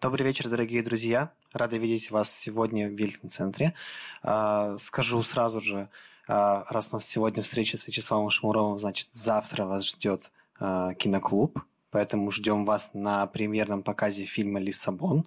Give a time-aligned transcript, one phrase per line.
[0.00, 1.32] Добрый вечер, дорогие друзья.
[1.52, 3.74] Рады видеть вас сегодня в Вильтон-центре.
[4.22, 5.88] А, скажу сразу же,
[6.28, 10.30] а, раз у нас сегодня встреча с Вячеславом Шмуровым, значит, завтра вас ждет
[10.60, 11.58] а, киноклуб,
[11.90, 15.26] поэтому ждем вас на премьерном показе фильма «Лиссабон».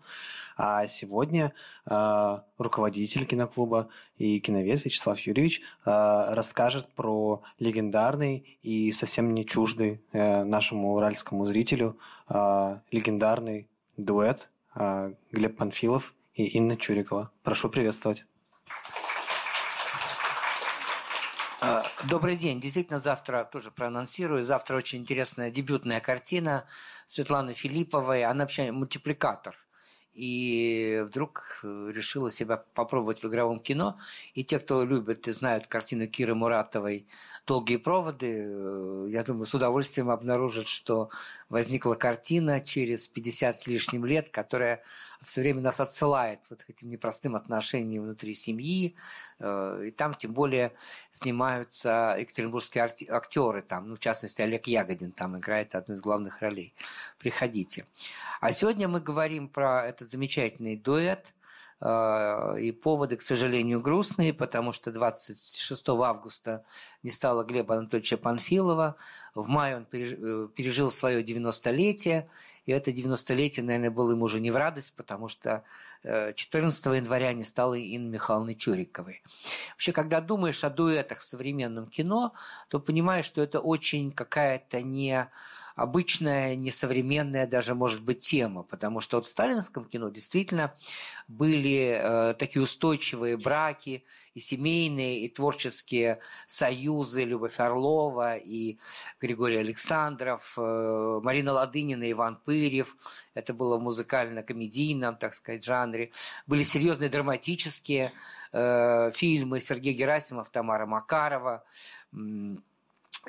[0.55, 1.53] А сегодня
[1.85, 10.93] руководитель киноклуба и киновед Вячеслав Юрьевич расскажет про легендарный и совсем не чуждый э, нашему
[10.93, 11.97] уральскому зрителю
[12.29, 13.67] легендарный
[13.97, 17.31] дуэт Глеб Панфилов и Инна Чурикова.
[17.43, 18.25] Прошу приветствовать.
[21.61, 22.59] А, добрый день.
[22.59, 24.43] Действительно, завтра тоже проанонсирую.
[24.43, 26.65] Завтра очень интересная дебютная картина
[27.05, 28.23] Светланы Филипповой.
[28.23, 29.55] Она вообще мультипликатор–
[30.13, 33.97] и вдруг э, решила себя попробовать в игровом кино.
[34.33, 37.07] И те, кто любит и знают картину Киры Муратовой
[37.47, 41.09] «Долгие проводы», э, я думаю, с удовольствием обнаружат, что
[41.49, 44.83] возникла картина через 50 с лишним лет, которая
[45.21, 48.95] все время нас отсылает вот к этим непростым отношениям внутри семьи.
[49.39, 50.73] Э, и там тем более
[51.09, 56.73] снимаются екатеринбургские актеры, там, ну, в частности, Олег Ягодин там играет одну из главных ролей.
[57.17, 57.85] Приходите.
[58.41, 61.33] А сегодня мы говорим про этот замечательный дуэт–
[61.81, 66.63] э, и поводы, к сожалению, грустные, потому что 26 августа
[67.03, 68.95] не стало Глеба Анатольевича Панфилова.
[69.33, 72.27] В мае он э, пережил свое 90-летие,
[72.65, 75.63] и это 90-летие, наверное, было ему уже не в радость, потому что
[76.03, 79.21] 14 э, января не стало Инны Михайловны Чуриковой.
[79.71, 82.33] Вообще, когда думаешь о дуэтах в современном кино,
[82.69, 85.29] то понимаешь, что это очень какая-то не
[85.75, 90.73] обычная, несовременная даже, может быть, тема, потому что вот в сталинском кино действительно
[91.27, 98.77] были э, такие устойчивые браки, и семейные, и творческие союзы Любовь Орлова и
[99.19, 102.95] Григорий Александров, э, Марина Ладынина, Иван Пырев.
[103.33, 106.11] Это было в музыкально-комедийном, так сказать, жанре.
[106.47, 108.11] Были серьезные драматические
[108.53, 111.63] э, фильмы Сергей Герасимов, Тамара Макарова,
[112.13, 112.17] э,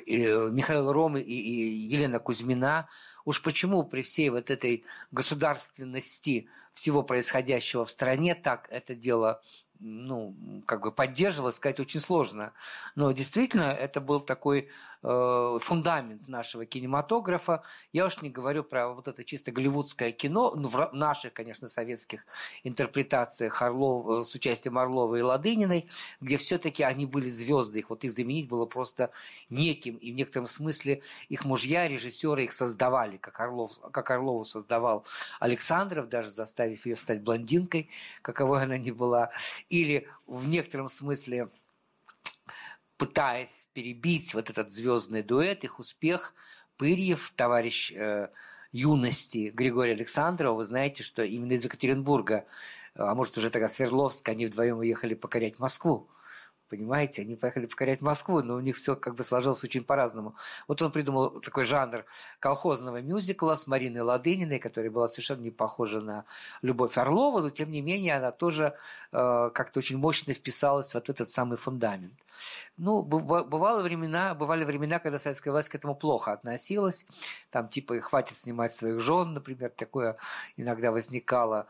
[0.07, 2.87] Михаил Ром и, и Елена Кузьмина.
[3.25, 9.41] Уж почему при всей вот этой государственности всего происходящего в стране так это дело
[9.83, 10.33] ну,
[10.65, 12.53] как бы поддерживалось, сказать очень сложно.
[12.95, 14.69] Но действительно, это был такой
[15.03, 17.63] э, фундамент нашего кинематографа.
[17.91, 22.25] Я уж не говорю про вот это чисто голливудское кино, ну, в наших, конечно, советских
[22.63, 25.89] интерпретациях Орлов, э, с участием Орлова и Ладыниной,
[26.21, 29.11] где все-таки они были звезды, их вот их заменить было просто
[29.49, 35.05] неким, и в некотором смысле их мужья, режиссеры их создавали, как, Орлов, как Орлову создавал
[35.41, 37.89] Александров, даже заставив ее стать блондинкой,
[38.21, 39.31] каковой она ни была
[39.73, 41.49] или в некотором смысле
[42.97, 46.35] пытаясь перебить вот этот звездный дуэт, их успех,
[46.77, 48.29] Пырьев, товарищ э,
[48.71, 52.45] юности Григория Александрова, вы знаете, что именно из Екатеринбурга,
[52.95, 56.07] а может уже тогда Свердловска, они вдвоем уехали покорять Москву.
[56.73, 60.33] Понимаете, они поехали покорять Москву, но у них все как бы сложилось очень по-разному.
[60.67, 62.03] Вот он придумал такой жанр
[62.39, 66.25] колхозного мюзикла с Мариной Ладыниной, которая была совершенно не похожа на
[66.63, 68.73] Любовь Орлова, но тем не менее она тоже
[69.11, 72.13] э, как-то очень мощно вписалась вот этот самый фундамент.
[72.77, 77.05] Ну, бывало времена, бывали времена, когда советская власть к этому плохо относилась.
[77.51, 80.17] Там типа хватит снимать своих жен, например, такое
[80.57, 81.67] иногда возникало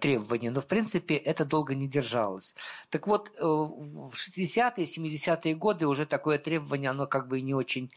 [0.00, 0.50] требование.
[0.50, 2.56] Но в принципе это долго не держалось.
[2.90, 7.92] Так вот, э, в 60-е, 70-е годы уже такое требование, оно как бы не очень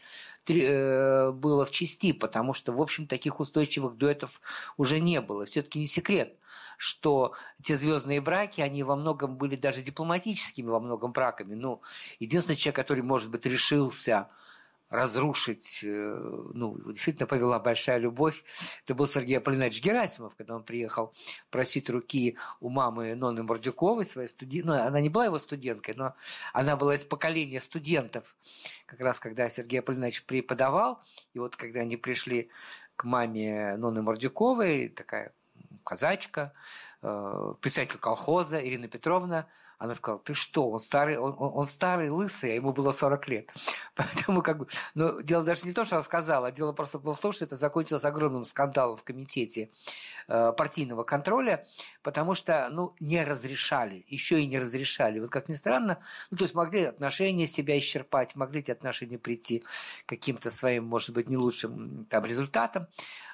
[0.48, 4.40] э, было в части, потому что, в общем, таких устойчивых дуэтов
[4.76, 5.46] уже не было.
[5.46, 6.36] Все-таки не секрет,
[6.76, 11.54] что те звездные браки, они во многом были даже дипломатическими во многом браками.
[11.54, 11.80] Ну,
[12.20, 14.28] единственный человек, который, может быть, решился
[14.88, 15.88] разрушить, э,
[16.54, 18.44] ну, действительно повела большая любовь.
[18.84, 21.12] Это был Сергей Аполлинарович Герасимов, когда он приехал
[21.50, 24.66] просить руки у мамы Ноны Мордюковой, своей студентки.
[24.66, 26.14] Ну, она не была его студенткой, но
[26.52, 28.36] она была из поколения студентов.
[28.86, 31.02] Как раз когда Сергей Аполлинарович преподавал,
[31.34, 32.50] и вот когда они пришли
[32.94, 35.32] к маме Ноны Мордюковой, такая
[35.84, 36.52] казачка,
[37.02, 37.54] э,
[38.00, 39.46] колхоза Ирина Петровна,
[39.78, 43.28] она сказала, ты что, он старый, он, он, он старый, лысый, а ему было 40
[43.28, 43.52] лет.
[43.94, 47.14] Поэтому как бы, но дело даже не то, что она сказала, а дело просто было
[47.14, 49.70] в том, что это закончилось огромным скандалом в комитете
[50.28, 51.66] э, партийного контроля,
[52.02, 55.20] потому что, ну, не разрешали, еще и не разрешали.
[55.20, 55.98] Вот как ни странно,
[56.30, 59.60] ну, то есть могли отношения себя исчерпать, могли эти отношения прийти
[60.06, 62.86] к каким-то своим, может быть, не лучшим там результатам.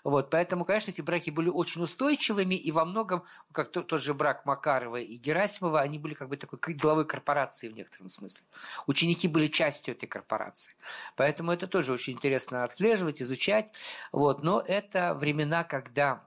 [0.04, 3.22] Вот, поэтому, конечно, эти браки были очень устойчивыми, и во многом,
[3.52, 7.68] как тот, тот же брак Макарова и Герасимова, они были как бы такой деловой корпорации
[7.68, 8.42] в некотором смысле.
[8.86, 10.74] Ученики были частью этой корпорации.
[11.16, 13.72] Поэтому это тоже очень интересно отслеживать, изучать.
[14.10, 14.42] Вот.
[14.42, 16.26] Но это времена, когда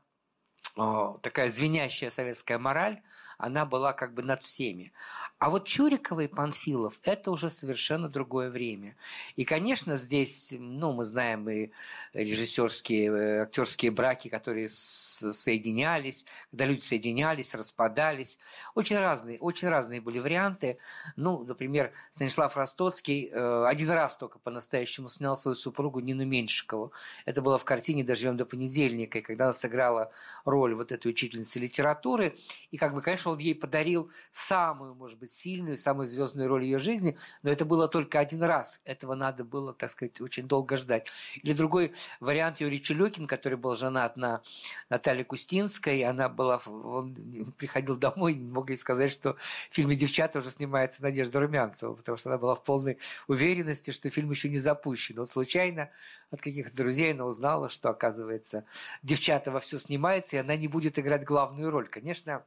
[1.21, 3.01] такая звенящая советская мораль,
[3.37, 4.93] она была как бы над всеми.
[5.39, 8.95] А вот Чурикова и Панфилов– это уже совершенно другое время.
[9.35, 11.71] И, конечно, здесь, ну, мы знаем и
[12.13, 18.37] режиссерские, э, актерские браки, которые соединялись, когда люди соединялись, распадались.
[18.73, 20.77] Очень разные, очень разные были варианты.
[21.15, 26.93] Ну, например, Станислав Ростоцкий э, один раз только по-настоящему снял свою супругу Нину Меньшикову.
[27.25, 30.11] Это было в картине «Доживем до понедельника», и когда она сыграла
[30.45, 32.35] роль вот этой учительницы литературы.
[32.71, 36.63] И, как бы, конечно, конечно, он ей подарил самую, может быть, сильную, самую звездную роль
[36.63, 38.81] ее жизни, но это было только один раз.
[38.85, 41.09] Этого надо было, так сказать, очень долго ждать.
[41.43, 44.41] Или другой вариант Юрий Челюкин, который был женат на
[44.89, 46.03] Наталье Кустинской.
[46.03, 47.15] Она была, он
[47.57, 52.17] приходил домой, не мог ей сказать, что в фильме «Девчата» уже снимается Надежда Румянцева, потому
[52.17, 52.97] что она была в полной
[53.27, 55.15] уверенности, что фильм еще не запущен.
[55.17, 55.89] Вот случайно
[56.31, 58.65] от каких-то друзей она узнала, что, оказывается,
[59.03, 61.87] «Девчата» во все снимается, и она не будет играть главную роль.
[61.87, 62.45] Конечно,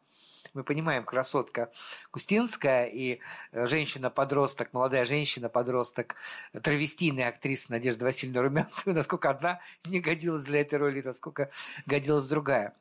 [0.55, 1.71] мы понимаем, красотка
[2.11, 3.21] Кустинская и
[3.53, 6.17] э, женщина-подросток, молодая женщина-подросток,
[6.63, 11.51] травестийная актриса Надежда Васильевна Румянцева, насколько одна не годилась для этой роли, насколько
[11.87, 12.77] годилась другая.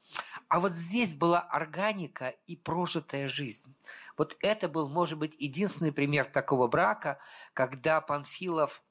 [0.47, 3.75] А вот здесь была органика и прожитая жизнь.
[4.17, 7.19] Вот это был, может быть, единственный пример такого брака,
[7.53, 8.81] когда Панфилов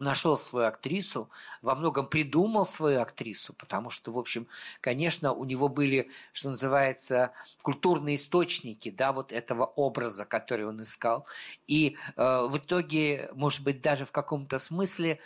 [0.00, 1.30] нашел свою актрису,
[1.62, 4.46] во многом придумал свою актрису, потому что, в общем,
[4.80, 7.32] конечно, у него были, что называется,
[7.62, 11.26] культурные источники, да, вот этого образа, который он искал.
[11.66, 15.20] И э, в итоге, может быть, даже в каком-то смысле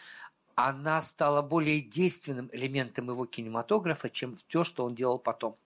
[0.56, 5.56] она стала более действенным элементом его кинематографа, чем то, что он делал потом.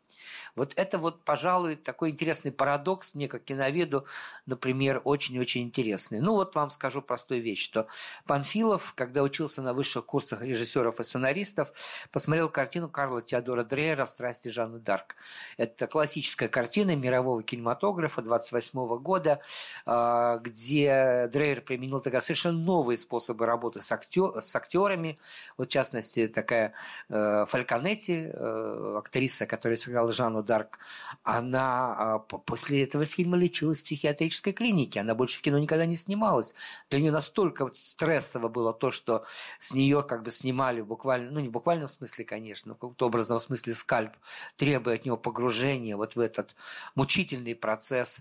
[0.57, 4.07] Вот это вот, пожалуй, такой интересный парадокс мне, как киноведу,
[4.47, 6.21] например, очень-очень интересный.
[6.21, 7.87] Ну вот вам скажу простую вещь, что
[8.27, 11.73] Панфилов, когда учился на высших курсах режиссеров и сценаристов,
[12.11, 15.17] посмотрел картину Карла Теодора Дрейера «Страсти Жанны Дарк».
[15.57, 19.41] Это классическая картина мирового кинематографа 28 года,
[19.87, 25.19] а, где Дрейер применил тогда совершенно новые способы работы с, актер, с актерами.
[25.57, 26.73] Вот, в частности, такая
[27.09, 30.79] э, Фальконетти, э, актриса, которая сыграла Жанну Дарк,
[31.25, 35.01] она а, после этого фильма лечилась в психиатрической клинике.
[35.01, 36.55] Она больше в кино никогда не снималась.
[36.91, 39.25] Для нее настолько стрессово было то, что
[39.59, 43.41] с нее как бы снимали буквально, ну не в буквальном смысле, конечно, в каком-то образном
[43.41, 44.13] смысле скальп,
[44.57, 46.55] требуя от него погружения вот в этот
[46.95, 48.21] мучительный процесс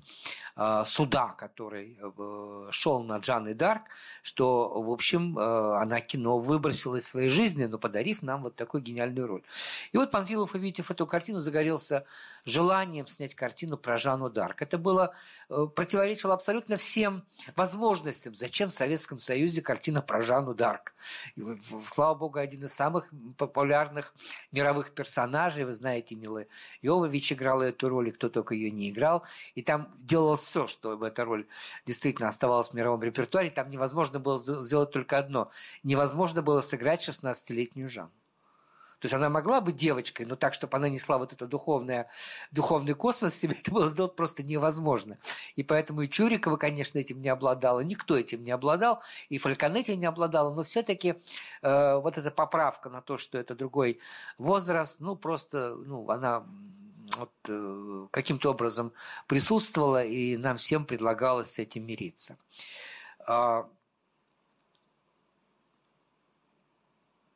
[0.56, 3.84] э, суда, который э, шел на Джанны Дарк,
[4.24, 8.82] что, в общем, э, она кино выбросила из своей жизни, но подарив нам вот такую
[8.82, 9.44] гениальную роль.
[9.92, 12.06] И вот Панфилов, увидев эту картину, загорелся
[12.46, 14.62] желанием снять картину про Жанну Дарк.
[14.62, 15.14] Это было,
[15.50, 17.26] э, противоречило абсолютно всем
[17.58, 18.34] возможностям.
[18.34, 20.94] Зачем в Советском Союзе картина про Жанну Дарк?
[21.36, 21.44] И,
[21.86, 24.14] слава богу, один из самых популярных
[24.54, 26.46] мировых персонажей, вы знаете, Мила
[26.82, 29.26] Йовович играла эту роль, и кто только ее не играл.
[29.56, 31.46] И там делалось все, чтобы эта роль
[31.86, 33.50] действительно оставалась в мировом репертуаре.
[33.50, 35.50] Там невозможно было сделать только одно.
[35.84, 38.12] Невозможно было сыграть 16-летнюю Жанну.
[39.00, 42.10] То есть она могла быть девочкой, но так, чтобы она несла вот это духовное,
[42.52, 45.18] духовный космос себе, это было сделать просто невозможно.
[45.56, 50.06] И поэтому и Чурикова, конечно, этим не обладала, никто этим не обладал, и Фальконетти не
[50.06, 51.16] обладала, но все-таки
[51.62, 54.00] э, вот эта поправка на то, что это другой
[54.38, 56.46] возраст, ну, просто, ну, она
[57.18, 58.94] вот, э, каким-то образом
[59.28, 62.38] присутствовала, и нам всем предлагалось с этим мириться.
[63.28, 63.68] А,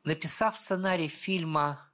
[0.04, 1.92] написав сценарий фильма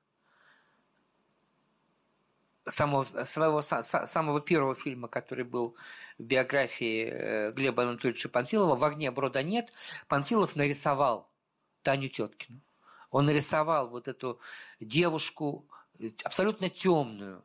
[2.66, 5.76] самого, своего, самого первого фильма, который был
[6.18, 9.72] в биографии э, Глеба Анатольевича Панфилова «В огне брода нет»,
[10.08, 11.30] Панфилов нарисовал
[11.82, 12.60] Таню Теткину.
[13.10, 14.40] Он нарисовал вот эту
[14.80, 15.66] девушку
[15.98, 17.44] э, абсолютно темную,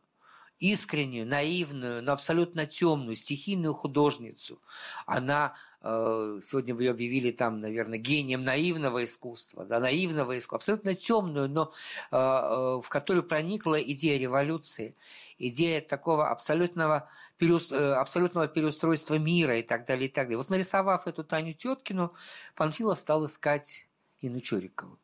[0.60, 4.62] искреннюю, наивную, но абсолютно темную, стихийную художницу.
[5.06, 10.96] Она, э, сегодня бы ее объявили там, наверное, гением наивного искусства, да, наивного искусства, абсолютно
[10.96, 11.74] темную, но
[12.12, 14.96] э, э, в которую проникла идея революции,
[15.38, 20.38] идея такого абсолютного, абсолютного переустройства мира и так далее, и так далее.
[20.38, 22.14] Вот нарисовав эту Таню Теткину,
[22.56, 23.88] Панфилов стал искать
[24.22, 24.98] Инну Чурикову.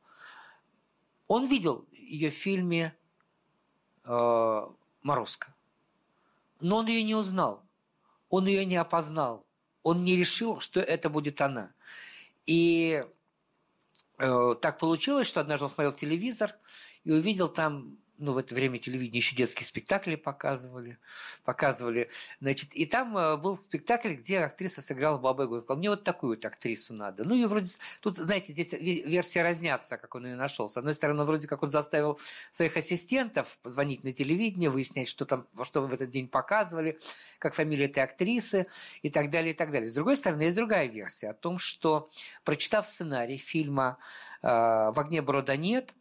[1.28, 2.96] Он видел ее в фильме
[5.02, 5.54] Морозко.
[6.60, 7.64] Но он ее не узнал,
[8.30, 9.46] он ее не опознал,
[9.84, 11.72] он не решил, что это будет она.
[12.46, 13.06] И
[14.18, 16.54] э, так получилось, что однажды он смотрел телевизор
[17.04, 20.98] и увидел там ну, в это время телевидение еще детские спектакли показывали,
[21.46, 22.10] показывали,
[22.42, 25.60] значит, и там э, был спектакль, где актриса сыграла Баба Ягу.
[25.60, 27.24] Сказал, мне вот такую вот актрису надо.
[27.24, 27.72] Ну, и вроде,
[28.02, 30.70] тут, знаете, здесь версия разнятся, как он ее нашел.
[30.70, 32.20] С одной стороны, вроде как он заставил
[32.52, 37.00] своих ассистентов позвонить на телевидение, выяснять, что там, что в этот день показывали,
[37.40, 38.68] как фамилия этой актрисы
[39.02, 39.90] и так далее, и так далее.
[39.90, 42.10] С другой стороны, есть другая версия о том, что,
[42.44, 43.98] прочитав сценарий фильма
[44.42, 45.94] э, «В огне брода нет»,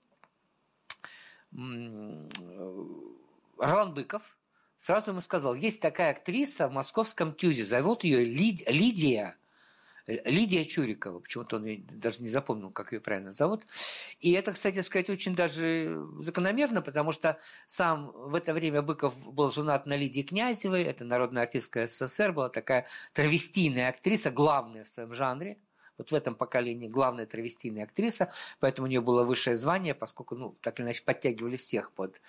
[3.58, 4.36] Ролан Быков
[4.76, 9.36] сразу ему сказал, есть такая актриса в московском ТЮЗе, зовут ее Лидия,
[10.06, 13.66] Лидия Чурикова, почему-то он ее даже не запомнил, как ее правильно зовут.
[14.20, 19.50] И это, кстати сказать, очень даже закономерно, потому что сам в это время Быков был
[19.50, 25.12] женат на Лидии Князевой, это народная артистка СССР, была такая травестийная актриса, главная в своем
[25.12, 25.58] жанре–
[25.98, 30.56] вот в этом поколении главная травестийная актриса, поэтому у нее было высшее звание, поскольку, ну,
[30.60, 32.20] так или иначе, подтягивали всех под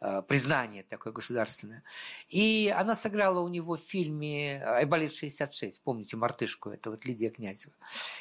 [0.00, 1.82] э, признание такое государственное.
[2.28, 7.74] И она сыграла у него в фильме «Айболит-66», помните, «Мартышку», это вот Лидия Князева.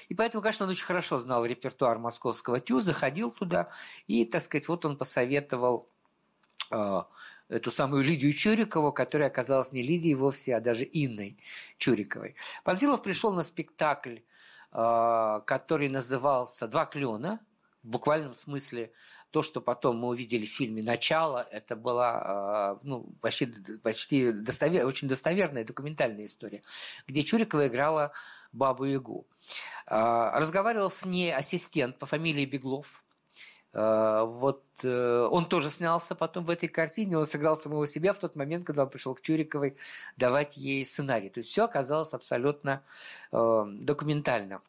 [0.10, 3.70] И поэтому, конечно, он очень хорошо знал репертуар московского ТЮ, заходил туда,
[4.08, 5.90] и, так сказать, вот он посоветовал
[6.72, 7.02] э,
[7.50, 11.38] эту самую Лидию Чурикову, которая оказалась не Лидией вовсе, а даже Инной
[11.78, 12.36] Чуриковой.
[12.64, 14.18] Панфилов пришел на спектакль
[14.78, 17.40] который назывался «Два клена»,
[17.88, 18.92] в буквальном смысле
[19.32, 23.48] то, что потом мы увидели в фильме «Начало», это была а, ну, почти,
[23.82, 26.62] почти достовер, очень достоверная документальная история,
[27.08, 28.12] где Чурикова играла
[28.52, 29.26] Бабу-Ягу.
[29.86, 33.04] А, разговаривал с ней ассистент по фамилии Беглов.
[33.78, 38.36] Вот э, он тоже снялся потом в этой картине, он сыграл самого себя в тот
[38.36, 39.78] момент, когда он пришел к Чуриковой
[40.18, 41.30] давать ей сценарий.
[41.30, 42.82] То есть все оказалось абсолютно
[43.32, 44.62] э, документально.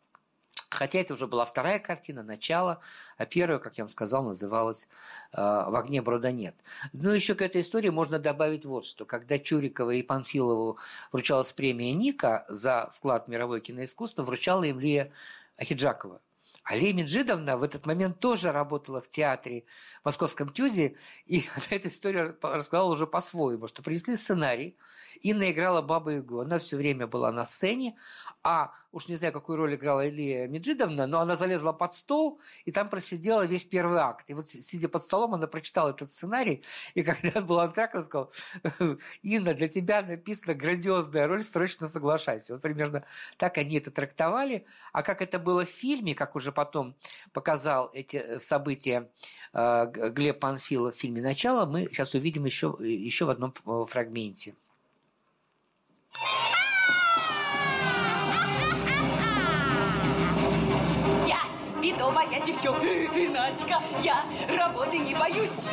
[0.71, 2.81] Хотя это уже была вторая картина, начало,
[3.17, 4.89] а первая, как я вам сказал, называлась
[5.33, 6.55] э, «В огне брода нет».
[6.93, 9.07] Но еще к этой истории можно добавить вот что.
[9.07, 10.79] Когда Чурикова и Панфилову
[11.11, 15.11] вручалась премия Ника за вклад в мировое киноискусство, вручала им Лия
[15.57, 16.21] Ахиджакова.
[16.65, 19.65] Алия Меджидовна в этот момент тоже работала в театре
[20.03, 20.97] в Московском Тюзе,
[21.27, 24.77] и эту историю рассказала уже по-своему, что принесли сценарий,
[25.21, 27.97] Инна играла Бабу Ягу, она все время была на сцене,
[28.43, 32.73] а уж не знаю, какую роль играла Илия Меджидовна, но она залезла под стол и
[32.73, 34.31] там просидела весь первый акт.
[34.31, 36.63] И вот сидя под столом, она прочитала этот сценарий,
[36.95, 38.31] и когда был антракт, она сказала,
[39.23, 42.55] Инна, для тебя написана грандиозная роль, срочно соглашайся.
[42.55, 43.05] Вот примерно
[43.37, 44.65] так они это трактовали.
[44.93, 46.95] А как это было в фильме, как уже потом
[47.33, 49.11] показал эти э, события
[49.53, 54.55] э, Глеб Панфилов в фильме «Начало», мы сейчас увидим еще, еще в одном э, фрагменте.
[61.27, 61.41] Я
[61.83, 64.25] бедовая девчоночка, я
[64.57, 65.67] работы не боюсь.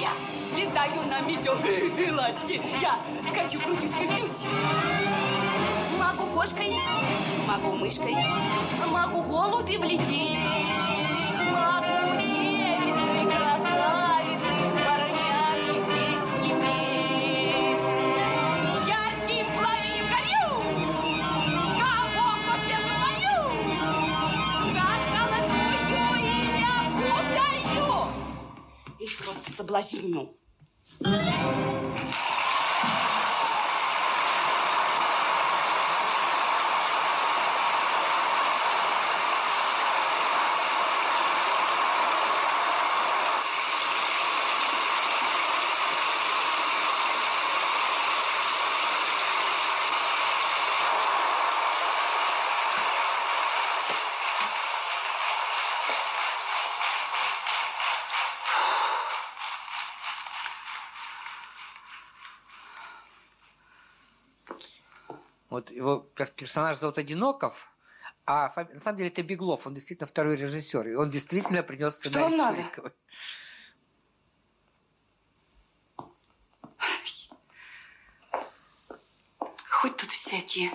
[0.00, 0.10] Я
[0.58, 2.98] летаю на метелочке, я
[3.30, 5.37] скачу, крутюсь, вертюсь.
[6.38, 6.70] Кошкой,
[7.48, 8.14] могу мышкой,
[8.92, 10.38] могу голубем лететь,
[11.50, 17.86] могу девицей, красавицей с парнями песни петь.
[18.86, 20.48] Ярким пламенем горю,
[21.74, 23.38] кого пошлем звоню,
[24.74, 25.76] за золотую
[26.22, 26.74] имя
[27.18, 27.90] удаю
[29.00, 30.22] и просто соблазню.
[65.68, 65.98] Вот его
[66.36, 67.72] персонаж зовут Одиноков,
[68.26, 72.18] а на самом деле это Беглов, он действительно второй режиссер, и он действительно принес сценарий
[72.18, 72.62] Что вам надо?
[79.68, 80.70] Хоть тут всякие.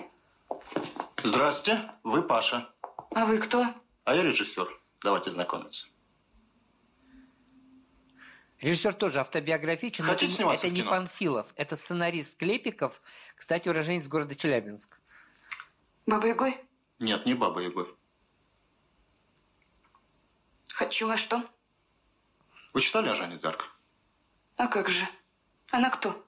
[1.22, 2.68] Здрасте, вы Паша.
[3.10, 3.66] А вы кто?
[4.04, 4.68] А я режиссер.
[5.02, 5.86] Давайте знакомиться.
[8.64, 10.04] Режиссер тоже автобиографичен.
[10.04, 10.82] Хотите это, сниматься это в не?
[10.84, 13.02] Панфилов, это сценарист Клепиков,
[13.36, 14.98] кстати, уроженец города Челябинск.
[16.06, 16.56] Баба Ягой?
[16.98, 17.94] Нет, не Баба Ягой.
[20.72, 21.42] Хочу, а что?
[22.72, 23.70] Вы читали о Жанне Дарк?
[24.56, 25.06] А как же?
[25.70, 26.24] Она кто?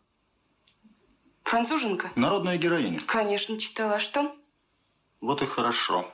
[1.42, 2.10] Француженка?
[2.16, 3.00] Народная героиня.
[3.06, 3.94] Конечно, читала.
[3.94, 4.36] А что?
[5.22, 6.12] Вот и хорошо.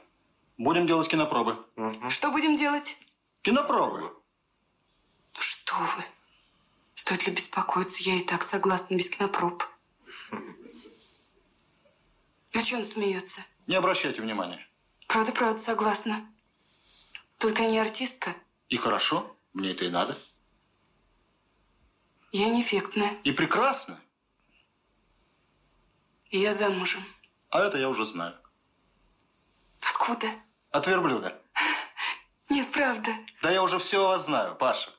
[0.56, 1.56] Будем делать кинопробы.
[2.10, 2.96] Что будем делать?
[3.42, 4.14] Кинопробы.
[5.38, 6.04] Что вы?
[6.94, 8.02] Стоит ли беспокоиться?
[8.02, 9.62] Я и так согласна, без кинопроб.
[12.54, 13.40] А что он смеется?
[13.66, 14.66] Не обращайте внимания.
[15.08, 16.26] Правда, правда, согласна.
[17.38, 18.34] Только не артистка.
[18.68, 20.16] И хорошо, мне это и надо.
[22.30, 23.14] Я не эффектная.
[23.24, 24.00] И прекрасно.
[26.30, 27.04] И я замужем.
[27.50, 28.38] А это я уже знаю.
[29.82, 30.28] Откуда?
[30.70, 31.38] От верблюда.
[32.48, 33.10] Нет, правда.
[33.42, 34.90] Да я уже все о вас знаю, Паша.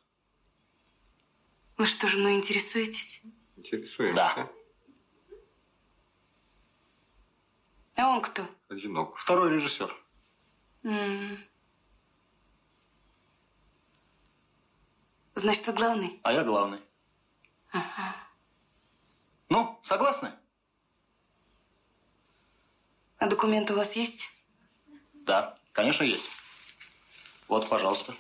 [1.78, 3.24] Вы что же мной интересуетесь?
[3.58, 4.16] Интересуемся.
[4.16, 4.50] Да.
[7.96, 8.48] А он кто?
[8.70, 9.18] Одинок.
[9.18, 9.96] Второй режиссер.
[10.84, 11.38] М.
[15.36, 16.20] Значит, вы главный?
[16.24, 16.80] А я главный.
[19.50, 20.32] Ну, согласны?
[23.18, 24.32] А документы у вас есть?
[25.14, 26.28] Да, конечно, есть.
[27.48, 28.14] Вот, пожалуйста.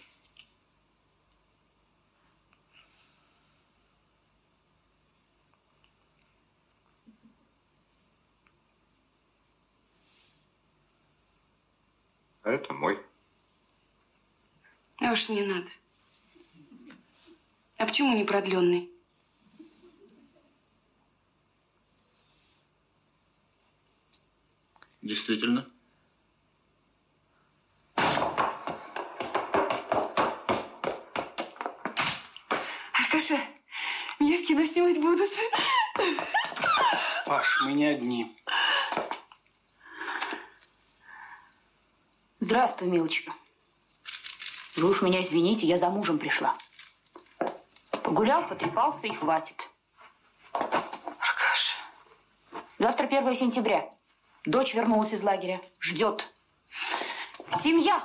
[12.43, 12.99] А это мой.
[14.99, 15.69] А уж не надо.
[17.77, 18.91] А почему не продленный?
[25.01, 25.69] Действительно.
[32.93, 33.37] Аркаша,
[34.19, 35.29] меня в кино снимать будут.
[37.25, 38.37] Паш, мы не одни.
[42.45, 43.31] Здравствуй, милочка.
[44.75, 46.57] Вы уж меня извините, я за мужем пришла.
[48.03, 49.69] Погулял, потрепался и хватит.
[50.51, 51.77] Аркаша,
[52.77, 53.89] Завтра 1 сентября.
[54.43, 55.61] Дочь вернулась из лагеря.
[55.79, 56.33] Ждет.
[57.49, 58.03] Семья.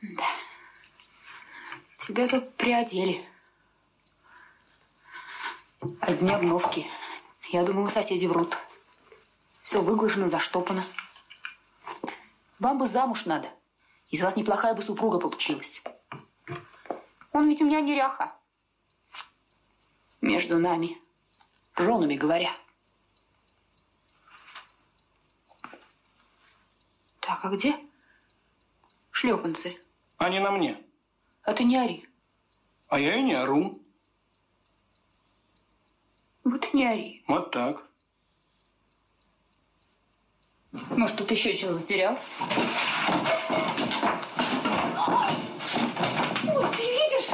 [0.00, 0.26] Да.
[1.96, 3.20] Тебя тут приодели.
[6.00, 6.86] Одни обновки.
[7.48, 8.56] Я думала, соседи врут.
[9.68, 10.82] Все выглажено, заштопано.
[12.58, 13.50] Вам бы замуж надо.
[14.08, 15.84] Из вас неплохая бы супруга получилась.
[17.32, 18.34] Он ведь у меня неряха.
[20.22, 20.96] Между нами,
[21.76, 22.50] женами говоря.
[27.20, 27.76] Так, а где
[29.10, 29.78] шлепанцы?
[30.16, 30.82] Они на мне.
[31.42, 32.08] А ты не ори.
[32.88, 33.82] А я и не ору.
[36.42, 37.22] Вот и не ори.
[37.28, 37.87] Вот так.
[40.72, 42.36] Может, тут еще чего затерялось?
[46.44, 47.32] Вот, ты видишь?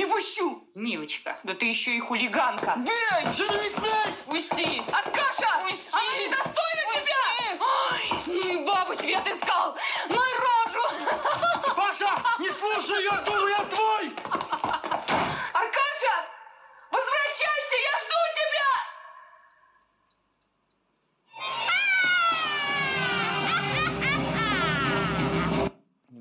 [0.00, 0.66] не пущу!
[0.74, 2.76] Милочка, да ты еще и хулиганка.
[2.78, 3.32] Бей!
[3.32, 4.14] Что не смей!
[4.26, 4.82] Пусти!
[4.92, 5.62] Аркаша!
[5.62, 5.90] Пусти!
[5.92, 7.24] Она недостойна тебя!
[7.60, 9.76] Ой, ну и бабу себе отыскал!
[10.08, 10.84] Ну и рожу!
[11.76, 14.14] Паша, не слушай ее, дура, я твой!
[15.52, 16.14] Аркаша!
[16.90, 18.49] Возвращайся, я жду тебя!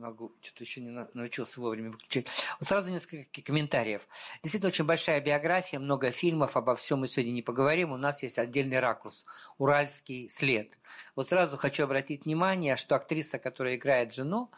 [0.09, 2.27] Могу, что-то еще не на- научился вовремя выключать.
[2.59, 4.07] Вот сразу несколько комментариев.
[4.43, 7.91] Действительно, очень большая биография, много фильмов, обо всем мы сегодня не поговорим.
[7.91, 9.25] У нас есть отдельный ракурс–
[9.57, 10.77] уральский след.
[11.15, 14.49] Вот сразу хочу обратить внимание, что актриса, которая играет жену,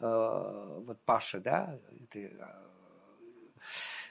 [0.00, 2.30] э, вот Паша, да, это, э,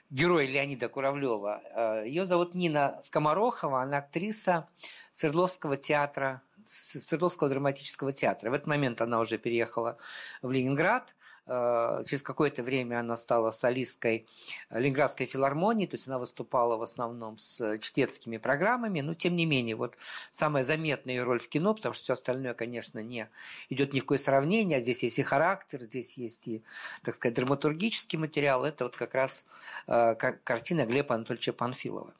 [0.10, 1.62] герой Леонида Куравлева.
[1.76, 4.68] Э, Ее зовут Нина Скоморохова, она актриса
[5.12, 8.50] Свердловского театра, Свердловского драматического театра.
[8.50, 9.98] В этот момент она уже переехала
[10.42, 11.16] в Ленинград.
[11.48, 14.28] Э, Через какое-то время она стала солисткой
[14.70, 19.76] Ленинградской филармонии, то есть она выступала в основном с чтецкими программами, но тем не менее,
[19.76, 19.98] вот
[20.32, 23.30] самая заметная ее роль в кино, потому что все остальное, конечно, не
[23.70, 26.64] идет ни в какое сравнение, а здесь есть и характер, здесь есть и,
[27.04, 29.46] так сказать, драматургический материал, это вот как раз
[29.88, 32.14] э, ка- картина Глеба Анатольевича Панфилова.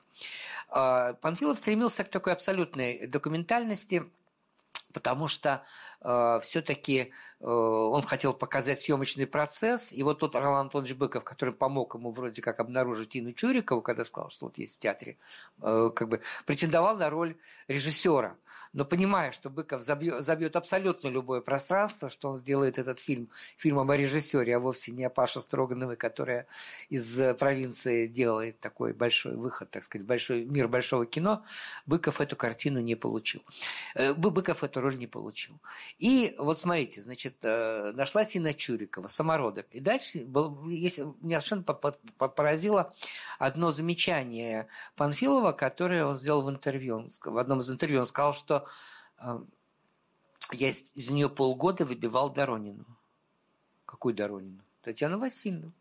[0.70, 4.04] Э, Панфилов стремился к такой абсолютной документальности,
[4.96, 5.62] потому что
[6.42, 11.96] все-таки э, он хотел показать съемочный процесс, и вот тот Ролан Антонович Быков, который помог
[11.96, 15.18] ему вроде как обнаружить Инну Чурикову, когда сказал, что вот есть в театре,
[15.62, 17.36] э, как бы претендовал на роль
[17.68, 18.36] режиссера.
[18.76, 23.90] Но понимая, что Быков забьет, забьет абсолютно любое пространство, что он сделает этот фильм фильмом
[23.90, 26.46] о режиссере, а вовсе не о Паше Строгановой, которая
[26.90, 31.42] из э, провинции делает такой большой выход, так сказать, большой мир большого кино,
[31.86, 33.42] Быков эту картину не получил.
[33.96, 35.54] Э, Бы- Быков эту роль не получил.
[35.98, 39.66] И вот смотрите, значит, э, нашлась Инна Чурикова, самородок.
[39.72, 42.94] И дальше был, если, меня совершенно по- по- по- поразило
[43.40, 46.98] одно замечание Панфилова, которое он сделал в интервью.
[46.98, 48.68] Он В одном из интервью он сказал, что
[49.20, 49.40] э,
[50.52, 52.86] я из, из нее полгода выбивал Доронину.
[53.86, 54.62] Какую Доронину?
[54.82, 55.72] Татьяну Васильевну.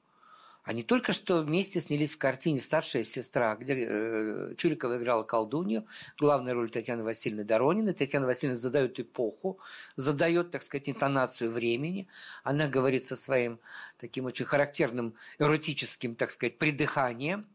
[0.65, 5.87] Они только что вместе снялись в картине «Старшая сестра», где э, Чурикова играла колдунью.
[6.19, 7.93] Главная роль Татьяны Васильевны Доронина.
[7.93, 9.59] Татьяна Васильевна задает эпоху,
[9.97, 12.09] задает, так сказать, интонацию времени.
[12.45, 13.61] Она говорит со своим
[13.99, 17.47] таким очень характерным эротическим, так сказать, придыханием.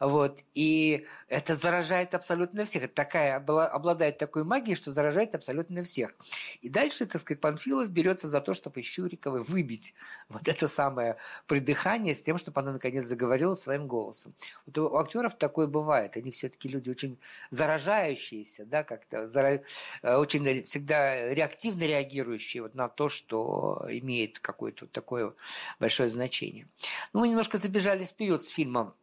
[0.00, 0.40] Вот.
[0.54, 2.84] И это заражает абсолютно всех.
[2.84, 6.14] Это такая, обладает такой магией, что заражает абсолютно всех.
[6.62, 9.94] И дальше, так сказать, Панфилов берется за то, чтобы Чуриковой выбить
[10.28, 14.34] вот это самое придыхание с тем, чтобы чтобы она наконец заговорила своим голосом.
[14.66, 16.16] Вот у актеров такое бывает.
[16.16, 17.18] Они все-таки люди очень
[17.50, 19.60] заражающиеся, да, как-то зара...
[20.02, 25.34] Э, очень всегда реактивно реагирующие вот на то, что имеет какое-то такое
[25.80, 26.66] большое значение.
[27.12, 28.94] Ну, мы немножко забежали вперед с фильмом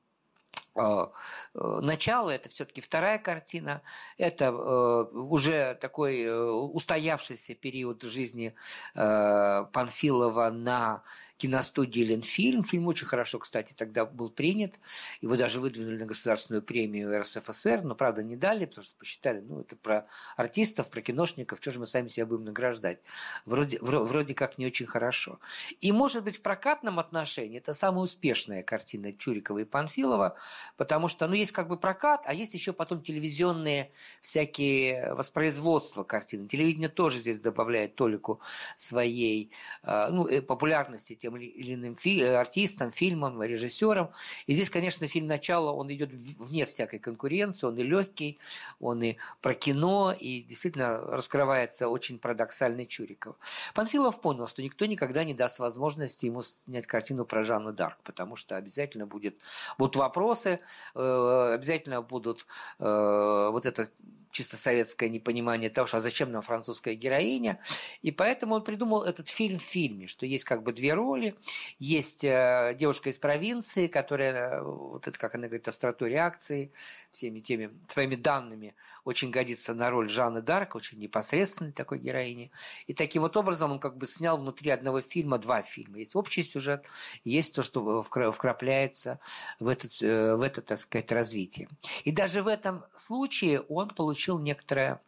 [0.75, 3.81] э, э, начало, это все-таки вторая картина,
[4.17, 6.25] это уже такой
[6.73, 8.55] устоявшийся период жизни
[8.95, 11.03] Панфилова на
[11.43, 12.63] киностудии «Ленфильм».
[12.63, 14.75] Фильм очень хорошо, кстати, тогда был принят.
[15.19, 19.59] Его даже выдвинули на государственную премию РСФСР, но, правда, не дали, потому что посчитали, ну,
[19.59, 20.05] это про
[20.37, 22.99] артистов, про киношников, что же мы сами себя будем награждать.
[23.45, 25.41] Вроде, вроде как не очень хорошо.
[25.81, 30.37] И, может быть, в прокатном отношении это самая успешная картина Чурикова и Панфилова,
[30.77, 36.47] потому что, ну, есть как бы прокат, а есть еще потом телевизионные всякие воспроизводства картины.
[36.47, 38.39] Телевидение тоже здесь добавляет толику
[38.77, 39.51] своей
[39.83, 44.11] э, ну, э, популярности тем или иным фи- э, артистам, фильмам, режиссерам.
[44.47, 48.39] И здесь, конечно, фильм «Начало», он идет вне всякой конкуренции, он и легкий,
[48.79, 53.35] он и про кино, и действительно раскрывается очень парадоксальный Чуриков.
[53.73, 58.35] Панфилов понял, что никто никогда не даст возможности ему снять картину про Жанну Дарк, потому
[58.35, 59.35] что обязательно будет,
[59.77, 60.59] будут вопросы,
[60.95, 62.45] э, обязательно будут
[62.79, 63.89] э, вот это
[64.33, 67.59] чисто советское непонимание того, что а зачем нам французская героиня.
[68.01, 71.35] И поэтому он придумал этот фильм в фильме, что есть как бы две роли.
[71.79, 76.71] Есть э, девушка из провинции, которая, э, вот это, как она говорит, остроту реакции,
[77.11, 82.51] всеми теми своими данными очень годится на роль Жанны Дарк, очень непосредственной такой героини.
[82.87, 85.99] И таким вот образом он как бы снял внутри одного фильма два фильма.
[85.99, 86.85] Есть общий сюжет,
[87.23, 89.19] есть то, что вкрапляется
[89.59, 91.69] в это, э, в это так сказать, развитие.
[92.03, 95.01] И даже в этом случае он получил получил некоторое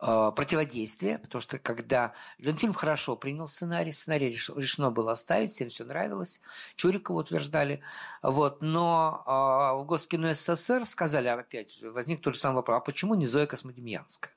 [0.00, 5.84] э, противодействие, потому что когда Ленфильм хорошо принял сценарий, сценарий решено было оставить, всем все
[5.84, 6.42] нравилось,
[6.76, 7.80] Чурикову утверждали,
[8.22, 12.80] вот, но э, в Госкино СССР сказали, опять же, возник тот же самый вопрос, а
[12.80, 14.32] почему не Зоя Космодемьянская?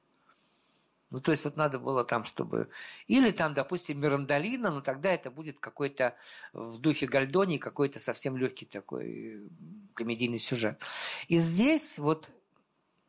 [1.11, 2.67] Ну, то есть вот надо было там, чтобы...
[3.07, 6.15] Или там, допустим, Мирандолина, но тогда это будет какой-то
[6.51, 9.49] в духе Гальдони, какой-то совсем легкий такой
[9.93, 10.81] комедийный сюжет.
[11.27, 12.31] И здесь вот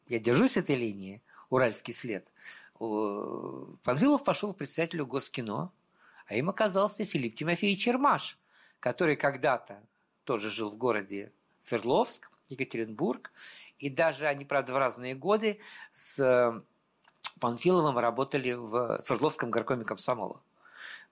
[0.07, 2.33] я держусь этой линии, уральский след,
[2.79, 5.73] Панфилов пошел к председателю Госкино,
[6.27, 8.39] а им оказался Филипп Тимофеевич Чермаш,
[8.81, 9.83] который когда-то
[10.25, 13.33] тоже жил в городе Свердловск, Екатеринбург,
[13.79, 15.61] и даже они, правда, в разные годы
[15.93, 16.63] с
[17.41, 20.43] Панфиловым работали в Свердловском горкоме комсомола.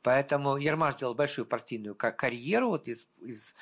[0.04, 2.68] Поэтому Ермаш сделал большую партийную карьеру.
[2.68, 3.54] Вот из, из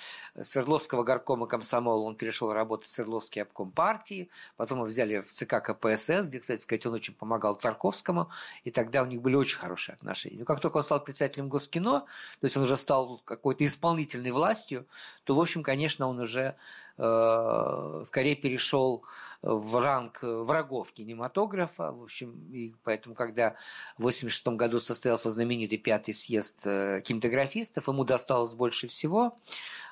[0.42, 4.28] Свердловского горкома комсомола он перешел работать в Свердловский обком партии.
[4.56, 8.28] Потом его взяли в ЦК КПСС, где, кстати сказать, он очень помогал Тарковскому.
[8.64, 10.40] И тогда у них были очень хорошие отношения.
[10.40, 12.00] Но как только он стал председателем Госкино,
[12.40, 14.88] то есть он уже стал какой-то исполнительной властью,
[15.22, 16.56] то, в общем, конечно, он уже
[16.98, 19.04] э, скорее перешел
[19.42, 21.92] в ранг врагов кинематографа.
[21.92, 23.50] В общем, и поэтому, когда
[23.96, 29.38] в 1986 году состоялся знаменитый пятый съезд э, кинематографистов, ему досталось больше всего.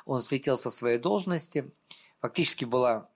[0.06, 1.70] Он слетел со своей должности.
[2.20, 3.08] Фактически была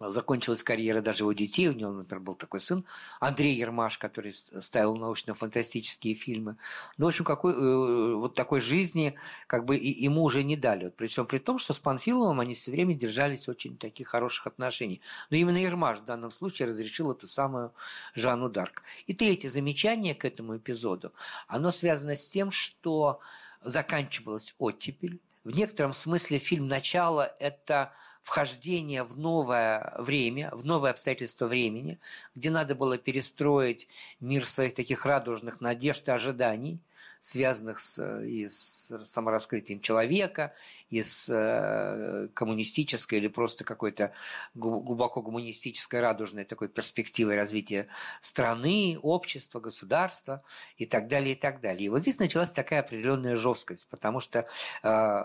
[0.00, 1.68] закончилась карьера даже его детей.
[1.68, 2.84] У него, например, был такой сын
[3.20, 6.56] Андрей Ермаш, который ставил научно-фантастические фильмы.
[6.96, 9.14] Ну, в общем, какой, э, вот такой жизни
[9.46, 10.84] как бы и, ему уже не дали.
[10.84, 15.00] Вот, причем при том, что с Панфиловым они все время держались очень таких хороших отношений.
[15.30, 17.72] Но именно Ермаш в данном случае разрешил эту самую
[18.14, 18.82] Жанну Дарк.
[19.06, 21.12] И третье замечание к этому эпизоду,
[21.48, 23.20] оно связано с тем, что
[23.62, 25.20] заканчивалась оттепель.
[25.44, 31.98] В некотором смысле фильм «Начало»– это вхождение в новое время, в новое обстоятельство времени,
[32.34, 33.88] где надо было перестроить
[34.20, 36.80] мир своих таких радужных надежд и ожиданий,
[37.20, 40.54] связанных с, и с самораскрытием человека,
[40.90, 44.12] и с э, коммунистической или просто какой-то
[44.54, 47.88] глубоко гуманистической радужной такой перспективой развития
[48.20, 50.42] страны, общества, государства
[50.76, 51.86] и так далее, и так далее.
[51.86, 54.46] И вот здесь началась такая определенная жесткость, потому что
[54.82, 55.24] э,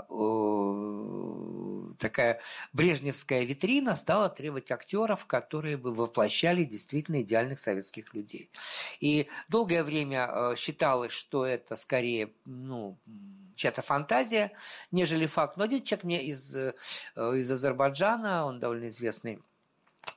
[2.00, 2.40] такая
[2.74, 8.50] брежневская витрина стала требовать актеров, которые бы воплощали действительно идеальных советских людей.
[9.00, 12.98] И долгое время э, считалось, что это скорее, ну,
[13.56, 14.52] чья-то фантазия,
[14.92, 15.58] нежели факт.
[15.58, 16.74] Но один человек мне из, э,
[17.16, 19.42] из Азербайджана, он довольно известный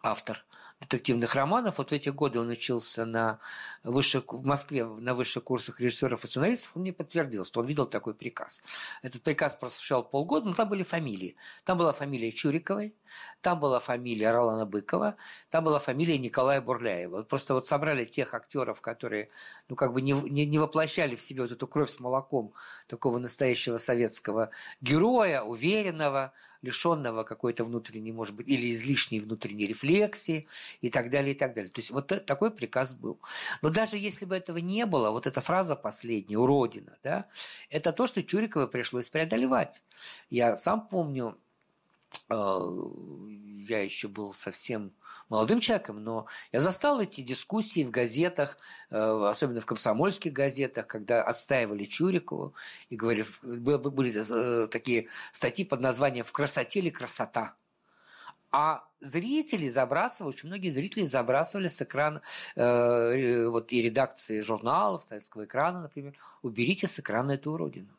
[0.02, 0.44] автор
[0.80, 1.78] детективных романов.
[1.78, 3.38] Вот в эти годы он учился на
[3.82, 6.76] высших, в Москве на высших курсах режиссеров и сценаристов.
[6.76, 8.62] Он мне подтвердил, что он видел такой приказ.
[9.02, 11.36] Этот приказ прозвучал полгода, но там были фамилии.
[11.64, 12.94] Там была фамилия Чуриковой,
[13.40, 15.16] там была фамилия Ролана Быкова,
[15.48, 17.18] там была фамилия Николая Бурляева.
[17.18, 19.30] Вот просто вот собрали тех актеров, которые
[19.68, 22.52] ну, как бы не, не, не воплощали в себе вот эту кровь с молоком
[22.86, 24.50] такого настоящего советского
[24.82, 30.46] героя, уверенного, лишенного какой-то внутренней, может быть, или излишней внутренней рефлексии
[30.80, 31.70] и так далее, и так далее.
[31.70, 33.20] То есть вот такой приказ был.
[33.62, 37.26] Но даже если бы этого не было, вот эта фраза последняя, уродина, да,
[37.70, 39.82] это то, что Чуриковой пришлось преодолевать.
[40.30, 41.36] Я сам помню,
[42.28, 42.60] Э,
[43.68, 44.92] я еще был совсем
[45.28, 48.58] молодым человеком, но я застал эти дискуссии в газетах,
[48.90, 52.54] э, особенно в комсомольских газетах, когда отстаивали Чурикову
[52.90, 57.54] и говорили, были э, такие статьи под названием «В красоте или красота?».
[58.52, 62.22] А зрители забрасывали, очень многие зрители забрасывали с экрана,
[62.54, 67.95] э, вот и редакции журналов, советского экрана, например, уберите с экрана эту уродину.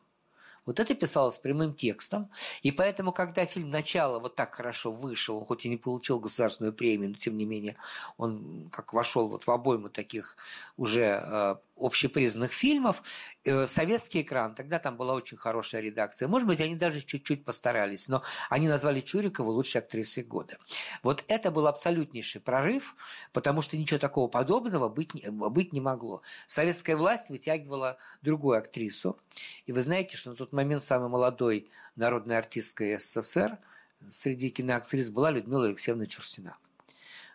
[0.68, 2.28] Вот это писалось прямым текстом,
[2.60, 6.74] и поэтому, когда фильм «Начало» вот так хорошо вышел, он хоть и не получил государственную
[6.74, 7.74] премию, но тем не менее
[8.18, 10.36] он как вошел вот в обойму таких
[10.76, 13.02] уже э, общепризнанных фильмов,
[13.44, 16.28] э, советский экран, тогда там была очень хорошая редакция.
[16.28, 20.58] Может быть, они даже чуть-чуть постарались, но они назвали Чурикову лучшей актрисой года.
[21.02, 22.96] Вот это был абсолютнейший прорыв,
[23.32, 26.22] потому что ничего такого подобного быть, быть не могло.
[26.46, 29.18] Советская власть вытягивала другую актрису,
[29.66, 33.58] и вы знаете, что на тот момент самой молодой народной артисткой СССР
[34.06, 36.56] среди киноактрис была Людмила Алексеевна Чурсина.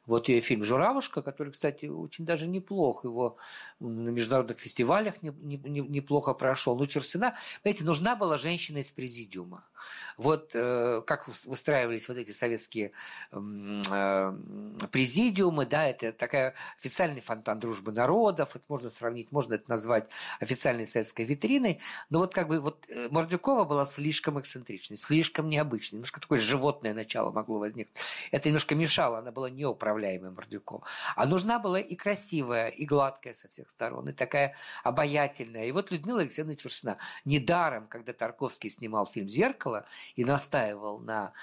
[0.06, 3.06] Вот ее фильм «Журавушка», который, кстати, очень даже неплох.
[3.06, 3.38] Его
[3.80, 6.78] на международных фестивалях неплохо прошел.
[6.78, 9.66] Ну, Черсина, знаете, нужна была женщина из президиума.
[10.18, 12.92] Вот э, как выстраивались вот эти советские
[13.32, 14.34] э,
[14.92, 20.86] президиумы, да, это такая официальный фонтан дружбы народов, это можно сравнить, можно это назвать официальной
[20.86, 26.22] советской витриной, но вот как бы вот э, Мордюкова была слишком эксцентричной, слишком необычной, немножко
[26.22, 27.98] такое животное начало могло возникнуть.
[28.32, 29.93] Это немножко мешало, она была неуправляемой
[30.32, 30.86] Мордюкова.
[31.16, 35.66] А нужна была и красивая, и гладкая со всех сторон, и такая обаятельная.
[35.66, 41.34] И вот Людмила Алексеевна Чурсина недаром, когда Тарковский снимал фильм «Зеркало», и настаивал на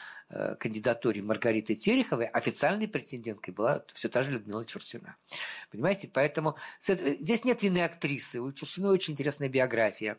[0.59, 5.17] кандидатуре Маргариты Тереховой официальной претенденткой была все та же Людмила Чурсина.
[5.71, 6.09] Понимаете?
[6.13, 8.41] Поэтому здесь нет вины актрисы.
[8.41, 10.19] У Чурсиной очень интересная биография,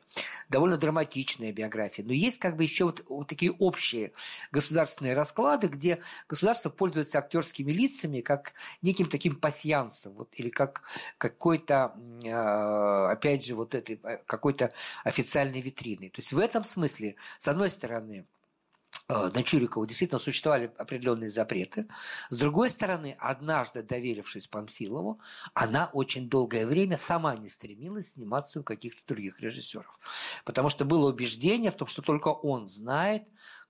[0.49, 2.05] довольно драматичная биография.
[2.05, 4.11] Но есть как бы еще вот, вот такие общие
[4.51, 10.83] государственные расклады, где государство пользуется актерскими лицами как неким таким пасьянством, вот, или как
[11.17, 14.71] какой-то, э, опять же, вот этой э, какой-то
[15.03, 16.09] официальной витриной.
[16.09, 18.23] То есть в этом смысле, с одной стороны, Э,
[19.09, 21.87] на Чурикову действительно существовали определенные запреты.
[22.29, 25.19] С другой стороны, однажды доверившись Панфилову,
[25.53, 29.99] она очень долгое время сама не стремилась сниматься у каких-то других режиссеров.
[30.45, 33.23] Потому что было убеждение в том, что только он знает,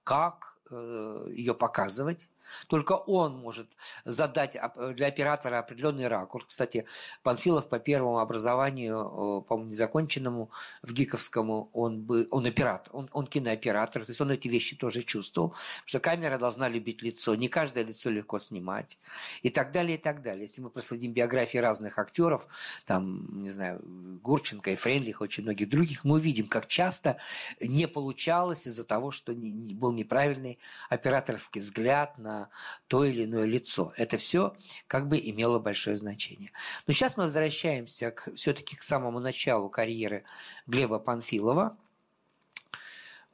[0.04, 2.30] как э, ее показывать,
[2.68, 3.68] только он может
[4.06, 4.58] задать
[4.96, 6.46] для оператора определенный ракурс.
[6.48, 6.86] Кстати,
[7.24, 14.06] Панфилов по первому образованию, по-моему, незаконченному в Гиковскому, он, бы, он оператор, он, он кинооператор,
[14.06, 15.54] то есть он эти вещи тоже чувствовал,
[15.86, 18.98] что камера должна любить лицо, не каждое лицо легко снимать
[19.42, 20.44] и так далее, и так далее.
[20.44, 22.48] Если мы проследим биографии разных актеров,
[22.86, 23.82] там, не знаю,
[24.22, 27.18] Гурченко и Френлих, очень многих других, мы увидим, как часто
[27.60, 32.50] не получалось из-за того, что не, не был неправильный операторский взгляд на
[32.88, 33.94] то или иное лицо.
[33.98, 34.56] Это все
[34.88, 36.52] как бы имело большое значение.
[36.88, 40.24] Но сейчас мы возвращаемся к, все-таки к самому началу карьеры
[40.68, 41.78] Глеба Панфилова.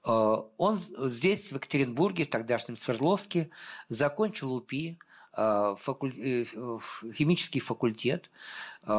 [0.06, 3.50] Э, он здесь, в Екатеринбурге, в тогдашнем Свердловске,
[3.90, 4.98] закончил УПИ,
[5.38, 6.14] факуль...
[6.18, 6.46] Э,
[7.14, 8.32] химический факультет.
[8.88, 8.92] Э,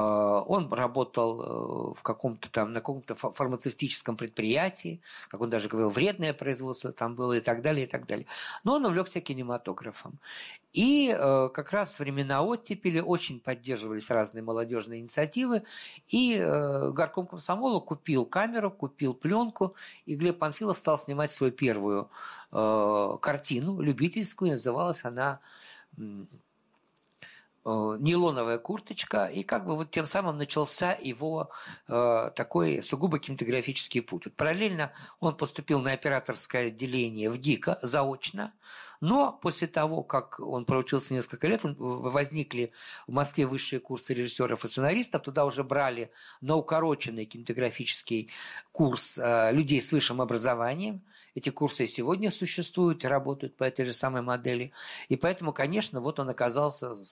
[0.46, 6.92] он работал в каком-то там, на каком-то фармацевтическом предприятии, как он даже говорил, вредное производство
[6.92, 8.26] там было и так далее, и так далее.
[8.62, 10.18] Но он увлекся кинематографом.
[10.74, 15.62] И как раз времена оттепели очень поддерживались разные молодежные инициативы.
[16.08, 16.38] И
[16.92, 19.74] горком комсомола купил камеру, купил пленку,
[20.06, 22.10] и Глеб Панфилов стал снимать свою первую
[22.50, 25.40] картину, любительскую, называлась она
[25.98, 26.26] э,
[27.98, 31.50] нейлоновая курточка, и как бы вот тем самым начался его
[31.88, 34.26] э, такой сугубо кинематографический путь.
[34.26, 38.52] Вот параллельно он поступил на операторское отделение в ГИКа заочно,
[39.00, 42.72] но после того, как он проучился несколько лет, возникли
[43.06, 48.30] в Москве высшие курсы режиссеров и сценаристов, туда уже брали на укороченный кинематографический
[48.72, 51.02] курс э, людей с высшим образованием.
[51.34, 54.72] Эти курсы сегодня существуют и работают по этой же самой модели.
[55.08, 57.04] И поэтому, конечно, вот он оказался в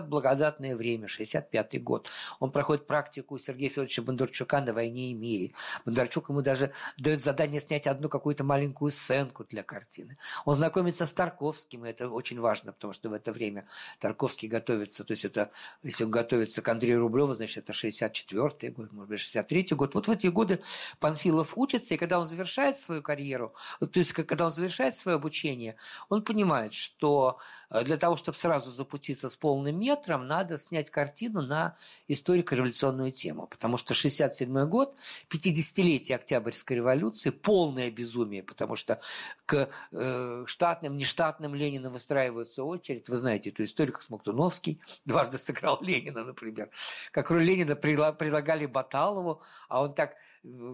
[0.00, 2.08] благодатное время, 65-й год.
[2.40, 5.52] Он проходит практику Сергея Федоровича Бондарчука на «Войне и мире».
[5.84, 10.16] Бондарчук ему даже дает задание снять одну какую-то маленькую сценку для картины.
[10.44, 13.66] Он знакомится с Тарковским, и это очень важно, потому что в это время
[13.98, 15.50] Тарковский готовится, то есть это,
[15.82, 19.94] если он готовится к Андрею Рублеву, значит, это 64-й год, может быть, 63-й год.
[19.94, 20.60] Вот в эти годы
[21.00, 25.76] Панфилов учится, и когда он завершает свою карьеру, то есть когда он завершает свое обучение,
[26.08, 27.38] он понимает, что
[27.70, 31.76] э, для того, чтобы сразу запуститься с полным метром, надо снять картину на
[32.08, 34.94] историко-революционную тему, потому что 67 год,
[35.30, 39.00] 50-летие Октябрьской революции, полное безумие, потому что
[39.46, 43.08] к э, штатным, нештатным Ленина выстраивается очередь.
[43.08, 46.70] Вы знаете эту историю, как Смоктуновский дважды сыграл Ленина, например.
[47.10, 50.14] Как роль Ленина предлагали Баталову, а он так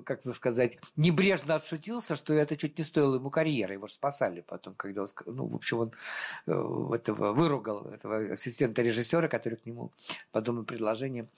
[0.04, 3.74] как бы сказать, небрежно отшутился, что это чуть не стоило ему карьеры.
[3.74, 5.92] Его спасали потом, когда он, ну, в общем, он
[6.46, 9.92] э, этого выругал, этого ассистента режиссера, который к нему
[10.30, 11.28] по подобным предложением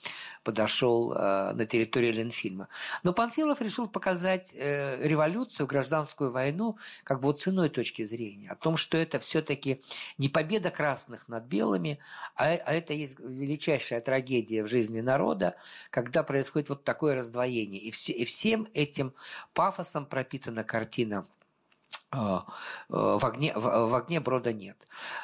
[0.43, 2.67] подошел э, на территории Ленфильма.
[3.03, 8.49] Но Панфилов решил показать э, революцию, гражданскую войну как бы вот с иной точки зрения.
[8.49, 9.81] О том, что это все-таки
[10.17, 11.99] не победа красных над белыми,
[12.35, 15.55] а, а это есть величайшая трагедия в жизни народа,
[15.89, 17.81] когда происходит вот такое раздвоение.
[17.81, 19.13] И все, и всем этим
[19.53, 21.25] пафосом пропитана картина
[22.09, 22.45] а,
[22.89, 24.77] э, в огне, в, в огне брода нет.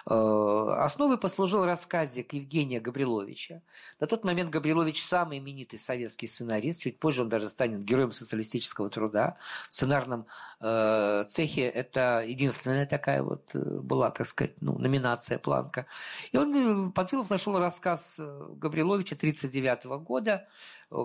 [0.05, 3.61] Э, основой послужил рассказик Евгения Габриловича.
[4.01, 8.89] На тот момент Габрилович самый именитый советский сценарист, чуть позже он даже станет героем социалистического
[8.89, 9.37] труда.
[9.69, 10.25] В сценарном
[10.59, 15.85] э, цехе это единственная такая вот была, так сказать, ну, номинация планка.
[16.33, 20.47] И он, Панфилов нашел рассказ Габриловича 1939 года,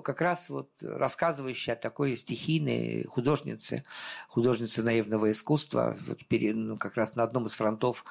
[0.05, 3.85] как раз вот рассказывающий о такой стихийной художнице,
[4.29, 8.05] художнице наивного искусства, вот, ну, как раз на одном из фронтов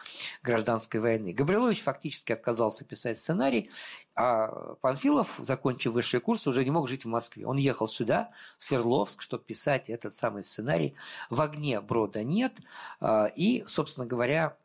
[0.44, 1.34] гражданской войны.
[1.34, 3.70] Габрилович фактически отказался писать сценарий,
[4.16, 7.46] а Панфилов, закончив высший курс, уже не мог жить в Москве.
[7.46, 10.96] Он ехал сюда, в Свердловск, чтобы писать этот самый сценарий.
[11.30, 12.54] В огне брода нет.
[13.00, 14.58] А, и, собственно говоря,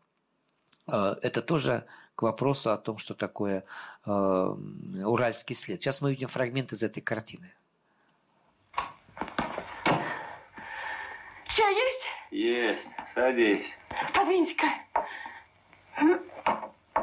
[0.87, 3.65] а, это тоже к вопросу о том, что такое
[4.05, 4.57] а,
[5.05, 5.81] уральский след.
[5.81, 7.53] Сейчас мы видим фрагмент из этой картины.
[11.47, 12.07] Чай есть?
[12.31, 12.89] Есть.
[13.15, 13.67] Садись.
[14.15, 14.67] Подвинься-ка.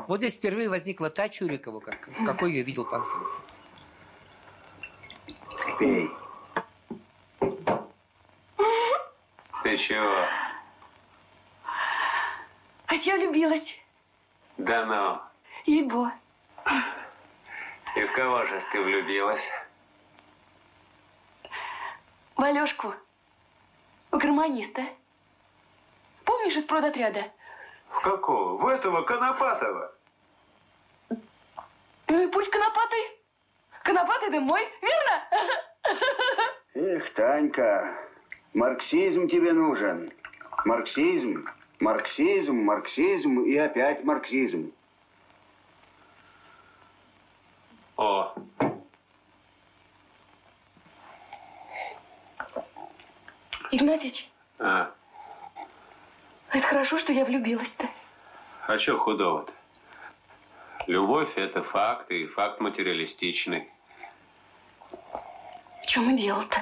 [0.08, 3.46] Вот здесь впервые возникла та Чурикова, как, какой ее видел Панфилов.
[5.78, 6.10] Пей.
[9.64, 10.26] Ты чего?
[12.88, 13.78] А я влюбилась.
[14.60, 15.22] Да ну.
[15.66, 16.12] Ебо.
[17.96, 19.50] И в кого же ты влюбилась?
[22.36, 22.94] В Алешку.
[24.12, 24.84] В гармониста.
[26.26, 27.32] Помнишь из продотряда?
[27.90, 28.62] В какого?
[28.62, 29.94] В этого Конопатова?
[31.10, 33.18] Ну и пусть Конопатый.
[33.84, 35.24] Конопатый ты мой, верно?
[36.74, 37.98] Эх, Танька,
[38.54, 40.12] марксизм тебе нужен.
[40.66, 41.48] Марксизм,
[41.80, 44.72] марксизм, марксизм и опять марксизм.
[47.98, 48.34] О.
[53.72, 54.30] Игнатьич.
[54.58, 54.92] А.
[56.52, 57.88] Это хорошо, что я влюбилась-то.
[58.68, 59.54] А что худого-то?
[60.88, 63.70] Любовь– это факт, и факт материалистичный.
[65.84, 66.58] В чем и дело-то?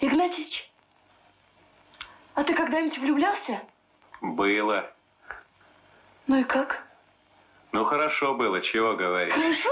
[0.00, 0.70] Игнатьич,
[2.38, 3.60] а ты когда-нибудь влюблялся?
[4.20, 4.88] Было.
[6.28, 6.84] Ну и как?
[7.72, 9.34] Ну, хорошо было, чего говорить.
[9.34, 9.70] Хорошо?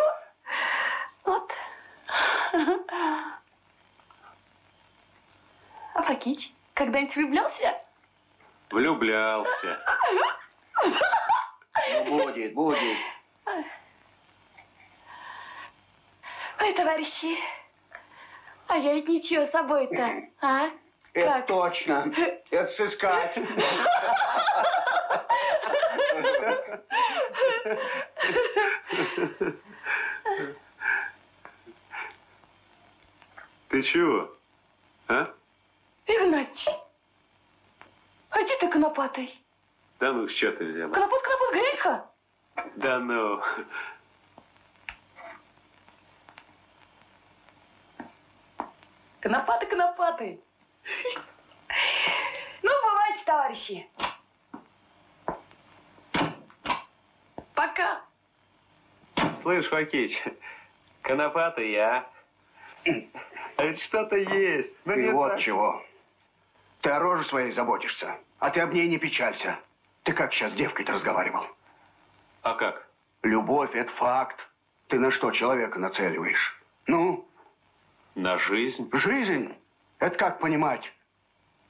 [1.22, 1.52] Вот.
[5.94, 6.52] А Факич?
[6.74, 7.80] Когда-нибудь влюблялся?
[8.70, 9.78] Влюблялся.
[11.88, 12.98] Ну, будет, будет.
[16.58, 17.38] Ой, товарищи,
[18.66, 20.70] а я ведь ничего с собой-то, а?
[21.16, 21.46] Это Как?
[21.46, 22.12] точно.
[22.50, 23.38] Это сыскать.
[33.68, 34.30] Ты чего?
[35.08, 35.32] А?
[36.06, 36.72] Игнатий,
[38.30, 39.42] где ты конопатый?
[39.98, 40.92] Да ну, что ты взяла?
[40.92, 42.10] Конопат, конопат, глянь-ка.
[42.76, 43.40] Да ну.
[49.20, 50.40] Конопаты, конопаты.
[52.62, 53.86] Ну, бывайте, товарищи.
[57.54, 58.02] Пока.
[59.42, 60.22] Слышь, Факич,
[61.02, 62.08] конопатый я.
[63.56, 64.76] А ведь что-то есть.
[64.84, 65.40] Ну, Ты вот так.
[65.40, 65.82] чего.
[66.82, 69.58] Ты о роже своей заботишься, а ты об ней не печалься.
[70.04, 71.44] Ты как сейчас с девкой-то разговаривал?
[72.42, 72.86] А как?
[73.22, 74.48] Любовь– это факт.
[74.88, 76.60] Ты на что человека нацеливаешь?
[76.86, 77.26] Ну,
[78.14, 78.88] На жизнь?
[78.92, 79.52] жизнь–
[79.98, 80.92] это как понимать?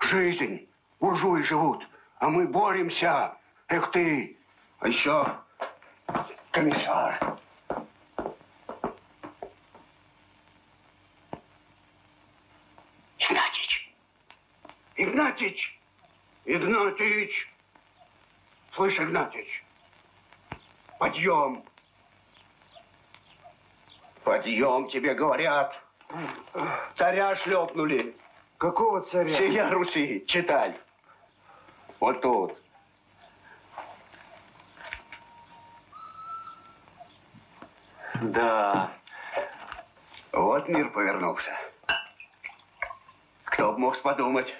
[0.01, 0.69] Жизнь.
[1.01, 1.87] Буржуи живут,
[2.19, 3.37] а мы боремся.
[3.69, 4.39] Эх ты.
[4.79, 5.37] А еще
[6.51, 7.39] комиссар.
[13.19, 13.95] Игнатьич.
[14.97, 15.81] Игнатьич.
[16.45, 17.53] Игнатьич.
[18.73, 19.65] Слышь, Игнатьич.
[20.99, 21.65] Подъем.
[24.25, 25.86] Подъем, тебе говорят.
[26.97, 28.15] Царя шлепнули.
[28.59, 29.33] Какого царя?
[29.33, 30.75] Сия Руси, читай.
[32.01, 32.59] Вот тут.
[38.23, 38.91] Да.
[40.33, 41.53] Вот мир повернулся.
[43.45, 44.55] Кто бы мог подумать?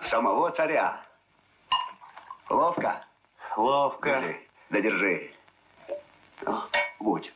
[0.00, 1.00] Самого царя.
[2.48, 3.04] Ловко?
[3.56, 4.10] Ловко.
[4.10, 4.40] Держи.
[4.70, 5.30] Да держи.
[6.42, 6.62] Ну,
[7.00, 7.32] будь.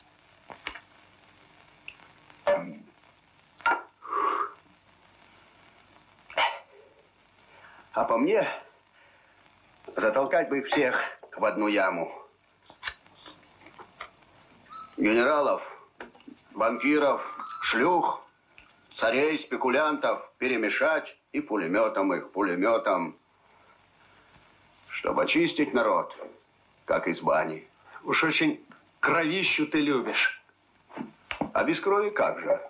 [8.21, 8.47] Мне,
[9.97, 11.01] затолкать бы их всех
[11.37, 12.13] в одну яму.
[14.97, 15.63] Генералов,
[16.53, 17.23] банкиров,
[17.63, 18.23] шлюх,
[18.95, 23.17] царей, спекулянтов перемешать и пулеметом их, пулеметом,
[24.89, 26.15] чтобы очистить народ,
[26.85, 27.67] как из бани.
[28.05, 28.65] Уж очень
[29.01, 30.43] кровищу ты любишь.
[31.55, 32.61] А без крови как же?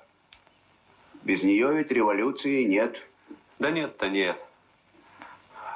[1.23, 3.03] Без нее ведь революции нет.
[3.59, 4.41] Да нет-то нет.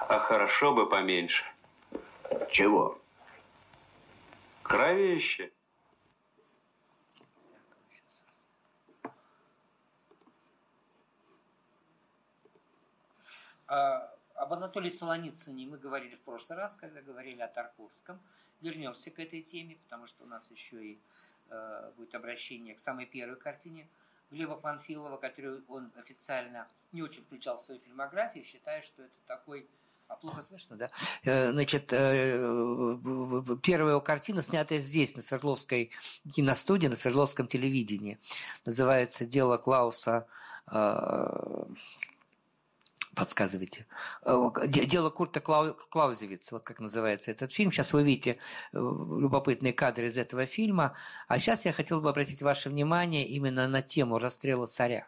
[0.06, 1.44] А хорошо бы поменьше.
[2.50, 3.00] Чего?
[4.62, 5.50] Кровище.
[13.66, 18.20] А, Об Анатолии Солоницыне мы говорили в прошлый раз, когда говорили о Тарковском.
[18.60, 20.98] Вернемся к этой теме, потому что у нас еще и
[21.48, 23.88] э, будет обращение к самой первой картине
[24.30, 29.66] Глеба Панфилова, которую он официально не очень включал в свою фильмографию, считая, что это такой
[30.08, 30.88] а плохо слышно, да?
[31.24, 32.38] Э, Значит, э,
[33.62, 35.90] первая его картина, снятая здесь, на Свердловской
[36.34, 38.18] киностудии, на Свердловском телевидении.
[38.64, 40.26] Называется «Дело Клауса...»
[40.70, 41.64] э,
[43.14, 43.86] Подсказывайте.
[44.66, 47.70] Де- Дело Курта Клау- Клаузевица, вот как называется этот фильм.
[47.70, 48.38] Сейчас вы видите
[48.72, 50.96] любопытные кадры из этого фильма.
[51.28, 55.06] А сейчас я хотел бы обратить ваше внимание именно на тему расстрела царя.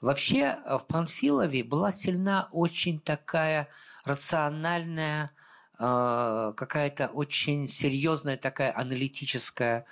[0.00, 3.68] Вообще э, в Панфилове была сильна очень такая
[4.04, 5.32] рациональная,
[5.78, 9.86] э, какая-то очень серьезная такая аналитическая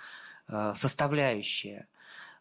[0.49, 1.89] э, составляющая.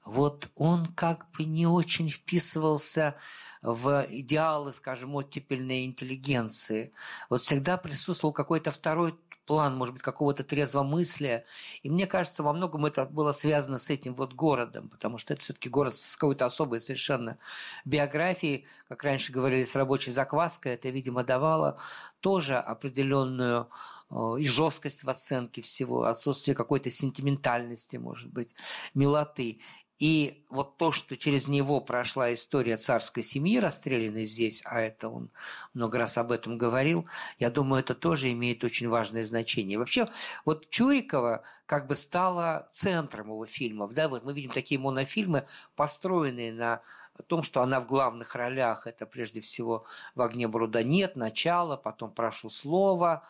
[0.04, 3.16] Вот он как бы не очень вписывался
[3.64, 6.94] в идеалы, скажем, оттепельной интеллигенции.
[7.32, 11.46] Вот всегда присутствовал какой-то второй план, может быть, какого-то трезвомыслия.
[11.84, 15.44] И мне кажется, во многом это было связано с этим вот городом, потому что это
[15.44, 17.38] все-таки город с какой-то особой совершенно
[17.86, 18.66] биографией.
[18.88, 20.74] Как раньше говорили, с рабочей закваской.
[20.74, 21.80] Это, видимо, давало
[22.20, 23.70] тоже определенную
[24.10, 28.56] э, и жесткость в оценке всего, отсутствие какой-то сентиментальности, может быть,
[28.94, 29.60] милоты.
[29.98, 35.32] И вот то, что через него прошла история царской семьи, расстрелянной здесь, а это он
[35.74, 37.08] много раз об этом говорил,
[37.40, 39.80] я думаю, это тоже имеет очень важное значение.
[39.80, 40.06] Вообще,
[40.44, 43.94] вот Чурикова как бы стала центром его фильмов.
[43.94, 44.10] Да?
[44.10, 46.82] Вот мы видим такие монофильмы, построенные на
[47.28, 48.88] том, что она в главных ролях.
[48.88, 53.24] Это прежде всего «В огне бруда нет», «Начало», потом «Прошу слова».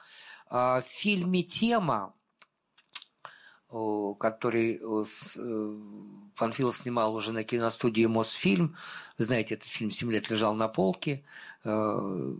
[0.47, 2.13] А В фильме «Тема»
[4.19, 5.77] который э,
[6.35, 8.75] Панфилов снимал уже на киностудии Мосфильм.
[9.17, 11.23] Вы знаете, этот фильм «Семь лет лежал на полке».
[11.63, 12.33] Э,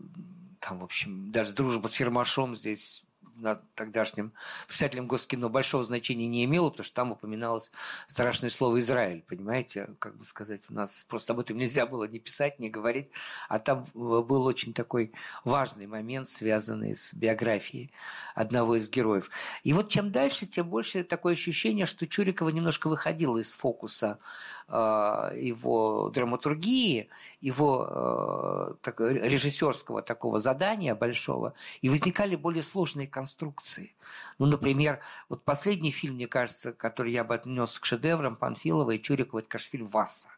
[0.60, 3.04] Там, в общем, даже дружба с Ермашом здесь
[3.36, 4.34] на тогдашнем
[4.68, 7.72] писателем Госкино большого значения не имело, потому что там упоминалось
[8.08, 12.18] страшное слово «Израиль», понимаете, как бы сказать, у нас просто об этом нельзя было ни
[12.18, 13.12] писать, ни говорить,
[13.50, 15.12] а там э, был очень такой
[15.44, 17.92] важный момент, связанный с биографией
[18.34, 19.30] одного из героев.
[19.64, 24.20] И вот чем дальше, тем больше такое ощущение, что Чурикова немножко выходила из фокуса
[24.68, 27.10] его драматургии,
[27.42, 33.96] его э, так- режиссерского такого задания большого, и возникали более сложные конструкции конструкции.
[34.40, 35.00] Ну, например,
[35.30, 39.50] вот последний фильм, мне кажется, который я бы отнес к шедеврам Панфилова и Чурикова, это,
[39.50, 40.30] конечно, фильм «Васса»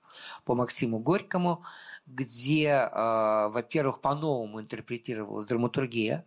[0.46, 1.64] по Максиму Горькому,
[2.06, 6.26] где, э, во-первых, по-новому интерпретировалась драматургия,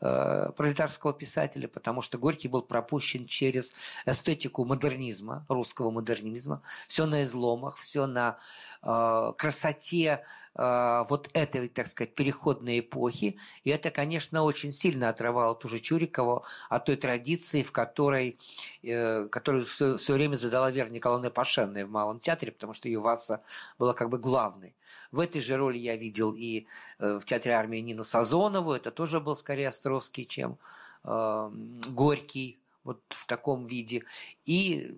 [0.00, 3.72] э, пролетарского писателя, потому что Горький был пропущен через
[4.06, 6.62] эстетику модернизма, русского модернизма.
[6.88, 8.38] Все на изломах, все на
[8.82, 10.24] э, красоте
[10.54, 13.38] вот этой, так сказать, переходной эпохи.
[13.62, 18.36] И это, конечно, очень сильно отрывало ту же Чурикову от той традиции, в которой,
[18.82, 23.00] э, которую все, все время задала Вера Николаевна Пашенная в Малом театре, потому что ее
[23.00, 23.42] Васа
[23.78, 24.74] была как бы главной.
[25.12, 26.66] В этой же роли я видел и
[26.98, 30.58] э, в театре армии Нину Сазонову, это тоже был скорее Островский, чем
[31.04, 31.50] э,
[31.90, 34.02] Горький, вот в таком виде.
[34.44, 34.96] И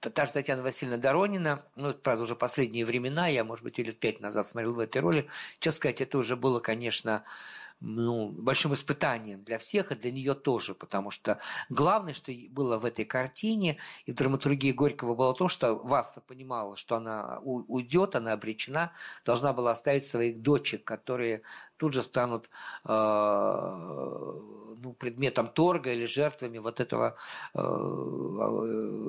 [0.00, 3.98] та же Татьяна Васильевна Доронина, ну, это, правда, уже последние времена, я, может быть, лет
[3.98, 5.28] пять назад смотрел в этой роли.
[5.58, 7.24] Честно сказать, это уже было, конечно,
[7.80, 11.38] ну, большим испытанием для всех, и для нее тоже, потому что
[11.68, 13.76] главное, что было в этой картине
[14.06, 18.92] и в драматургии Горького было то, что Васа понимала, что она уйдет, она обречена,
[19.24, 21.42] должна была оставить своих дочек, которые
[21.76, 22.50] тут же станут
[22.84, 22.92] э,
[24.86, 27.16] ну, предметом торга или жертвами вот этого
[27.54, 27.58] э,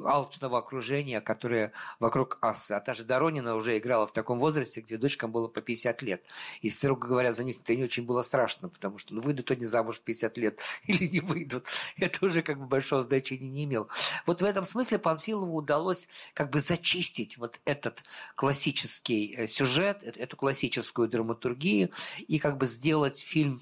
[0.06, 2.74] алчного окружения, которое вокруг Асы.
[2.74, 6.24] А та же Доронина уже играла в таком возрасте, где дочкам было по 50 лет.
[6.62, 9.66] И, строго говоря, за них это не очень было страшно, потому что ну, выйдут они
[9.66, 11.66] замуж в 50 лет или не выйдут.
[11.98, 13.88] Это уже как бы большого значения не имело.
[14.26, 18.04] Вот в этом смысле Панфилову удалось как бы зачистить вот этот
[18.36, 21.92] классический э, сюжет, эту классическую драматургию
[22.28, 23.60] и как бы сделать фильм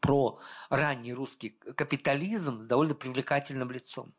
[0.00, 0.38] про
[0.70, 4.14] ранний русский капитализм с довольно привлекательным лицом.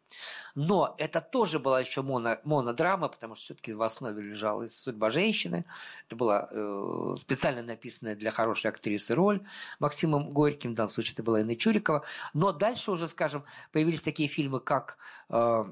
[0.56, 5.66] Но это тоже была еще моно, монодрама, потому что все-таки в основе лежала судьба женщины.
[6.08, 9.42] Это была э, специально написанная для хорошей актрисы роль
[9.80, 12.04] Максимом Горьким, в данном случае это была Инна Чурикова.
[12.34, 14.98] Но дальше уже, скажем, появились такие фильмы, как
[15.30, 15.64] э,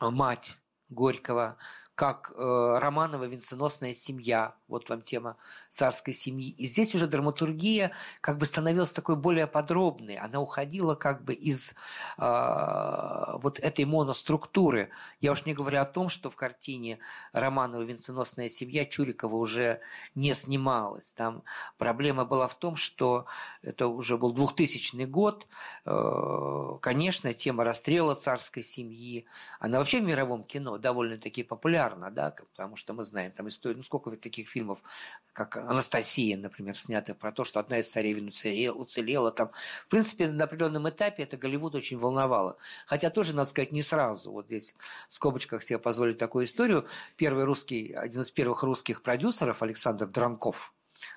[0.00, 0.56] «Мать»
[0.88, 1.56] Горького,
[2.02, 5.36] как э, Романова «Венценосная семья», вот вам тема
[5.70, 6.50] царской семьи.
[6.58, 10.16] И здесь уже драматургия как бы становилась такой более подробной.
[10.16, 11.76] Она уходила как бы из
[12.18, 14.90] э, вот этой моноструктуры.
[15.20, 16.98] Я уж не говорю о том, что в картине
[17.32, 19.80] Романова «Венценосная семья» Чурикова уже
[20.16, 21.12] не снималась.
[21.12, 21.44] Там
[21.78, 23.26] проблема была в том, что
[23.62, 25.46] это уже был 2000 год.
[25.84, 29.24] Э, конечно, тема расстрела царской семьи,
[29.60, 33.82] она вообще в мировом кино довольно-таки популярна, да, потому что мы знаем там историю, ну
[33.82, 34.82] сколько таких фильмов
[35.32, 39.50] как «Анастасия», например, снятая про то, что одна из царевин уцелела, уцелела там.
[39.52, 42.56] В принципе, на определенном этапе это Голливуд очень волновало.
[42.86, 44.30] Хотя тоже, надо сказать, не сразу.
[44.30, 44.74] Вот здесь
[45.08, 46.86] в скобочках себе позволить такую историю.
[47.16, 50.74] Первый русский, один из первых русских продюсеров, Александр Дранков,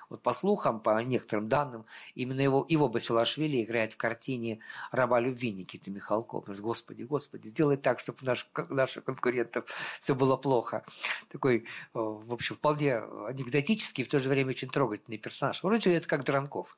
[0.08, 1.84] вот по слухам, по некоторым данным,
[2.14, 4.60] именно его, его Басилашвили играет в картине
[4.92, 6.54] «Раба любви» Никиты Михалкова.
[6.54, 9.68] Господи, Господи, сделай так, чтобы наш, наших конкурентов
[10.00, 10.84] все было плохо.
[11.30, 11.62] Такой, э,
[11.92, 15.62] в общем, вполне анекдотический, в то же время очень трогательный персонаж.
[15.62, 16.76] Вроде это как Дранков.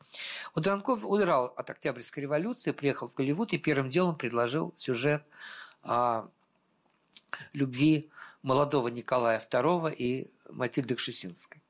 [0.55, 5.25] Вот Дранков удрал от Октябрьской революции, приехал в Голливуд и первым делом предложил сюжет
[5.83, 6.29] о
[7.53, 8.11] любви
[8.43, 11.61] молодого Николая II и Матильды Кшесинской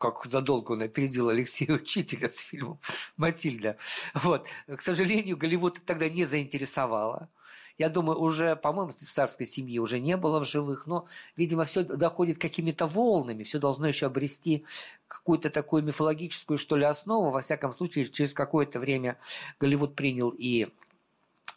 [0.00, 2.80] как задолго он опередил Алексея Учителя с фильмом
[3.18, 3.76] «Матильда».
[4.14, 4.46] Вот.
[4.66, 7.28] К сожалению, Голливуд тогда не заинтересовало.
[7.76, 12.38] Я думаю, уже, по-моему, царской семьи уже не было в живых, но, видимо, все доходит
[12.38, 14.64] какими-то волнами, все должно еще обрести
[15.08, 17.30] какую-то такую мифологическую, что ли, основу.
[17.30, 19.18] Во всяком случае, через какое-то время
[19.58, 20.68] Голливуд принял и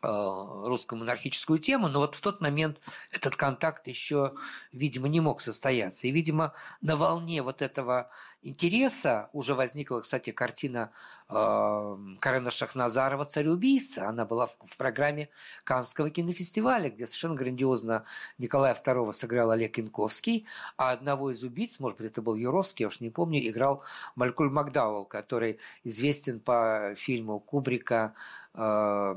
[0.04, 2.80] русскую монархическую тему, но вот в тот момент
[3.12, 4.34] этот контакт еще,
[4.72, 6.08] видимо, не мог состояться.
[6.08, 8.10] И, видимо, на волне вот этого
[8.42, 10.92] интереса уже возникла, кстати, картина
[11.30, 14.08] э, Карена Шахназарова «Цареубийца».
[14.08, 15.30] Она была в, в программе
[15.64, 18.04] Канского кинофестиваля, где совершенно грандиозно
[18.38, 20.46] Николая II сыграл Олег Янковский,
[20.78, 23.84] а одного из убийц, может быть, это был Юровский, я уж не помню, играл
[24.16, 28.14] Малькуль Макдауэлл, который известен по фильму Кубрика
[28.54, 29.16] э,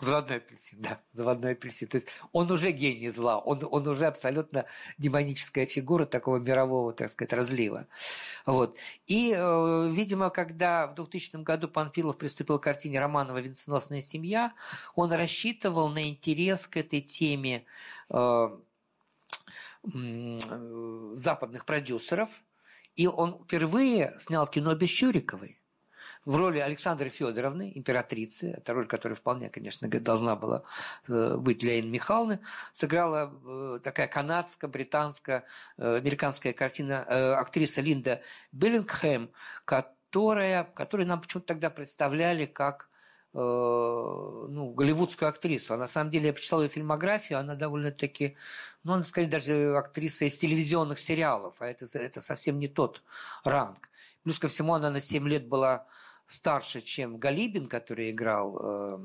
[0.00, 1.88] Заводной апельсин, да, заводной апельсин.
[1.88, 4.64] То есть он уже гений зла, он, он уже абсолютно
[4.96, 7.88] демоническая фигура такого мирового, так сказать, разлива.
[8.46, 8.78] Вот.
[9.06, 14.52] И, э, видимо, когда в 2000 году Панфилов приступил к картине Романова «Венценосная семья»,
[14.94, 17.64] он рассчитывал на интерес к этой теме
[18.10, 18.48] э,
[19.94, 22.42] э, западных продюсеров,
[22.94, 25.58] и он впервые снял кино без Чуриковой
[26.28, 30.62] в роли Александры Федоровны, императрицы, это роль, которая вполне, конечно, должна была
[31.08, 35.44] э, быть для Инны Михайловны, сыграла э, такая канадско-британская,
[35.78, 38.20] э, американская картина актриса Линда
[38.52, 39.30] Биллингхэм,
[39.64, 42.90] которая, которую нам почему-то тогда представляли как
[43.32, 45.72] э, ну, голливудскую актрису.
[45.72, 48.36] А на самом деле я почитал ее фильмографию, она довольно-таки,
[48.84, 53.02] ну, она, скорее, даже актриса из телевизионных сериалов, а это, это совсем не тот
[53.44, 53.88] ранг.
[54.24, 55.86] Плюс ко всему, она на 7 лет была
[56.28, 58.98] старше, чем Галибин, который играл э,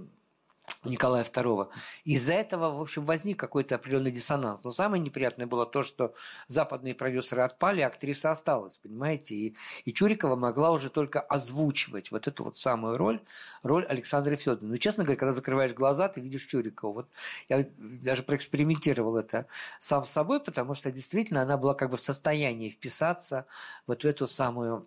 [0.84, 1.70] Николая II.
[2.04, 4.64] Из-за этого, в общем, возник какой-то определенный диссонанс.
[4.66, 6.14] Но самое неприятное было то, что
[6.48, 9.36] западные продюсеры отпали, а актриса осталась, понимаете?
[9.36, 9.56] И,
[9.86, 13.22] и Чурикова могла уже только озвучивать вот эту вот самую роль,
[13.64, 14.72] роль Александры Федоровны.
[14.72, 16.94] Но, честно говоря, когда закрываешь глаза, ты видишь Чурикову.
[16.94, 17.10] Вот
[17.48, 19.48] я даже проэкспериментировал это
[19.80, 23.46] сам с собой, потому что действительно она была как бы в состоянии вписаться
[23.88, 24.86] вот в эту самую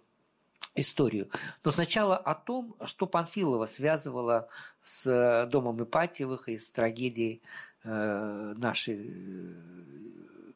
[0.75, 1.31] историю.
[1.65, 4.49] Но сначала о том, что Панфилова связывала
[4.83, 7.43] с э, домом Ипатьевых и с трагедией
[7.85, 10.53] э, нашей э,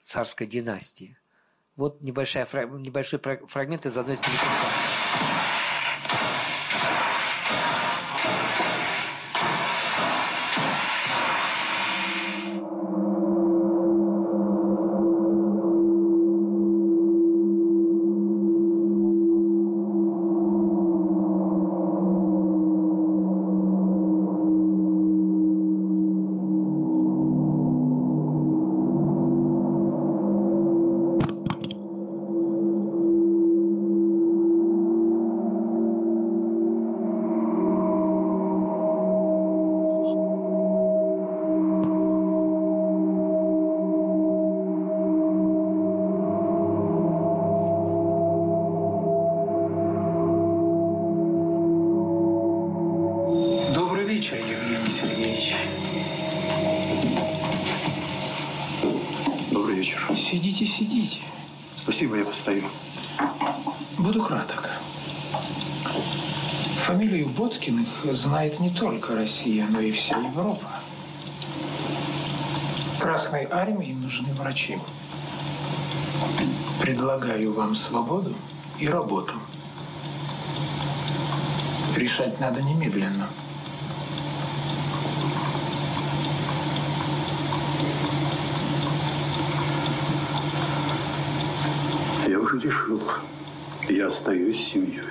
[0.00, 1.16] царской династии.
[1.76, 4.20] Вот небольшой, небольшой фрагмент из одной из
[55.40, 55.56] телепередач.
[68.12, 70.66] знает не только Россия, но и вся Европа.
[72.98, 74.78] Красной армии нужны врачи.
[76.80, 78.34] Предлагаю вам свободу
[78.78, 79.34] и работу.
[81.96, 83.28] Решать надо немедленно.
[92.26, 93.02] Я уже решил.
[93.88, 95.02] Я остаюсь с семьей.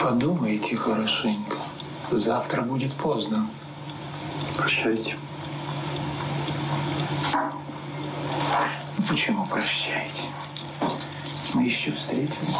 [0.00, 1.56] Подумайте хорошенько.
[2.10, 3.48] Завтра будет поздно.
[4.56, 5.16] Прощайте.
[9.08, 10.22] Почему прощаете?
[11.54, 12.58] Мы еще встретимся.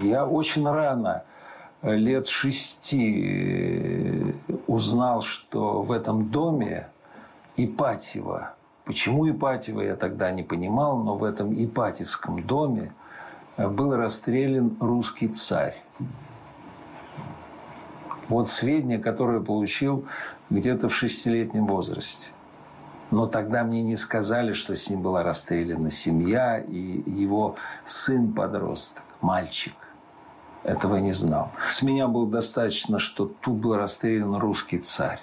[0.00, 1.24] Я очень рано,
[1.82, 4.34] лет шести,
[4.66, 6.88] узнал, что в этом доме
[7.58, 8.54] Ипатьева
[8.88, 12.94] Почему Ипатьева, я тогда не понимал, но в этом Ипатьевском доме
[13.58, 15.76] э, был расстрелян русский царь.
[18.30, 20.06] Вот сведения, которые получил
[20.48, 22.30] где-то в шестилетнем возрасте.
[23.10, 29.74] Но тогда мне не сказали, что с ним была расстреляна семья и его сын-подросток, мальчик.
[30.64, 31.50] Этого я не знал.
[31.68, 35.20] С меня было достаточно, что тут был расстрелян русский царь.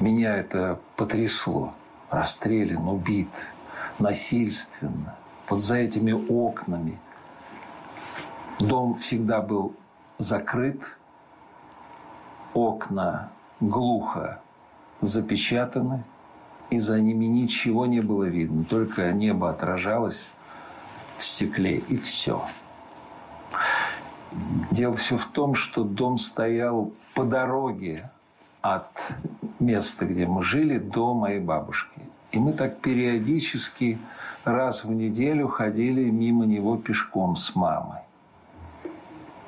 [0.00, 1.74] Меня это потрясло.
[2.10, 3.50] Расстрелян, убит,
[3.98, 5.16] насильственно.
[5.48, 6.98] Вот за этими окнами.
[8.58, 9.74] Дом всегда был
[10.18, 10.96] закрыт,
[12.54, 13.30] окна
[13.60, 14.40] глухо
[15.00, 16.04] запечатаны,
[16.70, 20.30] и за ними ничего не было видно, только небо отражалось
[21.18, 22.46] в стекле, и все.
[24.70, 28.10] Дело все в том, что дом стоял по дороге
[28.62, 28.88] от
[29.58, 32.00] места, где мы жили, до моей бабушки.
[32.30, 33.98] И мы так периодически
[34.44, 37.98] раз в неделю ходили мимо него пешком с мамой.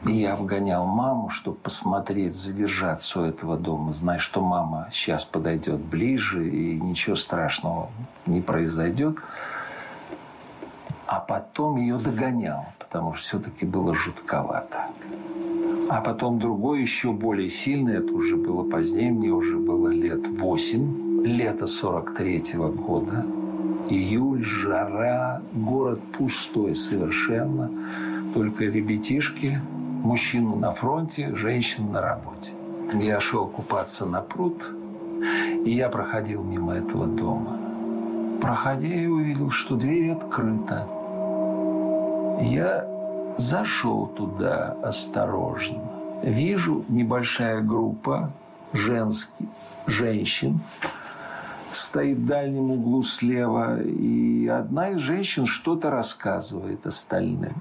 [0.07, 5.81] И я вгонял маму, чтобы посмотреть, задержаться у этого дома, зная, что мама сейчас подойдет
[5.81, 7.89] ближе, и ничего страшного
[8.27, 9.19] не произойдет.
[11.07, 14.85] А потом ее догонял, потому что все-таки было жутковато.
[15.89, 21.25] А потом другой, еще более сильный, это уже было позднее, мне уже было лет восемь,
[21.27, 23.27] лето 43-го года.
[23.91, 27.69] Июль, жара, город пустой совершенно.
[28.33, 29.59] Только ребятишки,
[30.05, 32.53] мужчина на фронте, женщина на работе.
[32.93, 34.71] Я шел купаться на пруд,
[35.65, 37.59] и я проходил мимо этого дома.
[38.41, 40.87] Проходя, я увидел, что дверь открыта.
[42.41, 42.95] Я
[43.37, 45.83] Зашел туда осторожно.
[46.23, 48.31] Вижу небольшая группа
[48.73, 49.49] женских,
[49.87, 50.61] женщин
[51.71, 57.55] стоит в дальнем углу слева, и одна из женщин что-то рассказывает остальным.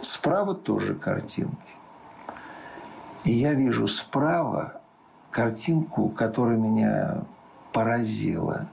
[0.00, 1.74] Справа тоже картинки.
[3.24, 4.80] И я вижу справа
[5.32, 7.24] картинку, которая меня
[7.72, 8.68] поразила.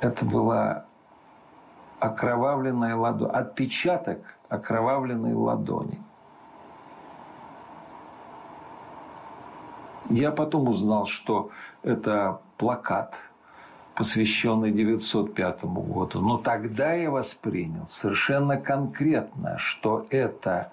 [0.00, 0.84] Это была
[2.00, 6.02] окровавленная ладонь, отпечаток окровавленной ладони.
[10.08, 11.50] Я потом узнал, что
[11.84, 13.14] это плакат,
[13.94, 16.20] посвященный 905 году.
[16.20, 20.72] Но тогда я воспринял совершенно конкретно, что это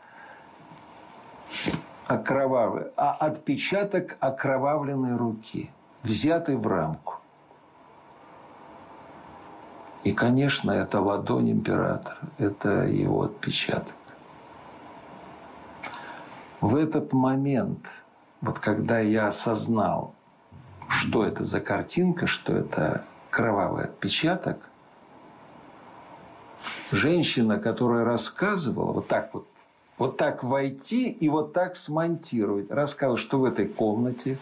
[2.08, 5.70] окровавленный, а отпечаток окровавленной руки,
[6.02, 7.20] взятый в рамку.
[10.04, 13.96] И, конечно, это ладонь императора, это его отпечаток.
[16.62, 17.86] В этот момент,
[18.42, 20.14] вот когда я осознал,
[20.88, 24.58] что это за картинка, что это кровавый отпечаток,
[26.92, 29.48] женщина, которая рассказывала, вот так вот,
[29.98, 34.38] вот так войти и вот так смонтировать, рассказывала, что в этой комнате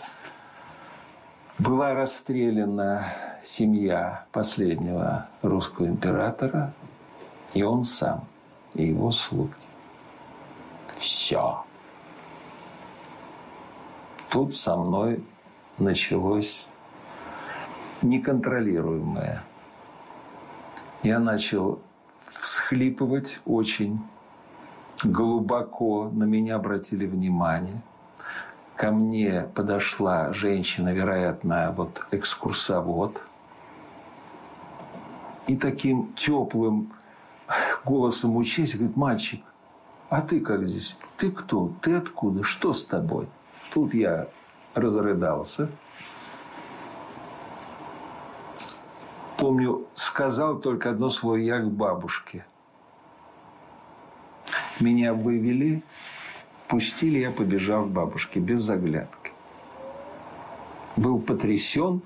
[1.57, 3.05] была расстреляна
[3.43, 6.73] семья последнего русского императора,
[7.53, 8.25] и он сам,
[8.73, 9.53] и его слуги.
[10.97, 11.63] Все.
[14.29, 15.23] Тут со мной
[15.77, 16.67] началось
[18.01, 19.41] неконтролируемое.
[21.03, 21.79] Я начал
[22.17, 24.01] всхлипывать очень
[25.03, 27.81] глубоко, на меня обратили внимание.
[28.75, 33.21] Ко мне подошла женщина, вероятно, вот экскурсовод,
[35.47, 36.91] и таким теплым
[37.85, 39.43] голосом учись, говорит, мальчик,
[40.09, 40.97] а ты как здесь?
[41.17, 41.71] Ты кто?
[41.81, 42.43] Ты откуда?
[42.43, 43.27] Что с тобой?
[43.73, 44.27] Тут я
[44.73, 45.69] разрыдался.
[49.37, 52.45] Помню, сказал только одно слово «я к бабушке».
[54.79, 55.83] Меня вывели,
[56.67, 59.31] пустили, я побежал к бабушке без заглядки.
[60.95, 62.01] Был потрясен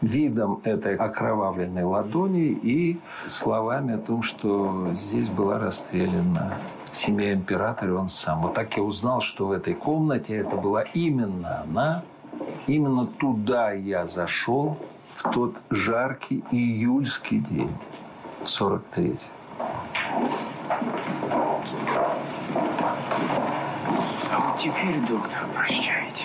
[0.00, 6.58] видом этой окровавленной ладони и словами о том, что здесь была расстреляна
[6.92, 8.42] семья императора, и он сам.
[8.42, 12.02] Вот так я узнал, что в этой комнате это была именно она.
[12.66, 14.78] Именно туда я зашел
[15.14, 17.72] в тот жаркий июльский день,
[18.44, 19.16] 43
[24.30, 26.24] А вот теперь, доктор, прощайте.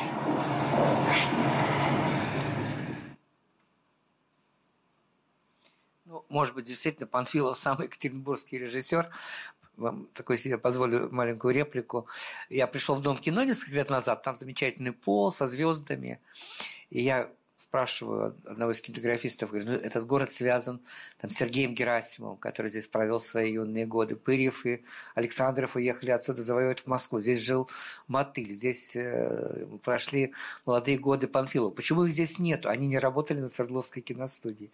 [6.06, 9.10] Ну, может быть, действительно, Панфилов самый екатеринбургский режиссер,
[9.78, 12.08] вам такой себе позволю маленькую реплику.
[12.50, 16.20] Я пришел в Дом кино несколько лет назад, там замечательный пол со звездами,
[16.90, 17.32] и я
[17.64, 20.82] спрашиваю одного из кинематографистов, говорю, ну, этот город связан
[21.18, 24.18] там, с Сергеем Герасимовым, который здесь провел свои юные годы.
[24.18, 24.84] Пырьев и
[25.16, 27.22] Александров уехали отсюда завоевать в Москву.
[27.22, 27.70] Здесь жил
[28.08, 30.34] Мотыль, здесь э, прошли
[30.66, 31.72] молодые годы Панфилова.
[31.72, 32.68] Почему их здесь нету?
[32.68, 34.70] Они не работали на Свердловской киностудии.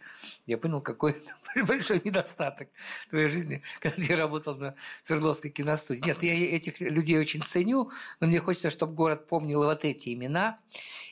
[0.47, 1.15] Я понял, какой
[1.67, 2.69] большой недостаток
[3.09, 4.73] твоей жизни, когда ты работал на
[5.03, 6.07] Свердловской киностудии.
[6.07, 10.57] Нет, я этих людей очень ценю, но мне хочется, чтобы город помнил вот эти имена.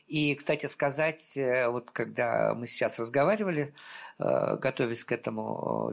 [0.08, 3.74] И, кстати сказать, э, вот когда мы сейчас разговаривали,
[4.20, 5.92] э, готовясь к этому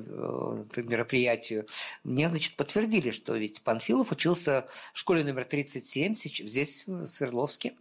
[0.77, 1.67] э, мероприятию,
[2.05, 7.75] мне, значит, подтвердили, что ведь Панфилов учился в школе номер 37 здесь, в Свердловске,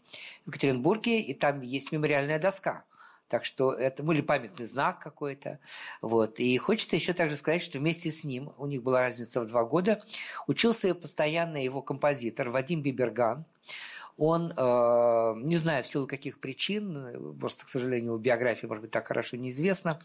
[0.45, 2.83] в Екатеринбурге, и там есть мемориальная доска.
[3.27, 5.59] Так что это ну, памятный знак какой-то.
[6.01, 6.39] Вот.
[6.39, 9.65] И хочется еще также сказать, что вместе с ним, у них была разница в два
[9.65, 10.03] года,
[10.47, 13.45] учился постоянно его композитор Вадим Биберган,
[14.17, 19.07] он, э, не знаю в силу каких причин, просто, к сожалению, биография, может быть, так
[19.07, 19.99] хорошо неизвестна,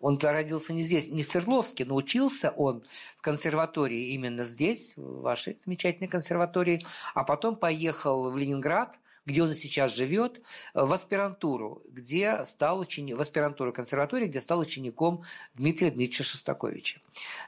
[0.00, 2.82] он родился не здесь, не в Свердловске, но учился он
[3.16, 6.84] в консерватории именно здесь, в вашей замечательной консерватории,
[7.14, 8.98] а потом поехал в Ленинград,
[9.28, 10.40] где он сейчас живет,
[10.72, 15.22] в аспирантуру, где стал учеником, в аспирантуру консерватории, где стал учеником
[15.54, 17.00] Дмитрия Дмитриевича Шостаковича.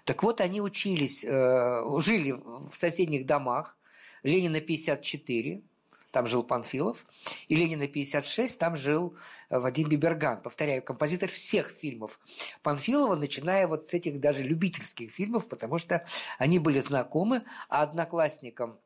[0.05, 3.79] Так вот, они учились, э, жили в соседних домах,
[4.23, 5.63] Ленина 54,
[6.11, 7.07] там жил Панфилов,
[7.49, 9.17] и Ленина 56, там жил
[9.49, 10.43] э, Вадим Биберган.
[10.43, 12.21] Повторяю, композитор всех фильмов
[12.63, 16.05] Панфилова, начиная вот с этих даже любительских фильмов, потому что
[16.39, 18.79] они были знакомы, а одноклассником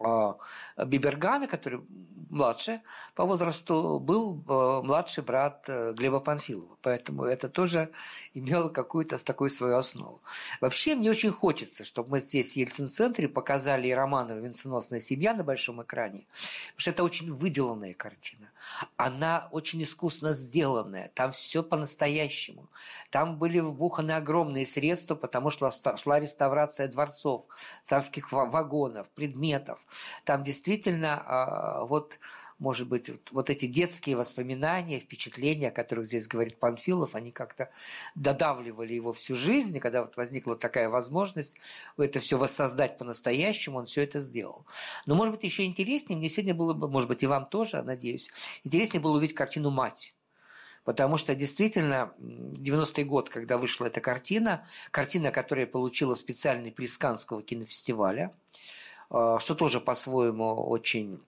[0.00, 0.36] а,
[0.84, 1.80] Бибергана, который
[2.30, 2.80] младше
[3.14, 6.76] по возрасту, был э, младший брат э, Глеба Панфилова.
[6.82, 7.90] Поэтому это тоже
[8.34, 10.20] имело какую-то такую свою основу.
[10.60, 15.44] Вообще, мне очень хочется, чтобы мы здесь в Ельцин-центре показали и Романова «Венценосная семья» на
[15.44, 16.26] большом экране,
[16.68, 18.50] потому что это очень выделанная картина.
[18.96, 21.10] Она очень искусно сделанная.
[21.14, 22.68] Там все по-настоящему.
[23.10, 27.46] Там были вбуханы огромные средства, потому что шла реставрация дворцов,
[27.82, 29.86] царских вагонов, предметов.
[30.24, 32.17] Там действительно а, вот
[32.58, 37.70] может быть, вот эти детские воспоминания, впечатления, о которых здесь говорит Панфилов, они как-то
[38.14, 41.56] додавливали его всю жизнь, и когда вот возникла такая возможность
[41.96, 44.66] это все воссоздать по-настоящему, он все это сделал.
[45.06, 48.30] Но, может быть, еще интереснее, мне сегодня было бы, может быть, и вам тоже, надеюсь,
[48.64, 50.14] интереснее было увидеть картину «Мать».
[50.84, 57.42] Потому что действительно 90-й год, когда вышла эта картина, картина, которая получила специальный приз Канского
[57.42, 58.34] кинофестиваля,
[59.10, 61.20] э, что тоже по-своему очень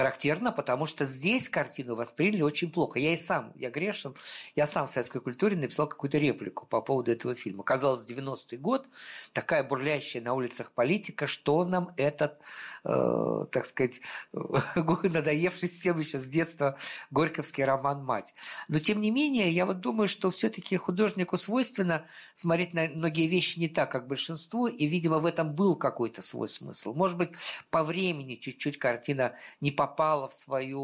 [0.00, 2.98] характерно, потому что здесь картину восприняли очень плохо.
[2.98, 4.14] Я и сам, я грешен,
[4.56, 7.64] я сам в советской культуре написал какую-то реплику по поводу этого фильма.
[7.64, 8.86] Казалось, 90-й год,
[9.34, 12.38] такая бурлящая на улицах политика, что нам этот,
[12.84, 14.00] э, так сказать,
[15.02, 16.78] надоевший всем еще с детства
[17.10, 18.32] горьковский роман «Мать».
[18.68, 23.58] Но, тем не менее, я вот думаю, что все-таки художнику свойственно смотреть на многие вещи
[23.58, 26.94] не так, как большинство, и, видимо, в этом был какой-то свой смысл.
[26.94, 27.32] Может быть,
[27.68, 29.89] по времени чуть-чуть картина не попала
[30.28, 30.80] в свою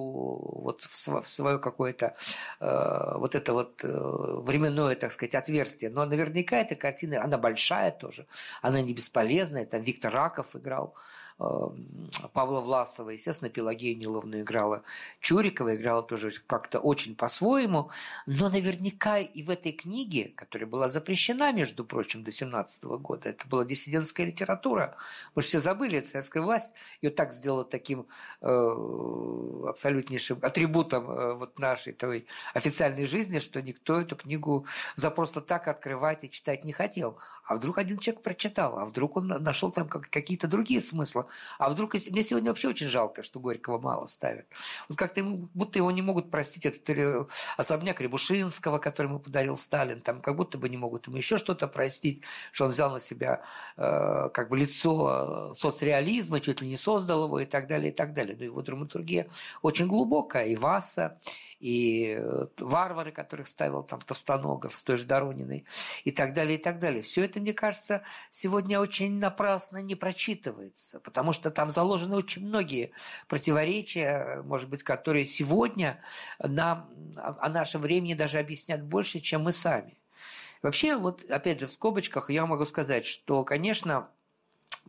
[0.63, 2.15] вот в свое какое-то
[2.61, 5.91] э, вот это вот э, временное, так сказать, отверстие.
[5.91, 8.27] Но наверняка эта картина, она большая тоже,
[8.63, 9.67] она не бесполезная.
[9.67, 10.95] Там Виктор Раков играл
[11.39, 14.83] Павла Власова, естественно, Пелагея Ниловна играла
[15.21, 17.91] Чурикова, играла тоже как-то очень по-своему,
[18.27, 23.47] но наверняка и в этой книге, которая была запрещена, между прочим, до 17 года, это
[23.49, 24.97] была диссидентская литература,
[25.35, 28.07] мы же все забыли, советская власть ее так сделала таким
[28.41, 28.47] э,
[29.69, 35.69] абсолютнейшим атрибутом э, вот нашей той официальной жизни, что никто эту книгу за просто так
[35.69, 37.19] открывать и читать не хотел.
[37.45, 41.26] А вдруг один человек прочитал, а вдруг он нашел там какие-то другие смыслы.
[41.59, 42.11] А вдруг, если...
[42.11, 44.47] мне сегодня вообще очень жалко, что Горького мало ставят.
[44.89, 50.01] Вот как-то будто его не могут простить этот э, особняк Рябушинского, который ему подарил Сталин,
[50.01, 52.23] там как будто бы не могут ему еще что-то простить,
[52.53, 53.43] что он взял на себя
[53.77, 57.95] э, как бы лицо э, соцреализма, чуть ли не создал его и так далее, и
[57.95, 58.37] так далее.
[58.39, 59.29] Но его драматургия
[59.63, 61.19] очень глубокая, и Васа,
[61.61, 65.65] и э, варвары, которых ставил там Товстоногов с той же Дорониной
[66.05, 67.03] и так далее, и так далее.
[67.03, 72.93] Все это, мне кажется, сегодня очень напрасно не прочитывается, потому что там заложены очень многие
[73.29, 76.01] противоречия, может быть, которые сегодня
[76.39, 79.97] нам о нашем времени даже объяснят больше, чем мы сами.
[80.63, 84.09] Вообще, вот опять же в скобочках я могу сказать, что, конечно,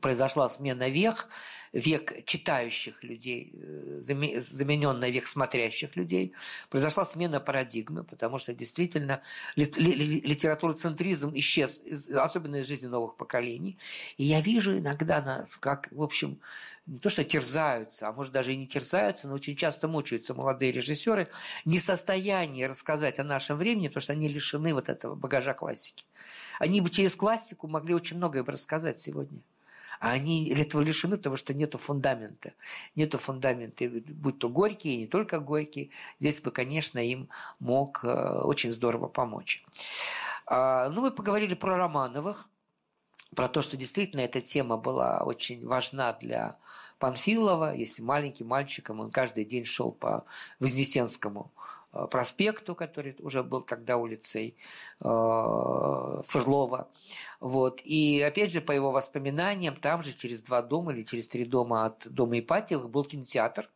[0.01, 1.27] произошла смена вех,
[1.73, 6.33] век читающих людей э, заменен на век смотрящих людей.
[6.69, 9.21] Произошла смена парадигмы, потому что действительно
[9.55, 11.83] литературоцентризм исчез,
[12.13, 13.77] особенно из жизни новых поколений.
[14.17, 16.39] И я вижу иногда нас, как, в общем,
[16.85, 20.71] не то что терзаются, а может даже и не терзаются, но очень часто мучаются молодые
[20.71, 21.27] режиссеры
[21.65, 26.05] не в состоянии рассказать о нашем времени, потому что они лишены вот этого багажа классики.
[26.59, 29.41] Они бы через классику могли очень многое бы рассказать сегодня.
[29.99, 32.53] А они этого лишены, потому что нету фундамента.
[32.95, 35.91] Нету фундамента, будь то горький, и не только горький.
[36.19, 37.29] Здесь бы, конечно, им
[37.59, 39.65] мог э, очень здорово помочь.
[40.45, 42.49] А, ну, мы поговорили про Романовых,
[43.35, 46.57] про то, что действительно эта тема была очень важна для
[46.99, 47.75] Панфилова.
[47.75, 50.25] Если маленьким мальчиком он каждый день шел по
[50.59, 51.51] Вознесенскому
[51.97, 54.55] Э, проспекту, который уже был тогда улицей
[55.01, 56.87] э, Свердлова.
[57.39, 57.81] Вот.
[57.83, 61.85] И опять же, по его воспоминаниям, там же через два дома или через три дома
[61.85, 63.69] от дома Ипатьевых был кинотеатр.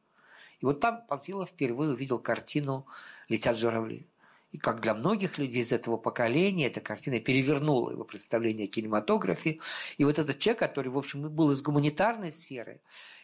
[0.59, 2.85] И вот там Панфилов впервые увидел картину
[3.29, 4.07] «Летят журавли».
[4.51, 9.59] И как для многих людей из этого поколения, эта картина перевернула его представление о кинематографе.
[9.97, 12.81] И вот этот человек, который, в общем, был из гуманитарной сферы,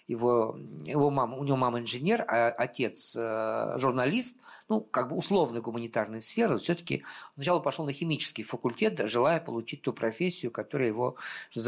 [0.07, 5.59] его, его мама, у него мама инженер, а отец э, журналист, ну, как бы условно
[5.59, 7.03] гуманитарной сферы, все-таки
[7.35, 11.17] сначала пошел на химический факультет, желая получить ту профессию, которая его,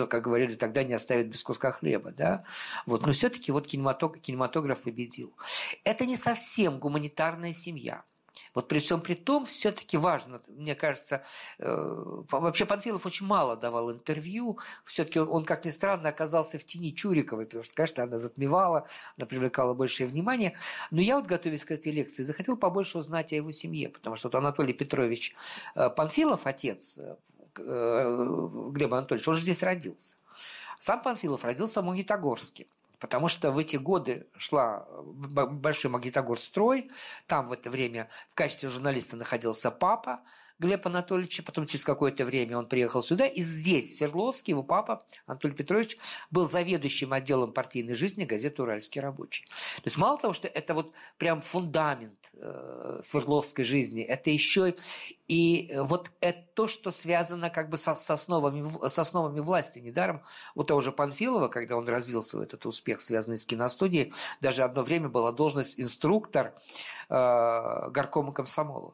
[0.10, 2.45] как говорили тогда, не оставит без куска хлеба, да,
[2.86, 5.34] вот, но все-таки вот кинематограф, кинематограф победил.
[5.84, 8.05] Это не совсем гуманитарная семья.
[8.54, 11.24] Вот при всем при том, все-таки важно, мне кажется,
[11.60, 16.64] э, вообще Панфилов очень мало давал интервью, все-таки он, он, как ни странно, оказался в
[16.64, 18.88] тени Чуриковой, потому что, конечно, она затмевала,
[19.18, 20.56] она привлекала большее внимание.
[20.91, 24.28] Но я вот, готовясь к этой лекции, захотел побольше узнать о его семье, потому что
[24.28, 25.36] вот Анатолий Петрович
[25.76, 27.16] э, Панфилов, отец э,
[27.58, 30.16] Глеба Анатольевича, он же здесь родился.
[30.80, 32.68] Сам Панфилов родился в Магнитогорске.
[33.00, 36.91] Потому что в эти годы шла большой Магнитогорстрой,
[37.28, 40.22] там в это время в качестве журналиста находился папа,
[40.60, 45.01] Глеб Анатольевич, потом через какое-то время он приехал сюда, и здесь, в Свердловске, его папа
[45.26, 45.97] Анатолий Петрович
[46.32, 49.45] был заведующим отделом партийной жизни газеты «Уральский рабочий».
[49.45, 54.76] То есть мало того, что это вот прям фундамент э, Свердловской жизни, это еще
[55.30, 59.80] и вот это то, что связано как бы со, с, основами, с основами власти.
[59.80, 60.24] Недаром
[60.55, 64.84] у того же Панфилова, когда он развился в этот успех, связанный с киностудией, даже одно
[64.84, 66.53] время была должность инструктор
[67.10, 68.93] э, горкома комсомола.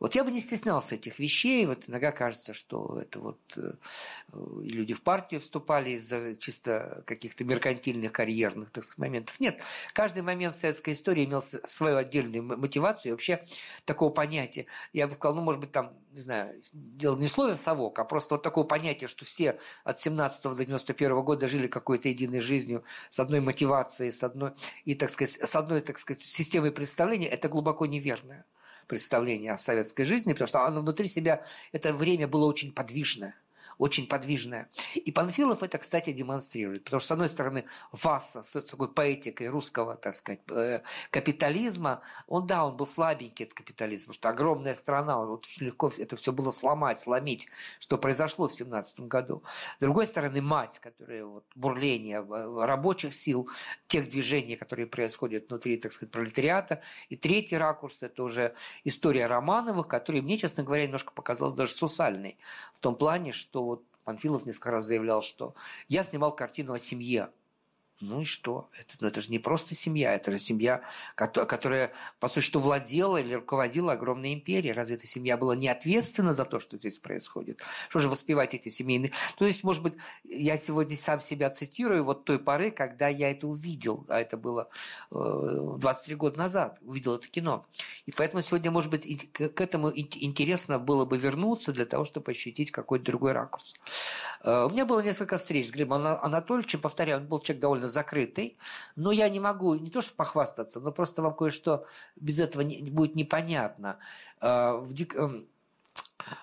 [0.00, 1.66] Вот я бы не стеснялся этих вещей.
[1.66, 3.72] Вот иногда кажется, что это вот э,
[4.32, 9.38] люди в партию вступали из-за чисто каких-то меркантильных карьерных так сказать, моментов.
[9.40, 13.44] Нет, каждый момент советской истории имел свою отдельную мотивацию и вообще
[13.84, 14.64] такого понятия.
[14.94, 18.34] Я бы сказал, ну, может быть, там, не знаю, дело не слове «совок», а просто
[18.34, 23.20] вот такое понятие, что все от 17 до 91 года жили какой-то единой жизнью с
[23.20, 24.52] одной мотивацией, с одной,
[24.86, 28.46] и, так сказать, с одной, так сказать, системой представления, это глубоко неверно
[28.90, 33.34] представление о советской жизни, потому что оно внутри себя, это время было очень подвижное
[33.80, 34.68] очень подвижная.
[34.94, 36.84] И Панфилов это, кстати, демонстрирует.
[36.84, 42.46] Потому что, с одной стороны, Васса с такой поэтикой русского, так сказать, э, капитализма, он,
[42.46, 46.30] да, он был слабенький, этот капитализм, потому что огромная страна, вот очень легко это все
[46.30, 49.42] было сломать, сломить, что произошло в 17 году.
[49.78, 53.48] С другой стороны, мать, которая вот, бурление рабочих сил,
[53.86, 56.82] тех движений, которые происходят внутри, так сказать, пролетариата.
[57.08, 58.54] И третий ракурс– это уже
[58.84, 62.36] история Романовых, который мне, честно говоря, немножко показалась даже сусальной.
[62.74, 63.69] В том плане, что
[64.10, 65.54] Панфилов несколько раз заявлял, что
[65.86, 67.28] я снимал картину о семье.
[68.00, 68.70] Ну и что?
[68.78, 70.82] Это, ну, это же не просто семья, это же семья,
[71.14, 74.72] которая, по что владела или руководила огромной империей.
[74.72, 77.60] Разве эта семья была не ответственна за то, что здесь происходит?
[77.88, 79.12] Что же воспевать эти семейные...
[79.36, 79.94] То есть, может быть,
[80.24, 84.70] я сегодня сам себя цитирую вот той поры, когда я это увидел, а это было
[85.10, 87.66] 23 э, года назад, увидел это кино.
[88.06, 92.70] И поэтому сегодня, может быть, к этому интересно было бы вернуться для того, чтобы ощутить
[92.70, 93.74] какой-то другой ракурс.
[94.42, 98.56] Э, у меня было несколько встреч с Глебом Анатольевичем, повторяю, он был человек довольно закрытый,
[98.96, 101.86] но я не могу не то что похвастаться, но просто вам кое-что
[102.16, 103.98] без этого не, будет непонятно.
[104.40, 105.46] Э, в, эм,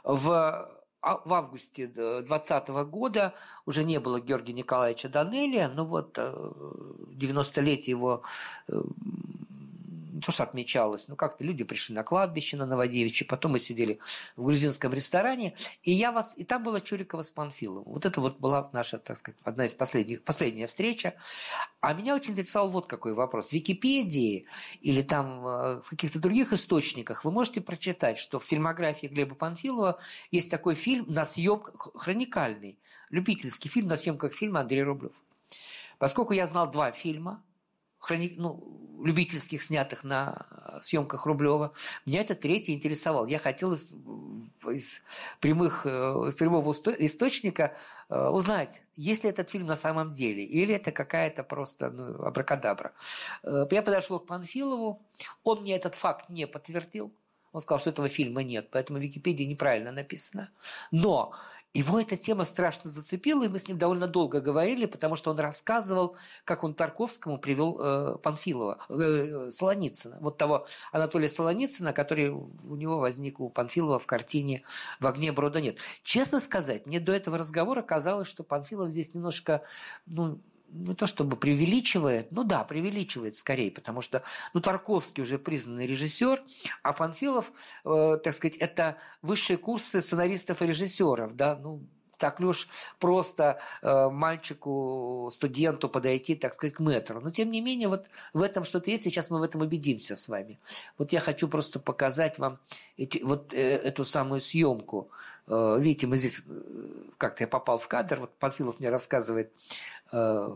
[0.03, 3.33] в а, в августе 2020 года
[3.65, 8.23] уже не было Георгия Николаевича Данелия, но вот 90-летие э, его
[10.17, 13.99] не то, что отмечалось, но как-то люди пришли на кладбище на Новодевичье, потом мы сидели
[14.35, 15.53] в грузинском ресторане,
[15.83, 17.93] и я вас, и там была Чурикова с Панфиловым.
[17.93, 21.13] Вот это вот была наша, так сказать, одна из последних, последняя встреча.
[21.81, 23.49] А меня очень интересовал вот какой вопрос.
[23.49, 24.47] В Википедии
[24.81, 29.99] или там э, в каких-то других источниках вы можете прочитать, что в фильмографии Глеба Панфилова
[30.31, 32.79] есть такой фильм на съемках, хроникальный,
[33.11, 35.21] любительский фильм на съемках фильма Андрей Рублев.
[35.99, 37.43] Поскольку я знал два фильма,
[37.99, 38.33] хрони...
[38.37, 41.73] ну, любительских, снятых на э, съемках Рублева.
[42.05, 43.27] Меня это третий интересовал.
[43.27, 43.87] Я хотел из,
[44.69, 45.03] из,
[45.39, 47.75] прямых, э, из прямого источника
[48.09, 52.93] э, узнать, есть ли этот фильм на самом деле, или это какая-то просто ну, абракадабра.
[53.43, 55.01] Я подошел к Панфилову,
[55.43, 57.13] он мне этот факт не подтвердил.
[57.53, 60.51] Он сказал, что этого фильма нет, поэтому в Википедии неправильно написано.
[60.91, 61.33] Но
[61.77, 65.39] его эта тема страшно зацепила, и мы с ним довольно долго говорили, потому что он
[65.39, 72.75] рассказывал, как он Тарковскому привел э, Панфилова, э, Солоницына, вот того Анатолия Солоницына, который у
[72.75, 74.63] него возник у Панфилова в картине
[74.99, 75.77] «В огне брода нет».
[76.01, 79.61] Честно сказать, мне до этого разговора казалось, что Панфилов здесь немножко
[80.07, 85.87] ну, не то чтобы преувеличивает, ну да, преувеличивает скорее, потому что ну, Тарковский уже признанный
[85.87, 86.43] режиссер,
[86.83, 87.51] а Панфилов,
[87.85, 91.87] э, так сказать, это высшие курсы сценаристов и режиссеров, да, ну,
[92.17, 92.67] так ли уж
[92.99, 97.21] просто э, мальчику, студенту подойти, так сказать, к мэтру.
[97.21, 100.27] Но, тем не менее, вот в этом что-то есть, сейчас мы в этом убедимся с
[100.27, 100.59] вами.
[100.97, 102.59] Вот я хочу просто показать вам
[102.97, 105.11] эти, вот э, эту самую съемку.
[105.47, 106.51] Э, видите, мы здесь, э,
[107.17, 109.53] как-то я попал в кадр, вот Панфилов мне рассказывает,
[110.11, 110.49] э,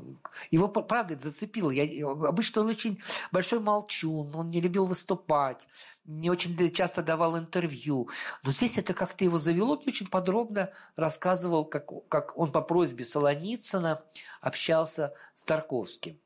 [0.51, 1.71] его, правда, это зацепило.
[1.71, 5.67] Я, обычно он очень большой молчун, он не любил выступать,
[6.05, 8.09] не очень часто давал интервью.
[8.43, 13.05] Но здесь это как-то его завело, и очень подробно рассказывал, как, как он по просьбе
[13.05, 14.03] Солоницына
[14.41, 16.19] общался с Тарковским.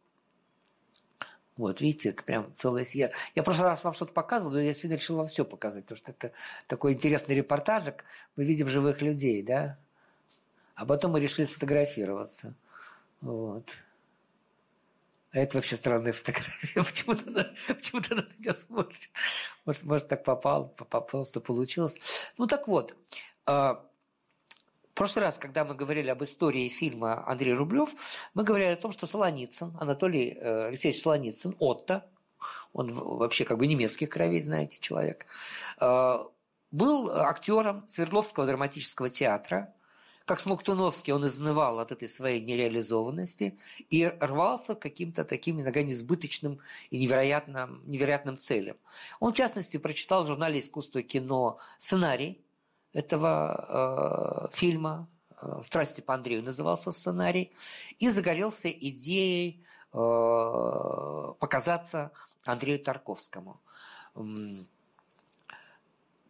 [1.57, 2.85] Вот, видите, это прям целая...
[2.93, 5.83] Я, я в прошлый раз вам что-то показывал, но я сегодня решил вам все показать,
[5.85, 6.31] потому что это
[6.67, 8.03] такой интересный репортажик.
[8.35, 9.79] Мы видим живых людей, да?
[10.75, 12.55] А потом мы решили сфотографироваться.
[13.21, 13.69] Вот.
[15.31, 16.83] А это вообще странная фотография.
[16.83, 19.09] Почему-то она, почему она на меня смотрит.
[19.65, 21.99] Может, может так попал, просто получилось.
[22.37, 22.95] Ну так вот,
[23.45, 23.85] а,
[24.95, 27.93] прошлый раз, когда мы говорили об истории фильма Андрей Рублев,
[28.33, 32.09] мы говорили о том, что Солоницын, Анатолий э, Алексеевич Солоницын, Отто,
[32.73, 35.27] он вообще как бы немецких кровей, знаете, человек,
[35.79, 36.17] э,
[36.71, 39.73] был актером Свердловского драматического театра,
[40.25, 43.59] как Смоктуновский, он изнывал от этой своей нереализованности
[43.91, 48.77] и рвался к каким-то таким иногда несбыточным и невероятным, невероятным целям.
[49.19, 52.44] Он, в частности, прочитал в журнале «Искусство и кино» сценарий
[52.95, 55.07] этого э, фильма
[55.41, 57.51] э, «Страсти по Андрею» назывался сценарий,
[57.99, 59.97] и загорелся идеей э,
[61.39, 62.11] показаться
[62.45, 63.61] Андрею Тарковскому.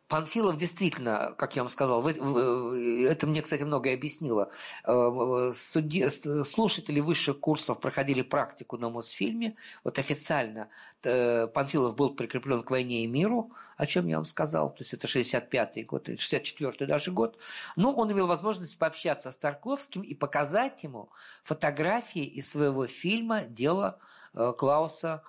[0.08, 4.52] Панфилов действительно, как я вам сказал, это мне, кстати, многое объяснило.
[4.84, 9.56] Э, слушатели высших курсов проходили практику на Мосфильме.
[9.84, 10.70] Вот официально
[11.04, 14.70] э, Панфилов был прикреплен к «Войне и миру», о чем я вам сказал.
[14.70, 17.40] То есть это 65-й год, 64-й даже год.
[17.76, 21.10] Но он имел возможность пообщаться с Тарковским и показать ему
[21.44, 23.98] фотографии из своего фильма «Дело
[24.34, 25.24] э, Клауса...»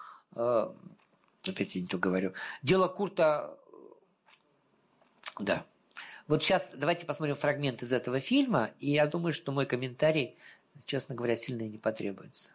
[1.49, 2.33] Опять я не то говорю.
[2.63, 3.57] «Дело Курта
[5.41, 5.65] да.
[6.27, 10.37] Вот сейчас давайте посмотрим фрагмент из этого фильма, и я думаю, что мой комментарий,
[10.85, 12.51] честно говоря, сильно не потребуется.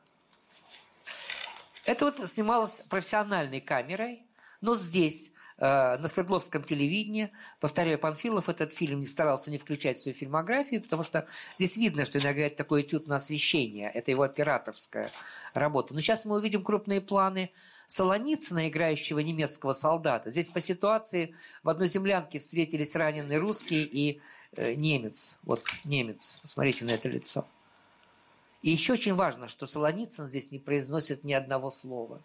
[1.85, 4.23] Это вот снималось профессиональной камерой,
[4.59, 10.17] но здесь, на Свердловском телевидении, повторяю, Панфилов этот фильм не старался не включать в свою
[10.17, 15.11] фильмографию, потому что здесь видно, что иногда это такой этюд на освещение, это его операторская
[15.53, 15.93] работа.
[15.93, 17.51] Но сейчас мы увидим крупные планы
[17.91, 20.31] Солоницына, играющего немецкого солдата.
[20.31, 24.21] Здесь по ситуации в одной землянке встретились раненый русский и
[24.55, 25.37] э, немец.
[25.43, 26.39] Вот немец.
[26.41, 27.45] Посмотрите на это лицо.
[28.61, 32.21] И еще очень важно, что Солоницын здесь не произносит ни одного слова.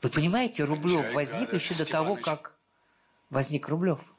[0.00, 2.54] Вы понимаете, Рублев возник еще до того, как
[3.30, 4.12] возник Рублев.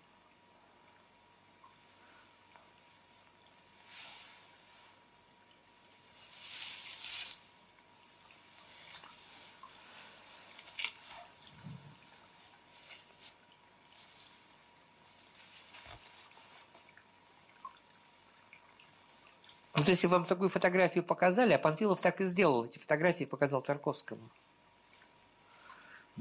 [19.76, 24.30] Вот если вам такую фотографию показали, а Панфилов так и сделал, эти фотографии показал Тарковскому.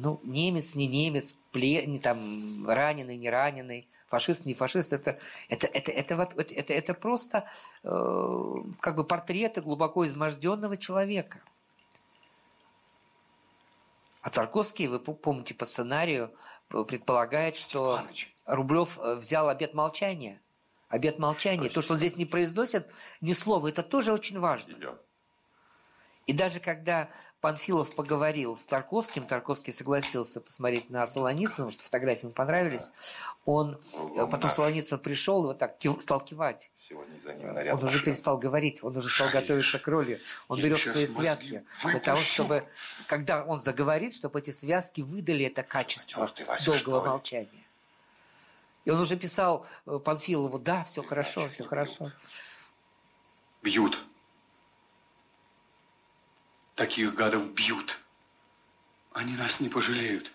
[0.00, 5.18] Ну, немец, не немец, плен, там, раненый, не раненый, фашист, не фашист, это,
[5.48, 7.50] это, это, это, это, это, это просто
[7.82, 11.40] э, как бы портреты глубоко изможденного человека.
[14.22, 16.32] А Тарковский, вы помните по сценарию,
[16.68, 18.00] предполагает, что
[18.46, 20.40] Рублев э, взял обет молчания–
[20.88, 21.64] Обед молчания.
[21.64, 21.74] Точно.
[21.74, 22.86] То, что он здесь не произносит
[23.20, 24.72] ни слова, это тоже очень важно.
[24.72, 25.02] Идет.
[26.28, 27.08] И даже когда
[27.40, 32.90] Панфилов поговорил с Тарковским, Тарковский согласился посмотреть на Солоницына, потому что фотографии ему понравились,
[33.46, 36.70] он, ну, потом Солоницын пришел и вот так кив, стал кивать.
[36.90, 40.20] он уже перестал говорить, он уже стал готовиться к роли.
[40.48, 42.64] Он берет свои связки для того, чтобы,
[43.06, 46.30] когда он заговорит, чтобы эти связки выдали это качество
[46.66, 47.64] долгого молчания.
[48.84, 52.12] И он уже писал э, Панфилову, да, все хорошо, все хорошо.
[53.62, 54.04] Бьют.
[56.78, 57.98] Таких гадов бьют.
[59.12, 60.32] Они нас не пожалеют.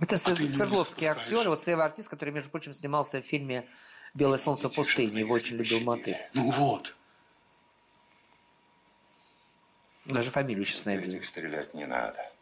[0.00, 3.68] Это а Свердловский актер, вот слева артист, который, между прочим, снимался в фильме
[4.14, 5.18] «Белое солнце пустыни».
[5.18, 6.16] Его очень любил Мотыль.
[6.32, 6.96] Ну вот.
[10.06, 11.10] Даже фамилию сейчас найду.
[11.10, 12.32] Этих стрелять не надо.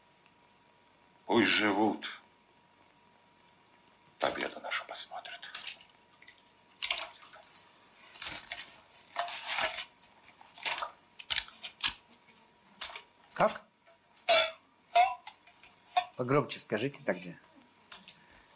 [1.26, 2.06] Пусть живут.
[4.20, 5.19] Победу нашу посмотрят.
[13.40, 13.62] Как?
[16.18, 17.30] Погромче скажите тогда.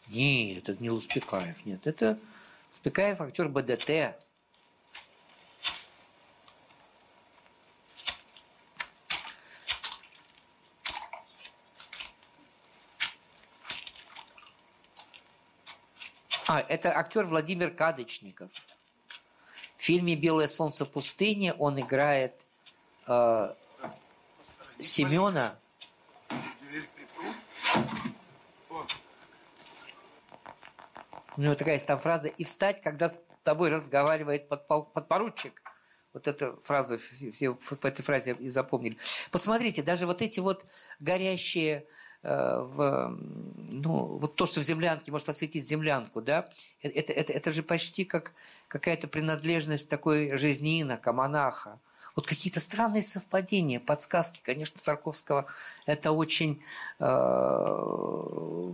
[0.08, 1.86] Нет, это не Луспекаев, нет.
[1.86, 2.18] Это
[2.72, 4.14] Луспекаев актер БДТ.
[16.46, 18.50] А, это актер Владимир Кадочников.
[19.76, 22.38] В фильме «Белое солнце пустыни» он играет
[23.06, 23.54] э,
[24.86, 25.58] Семена.
[31.36, 35.60] У него такая есть там фраза «И встать, когда с тобой разговаривает подпоручик».
[36.12, 38.96] Вот эта фраза, все по этой фразе и запомнили.
[39.32, 40.64] Посмотрите, даже вот эти вот
[41.00, 41.86] горящие
[42.24, 43.18] Э, в,
[43.70, 46.48] ну, вот то, что в землянке может осветить землянку, да,
[46.82, 48.32] э, это, это, это же почти как
[48.68, 51.78] какая-то принадлежность такой жизни инока, монаха.
[52.16, 55.46] Вот какие-то странные совпадения, подсказки, конечно, Тарковского
[55.84, 56.62] это очень,
[57.00, 57.04] э,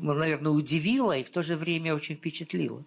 [0.03, 2.85] наверное, удивило и в то же время очень впечатлило.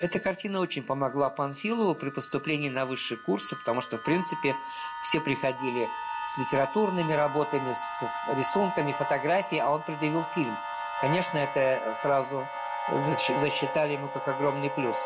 [0.00, 4.56] Эта картина очень помогла Панфилову при поступлении на высшие курсы, потому что, в принципе,
[5.02, 5.88] все приходили
[6.26, 8.02] с литературными работами, с
[8.34, 10.56] рисунками, фотографией, а он предъявил фильм.
[11.02, 12.46] Конечно, это сразу
[12.90, 14.98] засчитали ему как огромный плюс.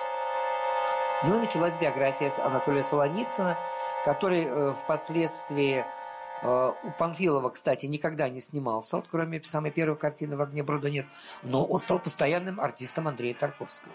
[1.25, 3.59] Ну и началась биография Анатолия Солоницына,
[4.05, 5.85] который э, впоследствии
[6.43, 10.91] э, у Панфилова, кстати, никогда не снимался, вот кроме самой первой картины «В огне брода
[10.91, 11.07] нет»,
[11.43, 13.93] но он стал постоянным артистом Андрея Тарковского.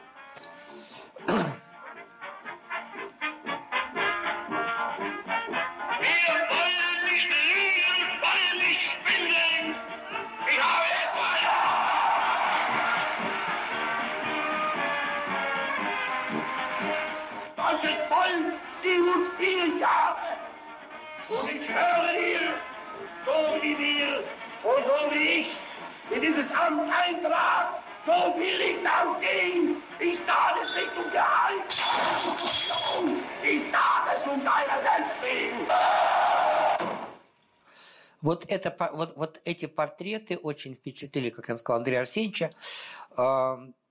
[39.51, 42.51] Эти портреты очень впечатлили, как я вам сказал, Андрея Арсеньевича.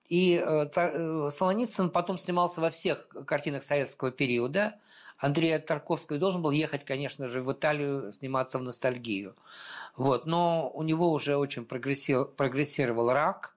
[0.08, 4.74] И э, э, Солоницын потом снимался во всех картинах советского периода.
[5.18, 9.36] Андрей Тарковский должен был ехать, конечно же, в Италию сниматься в ностальгию.
[9.96, 10.24] Вот.
[10.24, 13.54] Но у него уже очень прогрессировал, рак.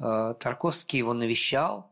[0.00, 1.90] Э, Тарковский его навещал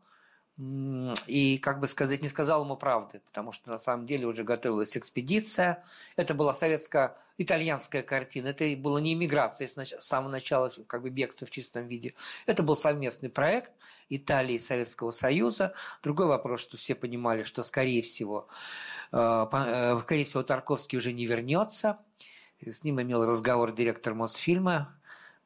[0.57, 4.97] и, как бы сказать, не сказал ему правды, потому что на самом деле уже готовилась
[4.97, 5.83] экспедиция.
[6.15, 8.47] Это была советско-итальянская картина.
[8.47, 12.15] Это было не иммиграция с самого начала, как бы бегство в чистом виде.
[12.47, 13.71] Это был совместный проект
[14.09, 15.73] Италии и Советского Союза.
[16.01, 18.47] Другой вопрос, что все понимали, что, скорее всего,
[19.11, 21.99] э, э, скорее всего, Тарковский уже не вернется.
[22.65, 24.96] С ним имел разговор директор Мосфильма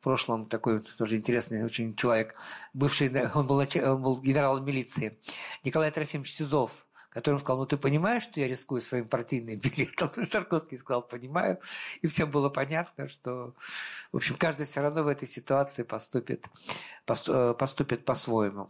[0.01, 2.35] прошлом такой тоже интересный очень человек,
[2.73, 5.17] бывший, он был, он был генералом милиции,
[5.63, 10.09] Николай Трофимович Сизов, который сказал, ну ты понимаешь, что я рискую своим партийным билетом?
[10.09, 11.59] Тарковский сказал, понимаю.
[12.01, 13.53] И всем было понятно, что,
[14.11, 16.47] в общем, каждый все равно в этой ситуации поступит,
[17.27, 18.69] э, поступит по-своему.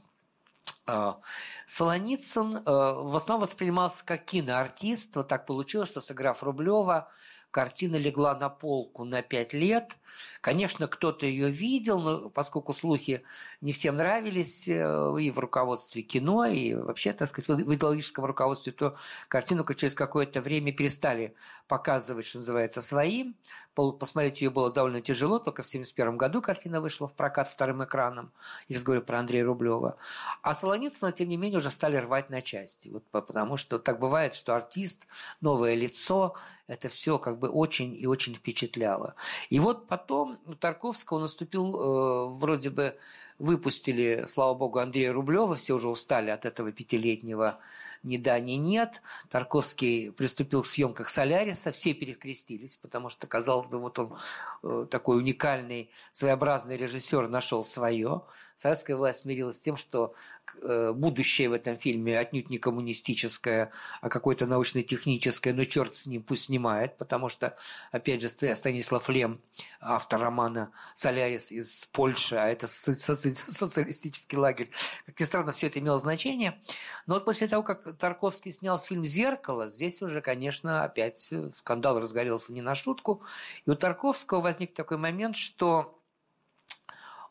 [0.87, 1.19] А,
[1.67, 5.15] Солоницын э, в основном воспринимался как киноартист.
[5.15, 7.09] Вот так получилось, что сыграв Рублева,
[7.51, 9.95] картина легла на полку на пять лет–
[10.41, 13.23] Конечно, кто-то ее видел, но поскольку слухи
[13.61, 18.73] не всем нравились э, и в руководстве кино, и вообще, так сказать, в идеологическом руководстве,
[18.73, 18.95] то
[19.27, 21.35] картину через какое-то время перестали
[21.67, 23.35] показывать, что называется, своим.
[23.75, 28.33] Посмотреть ее было довольно тяжело, только в 1971 году картина вышла в прокат вторым экраном.
[28.67, 29.95] Я сейчас говорю про Андрея Рублева.
[30.41, 32.89] А Солоницына, тем не менее, уже стали рвать на части.
[32.89, 35.07] Вот потому что так бывает, что артист,
[35.39, 36.35] новое лицо,
[36.67, 39.15] это все как бы очень и очень впечатляло.
[39.49, 42.97] И вот потом у Тарковского наступил, э, вроде бы
[43.39, 47.59] выпустили, слава богу, Андрея Рублева, все уже устали от этого пятилетнего
[48.03, 49.01] ни да, ни нет.
[49.29, 54.17] Тарковский приступил к съемках «Соляриса», все перекрестились, потому что, казалось бы, вот он
[54.63, 58.23] э, такой уникальный, своеобразный режиссер нашел свое.
[58.55, 60.13] Советская власть смирилась с тем, что
[60.61, 63.71] будущее в этом фильме отнюдь не коммунистическое,
[64.01, 67.55] а какое-то научно-техническое, но черт с ним, пусть снимает, потому что,
[67.91, 69.41] опять же, Станислав Лем,
[69.79, 74.69] автор романа «Солярис» из Польши, а это социалистический лагерь.
[75.05, 76.59] Как ни странно, все это имело значение.
[77.05, 82.53] Но вот после того, как Тарковский снял фильм «Зеркало», здесь уже, конечно, опять скандал разгорелся
[82.53, 83.21] не на шутку.
[83.65, 85.97] И у Тарковского возник такой момент, что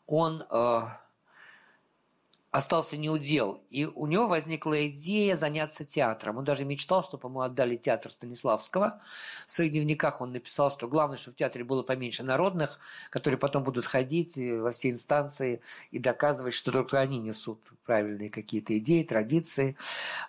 [0.05, 0.81] он э,
[2.51, 3.63] остался неудел.
[3.69, 6.37] И у него возникла идея заняться театром.
[6.37, 9.01] Он даже мечтал, чтобы ему отдали театр Станиславского.
[9.47, 12.79] В своих дневниках он написал, что главное, чтобы в театре было поменьше народных,
[13.09, 15.61] которые потом будут ходить во все инстанции
[15.91, 19.77] и доказывать, что только они несут правильные какие-то идеи, традиции.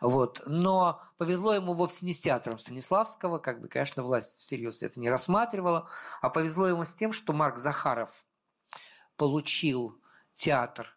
[0.00, 0.42] Вот.
[0.46, 5.10] Но повезло ему вовсе не с театром Станиславского, как бы, конечно, власть серьезно это не
[5.10, 5.88] рассматривала,
[6.20, 8.24] а повезло ему с тем, что Марк Захаров
[9.16, 10.00] получил
[10.36, 10.96] театр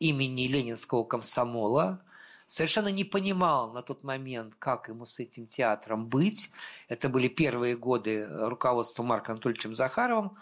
[0.00, 2.02] имени Ленинского комсомола,
[2.46, 6.50] совершенно не понимал на тот момент, как ему с этим театром быть.
[6.88, 10.36] Это были первые годы руководства Марком Анатольевичем Захаровым.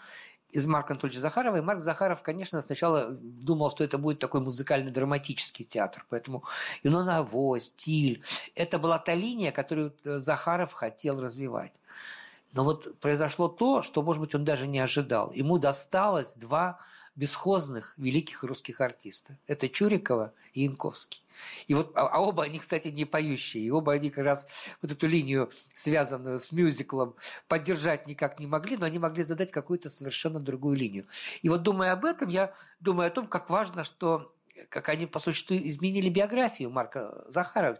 [0.51, 1.57] Из Марка Анатольевича Захарова.
[1.57, 6.03] И Марк Захаров, конечно, сначала думал, что это будет такой музыкально-драматический театр.
[6.09, 6.43] Поэтому
[6.81, 8.23] Юноново, стиль.
[8.55, 11.79] Это была та линия, которую Захаров хотел развивать.
[12.53, 15.31] Но вот произошло то, что, может быть, он даже не ожидал.
[15.33, 16.79] Ему досталось два
[17.19, 19.37] бесхозных великих русских артиста.
[19.45, 21.21] Это Чурикова и Янковский.
[21.67, 23.61] И вот, а, а оба они, кстати, не поющие.
[23.61, 24.47] И оба они как раз
[24.81, 27.15] вот эту линию, связанную с мюзиклом,
[27.49, 31.05] поддержать никак не могли, но они могли задать какую-то совершенно другую линию.
[31.41, 34.33] И вот думая об этом, я думаю о том, как важно, что
[34.69, 37.77] как они, по существу, изменили биографию Марка Захарова.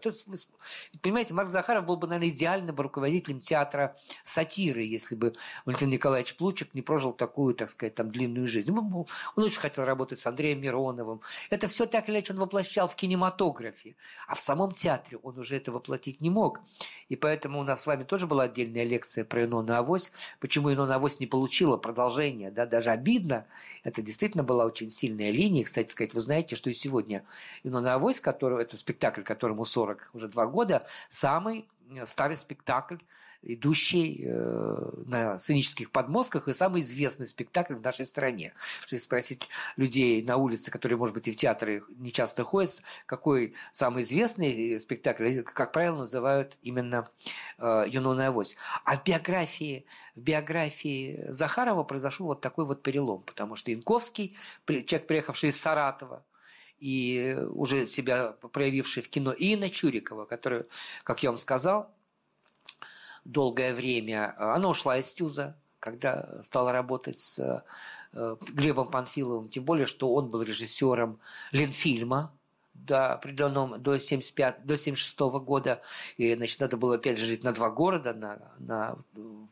[1.02, 5.32] понимаете, Марк Захаров был бы, наверное, идеальным руководителем театра сатиры, если бы
[5.64, 8.70] Валентин Николаевич Плучик не прожил такую, так сказать, там, длинную жизнь.
[8.72, 11.20] Он, очень хотел работать с Андреем Мироновым.
[11.50, 13.96] Это все так или иначе он воплощал в кинематографе.
[14.26, 16.60] А в самом театре он уже это воплотить не мог.
[17.08, 20.12] И поэтому у нас с вами тоже была отдельная лекция про Инона Авось.
[20.38, 23.46] Почему Инона Авось не получила продолжения, да, даже обидно.
[23.84, 25.64] Это действительно была очень сильная линия.
[25.64, 27.24] Кстати сказать, вы знаете, что и сегодня
[27.62, 31.68] Инона Авось, который, это спектакль, которому 40 уже два года, самый
[32.06, 32.98] старый спектакль
[33.42, 38.52] идущий э, на сценических подмостках и самый известный спектакль в нашей стране.
[38.82, 43.54] Если спросить людей на улице, которые, может быть, и в театры не часто ходят, какой
[43.72, 47.08] самый известный спектакль, как правило, называют именно
[47.58, 48.56] э, «Юнона Авось».
[48.84, 54.36] А в биографии, в биографии Захарова произошел вот такой вот перелом, потому что Янковский,
[54.66, 56.24] человек, приехавший из Саратова,
[56.80, 60.64] и уже себя проявивший в кино, и Инна Чурикова, которая,
[61.04, 61.94] как я вам сказал,
[63.24, 64.34] долгое время.
[64.38, 67.64] Она ушла из Тюза, когда стала работать с
[68.12, 71.20] э, Глебом Панфиловым, тем более, что он был режиссером
[71.52, 72.32] Ленфильма
[72.74, 75.82] до определенного, до 75, до 76 года,
[76.16, 78.98] и, значит, надо было опять жить на два города, на, на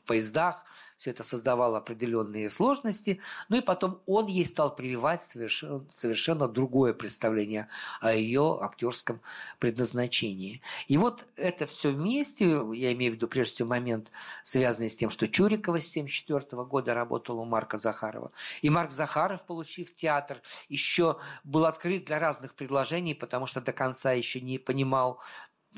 [0.06, 0.64] поездах,
[0.98, 6.92] все это создавало определенные сложности, ну и потом он ей стал прививать совершенно, совершенно другое
[6.92, 7.68] представление
[8.00, 9.20] о ее актерском
[9.60, 10.60] предназначении.
[10.88, 14.10] И вот это все вместе, я имею в виду прежде всего момент,
[14.42, 19.44] связанный с тем, что Чурикова с 1974 года работала у Марка Захарова, и Марк Захаров,
[19.44, 25.20] получив театр, еще был открыт для разных предложений, потому что до конца еще не понимал,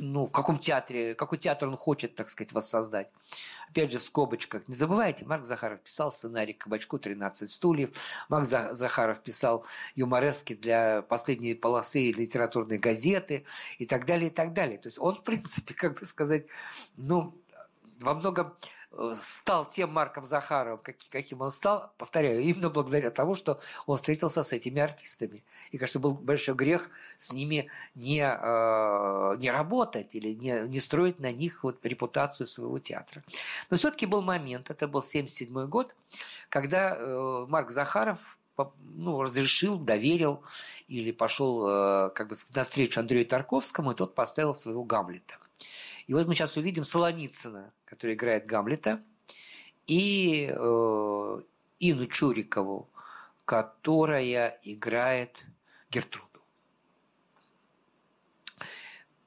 [0.01, 3.09] ну, в каком театре, какой театр он хочет, так сказать, воссоздать.
[3.69, 4.67] Опять же, в скобочках.
[4.67, 7.91] Не забывайте, Марк Захаров писал сценарий к «Кабачку 13 стульев».
[8.29, 9.65] Марк Захаров писал
[9.95, 13.45] юморески для последней полосы литературной газеты
[13.79, 14.79] и так далее, и так далее.
[14.79, 16.47] То есть он, в принципе, как бы сказать,
[16.97, 17.35] ну,
[18.01, 18.55] во многом
[19.15, 20.81] стал тем Марком Захаровым,
[21.11, 25.45] каким он стал, повторяю, именно благодаря тому, что он встретился с этими артистами.
[25.71, 31.21] И, конечно, был большой грех с ними не, э, не работать или не, не строить
[31.21, 33.23] на них вот репутацию своего театра.
[33.71, 35.95] Но все-таки был момент, это был 1977 год,
[36.49, 38.39] когда э, Марк Захаров
[38.97, 40.43] ну, разрешил, доверил
[40.89, 45.39] или пошел э, как бы навстречу Андрею Тарковскому, и тот поставил своего Гамлета–
[46.11, 49.01] и вот мы сейчас увидим Солоницына, который играет Гамлета,
[49.87, 51.41] и э,
[51.79, 52.91] Ину Чурикову,
[53.45, 55.47] которая играет
[55.89, 56.30] Гертруд.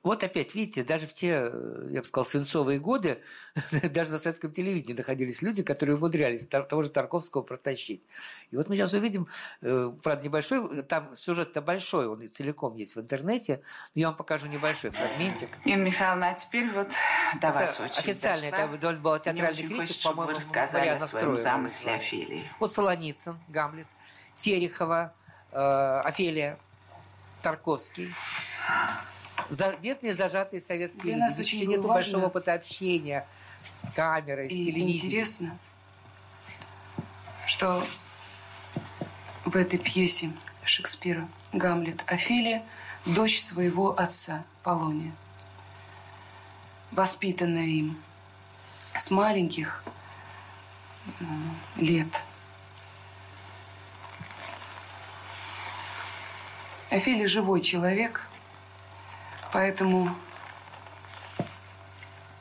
[0.03, 1.49] Вот опять, видите, даже в те,
[1.89, 3.23] я бы сказал, свинцовые годы,
[3.91, 8.03] даже на советском телевидении находились люди, которые умудрялись того же Тарковского протащить.
[8.51, 9.27] И вот мы сейчас увидим,
[9.61, 13.61] э, правда, небольшой, там сюжет-то большой, он и целиком есть в интернете,
[13.95, 15.49] но я вам покажу небольшой фрагментик.
[15.63, 16.89] Инна Михайловна, а теперь вот
[17.39, 18.65] до это вас очень Официально, дошла.
[18.65, 21.41] это был театральный критик, хочется, по-моему, вы рассказали Марьяна о своем Строева.
[21.41, 22.43] замысле Офелии.
[22.59, 23.87] Вот Солоницын, Гамлет,
[24.35, 25.13] Терехова,
[25.53, 26.59] э, Офелия,
[27.41, 28.13] Тарковский.
[29.49, 31.41] За, бедные зажатые советские Для люди.
[31.41, 33.27] Еще нету было большого опыта общения
[33.63, 34.95] с камерой, с И телевидением.
[34.95, 35.59] интересно,
[37.45, 37.85] что
[39.45, 40.31] в этой пьесе
[40.65, 42.63] Шекспира Гамлет Офелия–
[43.05, 45.13] дочь своего отца Полония,
[46.91, 48.01] воспитанная им
[48.97, 49.83] с маленьких
[51.19, 51.23] э,
[51.75, 52.07] лет.
[56.89, 58.27] Офелия– живой человек,
[59.53, 60.09] поэтому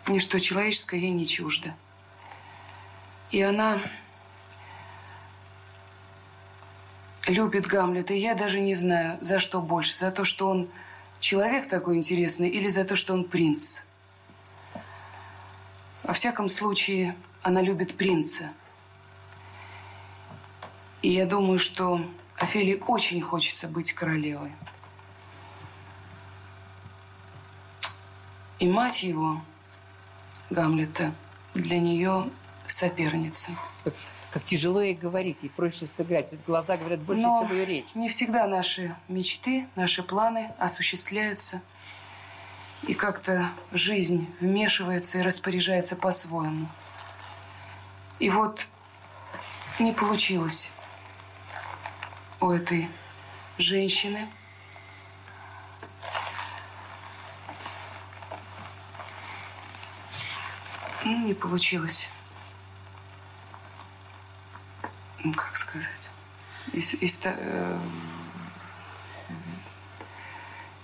[0.09, 1.74] ничто человеческое ей не чуждо.
[3.30, 3.82] И она
[7.26, 8.14] любит Гамлета.
[8.14, 9.94] И я даже не знаю, за что больше.
[9.94, 10.70] За то, что он
[11.20, 13.82] человек такой интересный, или за то, что он принц.
[16.02, 18.51] Во всяком случае, она любит принца.
[21.02, 22.05] И я думаю, что
[22.39, 24.52] Офелии очень хочется быть королевой.
[28.62, 29.40] И мать его,
[30.48, 31.12] Гамлета,
[31.52, 32.30] для нее
[32.68, 33.51] соперница.
[33.82, 33.94] Как,
[34.30, 36.30] как тяжело ей говорить, и проще сыграть.
[36.30, 37.93] Ведь глаза говорят больше, Но чем ее речь.
[37.97, 41.60] не всегда наши мечты, наши планы осуществляются.
[42.86, 46.68] И как-то жизнь вмешивается и распоряжается по-своему.
[48.20, 48.68] И вот
[49.80, 50.70] не получилось
[52.39, 52.89] у этой
[53.59, 54.28] женщины.
[61.04, 62.10] Не получилось.
[65.24, 66.10] Ну, как сказать?
[66.72, 67.78] Из, из э,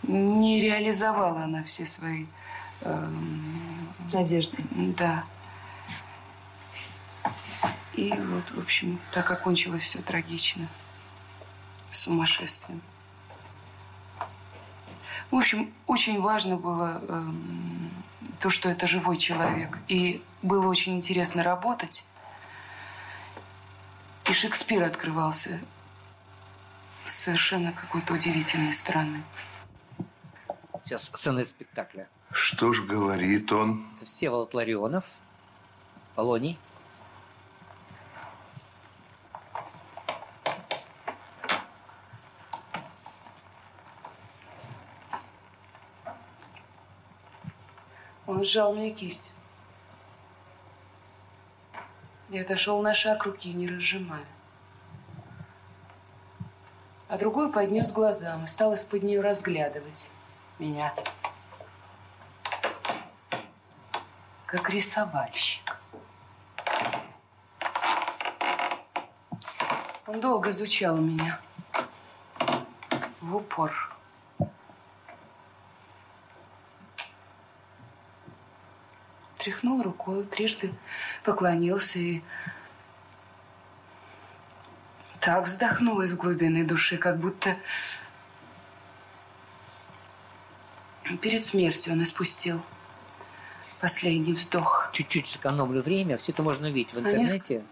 [0.02, 2.26] не реализовала она все свои
[2.80, 3.10] э,
[4.12, 4.58] надежды.
[4.70, 5.24] Да.
[7.94, 10.68] И вот, в общем, так окончилось все трагично.
[11.90, 12.80] Сумасшествием.
[15.30, 17.22] В общем, очень важно было э,
[18.40, 19.78] то, что это живой человек.
[19.88, 22.06] И было очень интересно работать.
[24.28, 25.60] И Шекспир открывался
[27.06, 29.22] с совершенно какой-то удивительной стороны.
[30.84, 32.08] Сейчас сцена из спектакля.
[32.30, 33.86] Что ж говорит он?
[33.96, 35.20] Это Всеволод Ларионов,
[36.14, 36.58] Полоний.
[48.38, 49.32] Он сжал мне кисть.
[52.28, 54.24] Я отошел на шаг, руки не разжимая.
[57.08, 60.08] А другой поднес глазам и стал из-под нее разглядывать
[60.60, 60.94] меня.
[64.46, 65.80] Как рисовальщик.
[70.06, 71.40] Он долго изучал меня.
[73.20, 73.87] В упор.
[79.48, 80.74] Тряхнул рукой, трижды
[81.24, 82.20] поклонился и
[85.20, 87.56] так вздохнул из глубины души, как будто
[91.22, 92.60] перед смертью он испустил
[93.80, 94.90] последний вздох.
[94.92, 96.18] Чуть-чуть сэкономлю время.
[96.18, 97.64] Все это можно увидеть в интернете.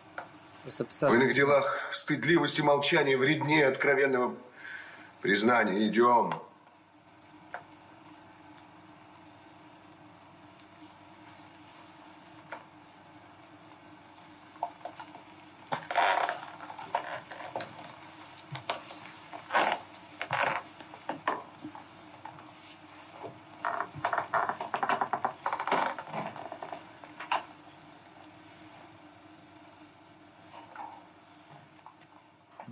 [0.65, 4.35] В иных делах стыдливость и молчание вреднее откровенного
[5.21, 5.87] признания.
[5.87, 6.33] Идем.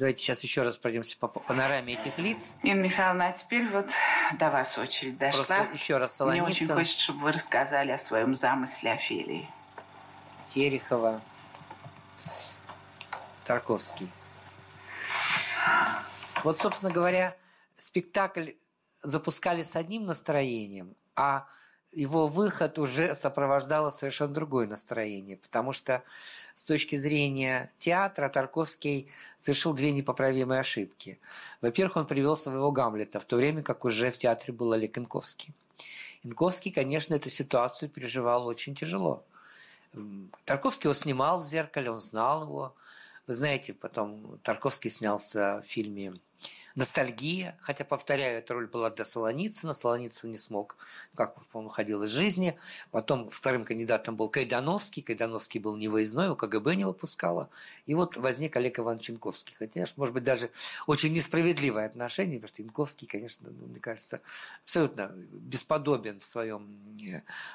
[0.04, 2.56] Давайте сейчас еще раз пройдемся по панораме этих лиц.
[2.62, 3.88] Инна Михайловна, а теперь вот
[4.38, 5.42] до вас очередь дошла.
[5.42, 6.44] Просто еще раз Солоницын.
[6.44, 9.48] Мне очень хочется, чтобы вы рассказали о своем замысле Офелии.
[10.46, 11.22] Терехова,
[13.44, 14.10] Тарковский.
[16.42, 17.34] Вот, собственно говоря,
[17.78, 18.50] спектакль
[19.00, 21.46] запускали с одним настроением, а
[21.94, 26.02] его выход уже сопровождало совершенно другое настроение, потому что
[26.54, 29.08] с точки зрения театра Тарковский
[29.38, 31.18] совершил две непоправимые ошибки.
[31.60, 35.54] Во-первых, он привел своего Гамлета, в то время как уже в театре был Олег Инковский.
[36.22, 39.24] Инковский, конечно, эту ситуацию переживал очень тяжело.
[40.44, 42.74] Тарковский его снимал в зеркале, он знал его.
[43.26, 46.14] Вы знаете, потом Тарковский снялся в фильме
[46.74, 50.76] ностальгия, хотя, повторяю, эта роль была для Солоницына, Солоницын не смог,
[51.14, 52.56] как он уходил из жизни.
[52.90, 57.48] Потом вторым кандидатом был Кайдановский, Кайдановский был невыездной, у КГБ не выпускало.
[57.86, 59.54] И вот возник Олег Иванович Янковский.
[59.56, 60.50] Хотя, может быть, даже
[60.86, 64.20] очень несправедливое отношение, потому что Янковский, конечно, ну, мне кажется,
[64.64, 66.96] абсолютно бесподобен в своем,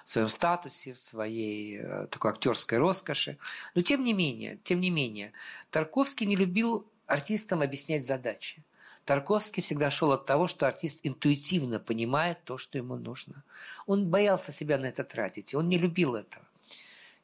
[0.05, 3.37] в своем статусе, в своей э, такой актерской роскоши.
[3.75, 5.33] Но тем не менее, тем не менее,
[5.69, 8.63] Тарковский не любил артистам объяснять задачи.
[9.09, 13.43] Тарковский всегда шел от того, что артист интуитивно понимает то, что ему нужно.
[13.87, 16.45] Он боялся себя на это тратить, он не любил этого.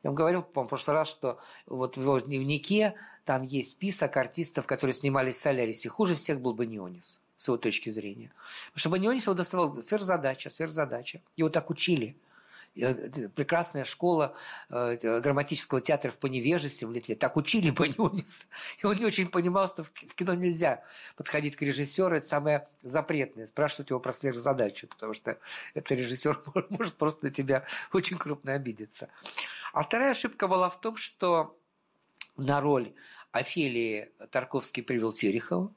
[0.02, 1.38] Я вам говорил, по в прошлый раз, что
[1.68, 5.90] вот в его дневнике там есть список артистов, которые снимались в Солярисе.
[5.90, 8.34] Хуже всех был Банионис, с его точки зрения.
[8.70, 11.22] Потому что Банионис его доставал сверхзадача, сверхзадача.
[11.38, 12.18] Его так учили.
[12.78, 14.36] Э, прекрасная школа
[14.70, 17.16] э, драматического театра в Поневежесе в Литве.
[17.16, 18.50] Так учили Банионис.
[18.82, 20.84] И он не очень понимал, что в кино нельзя
[21.16, 22.16] подходить к режиссеру.
[22.16, 23.48] Это самое запретное.
[23.48, 25.38] Спрашивать его про сверхзадачу, потому что
[25.74, 29.10] этот режиссер может просто на тебя очень крупно обидеться.
[29.72, 31.58] А вторая ошибка была в том, что
[32.36, 32.94] на роль
[33.32, 35.74] Офелии Тарковский привел Терехова.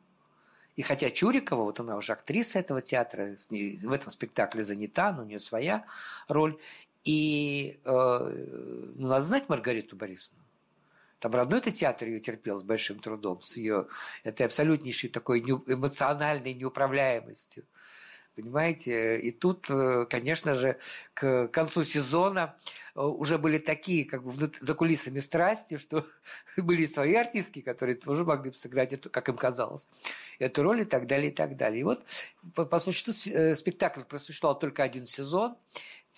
[0.78, 5.24] И хотя Чурикова, вот она уже актриса этого театра, в этом спектакле занята, но у
[5.24, 5.84] нее своя
[6.28, 6.56] роль.
[7.04, 10.42] И э, ну, надо знать Маргариту Борисовну.
[11.18, 13.88] Там родной-то театр ее терпел с большим трудом, с ее
[14.22, 17.64] этой абсолютнейшей такой эмоциональной неуправляемостью.
[18.38, 19.18] Понимаете?
[19.18, 20.78] И тут, э, конечно же,
[21.12, 22.56] к концу сезона
[22.94, 26.06] э, уже были такие, как бы, за кулисами страсти, что
[26.56, 29.88] были свои артистки, которые тоже могли бы сыграть эту, как им казалось,
[30.38, 31.80] эту роль и так далее, и так далее.
[31.80, 32.06] И вот,
[32.54, 35.56] по, по существу, спектакль просуществовал только один сезон.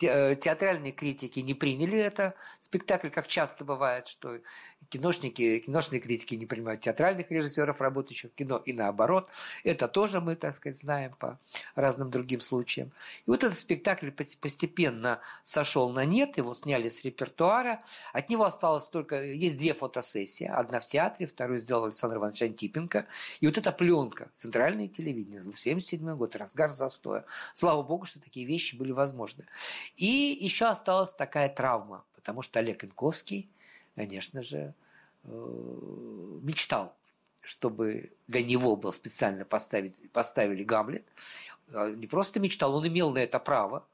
[0.03, 2.35] Э, театральные критики не приняли это.
[2.59, 4.39] Спектакль, как часто бывает, что
[4.91, 9.29] киношники, киношные критики не понимают театральных режиссеров, работающих в кино, и наоборот.
[9.65, 11.39] Это тоже мы, так сказать, знаем по
[11.75, 12.93] разным другим случаям.
[13.27, 17.83] И вот этот спектакль постепенно сошел на нет, его сняли с репертуара.
[18.13, 19.23] От него осталось только...
[19.23, 20.47] Есть две фотосессии.
[20.47, 23.07] Одна в театре, вторую сделал Александр Иванович Антипенко.
[23.41, 27.25] И вот эта пленка, центральное телевидение, 77 год, разгар застоя.
[27.55, 29.47] Слава богу, что такие вещи были возможны.
[29.97, 33.49] И еще осталась такая травма, потому что Олег Инковский–
[34.01, 34.75] конечно же,
[35.25, 36.97] э, мечтал,
[37.43, 41.05] чтобы для него был специально поставить, поставили Гамлет.
[41.75, 43.85] А не просто мечтал, он имел на это право,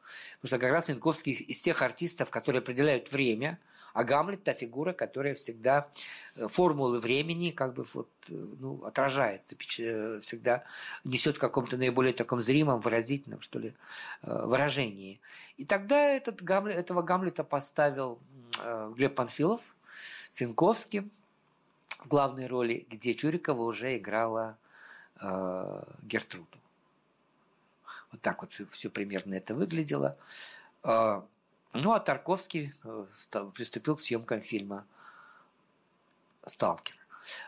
[0.40, 3.58] потому что как раз Янковский из тех артистов, которые определяют время,
[3.94, 5.88] а Гамлет– та фигура, которая всегда
[6.36, 10.62] э, формулы времени как бы вот, э, ну, отражает, всегда
[11.02, 13.74] несет в каком-то наиболее таком зримом, выразительном, что ли,
[14.22, 15.20] выражении.
[15.56, 18.20] И тогда этот Гамлет, этого Гамлета поставил
[18.94, 19.60] Глеб Панфилов–
[20.36, 21.10] Цинковским
[22.00, 24.58] в главной роли, где Чурикова уже играла
[25.18, 26.58] э, Гертруду.
[28.12, 30.18] Вот так вот все, все примерно это выглядело.
[30.82, 31.22] Э,
[31.72, 34.86] ну, а Тарковский э, стал, приступил к съемкам фильма
[36.44, 36.96] «Сталкер».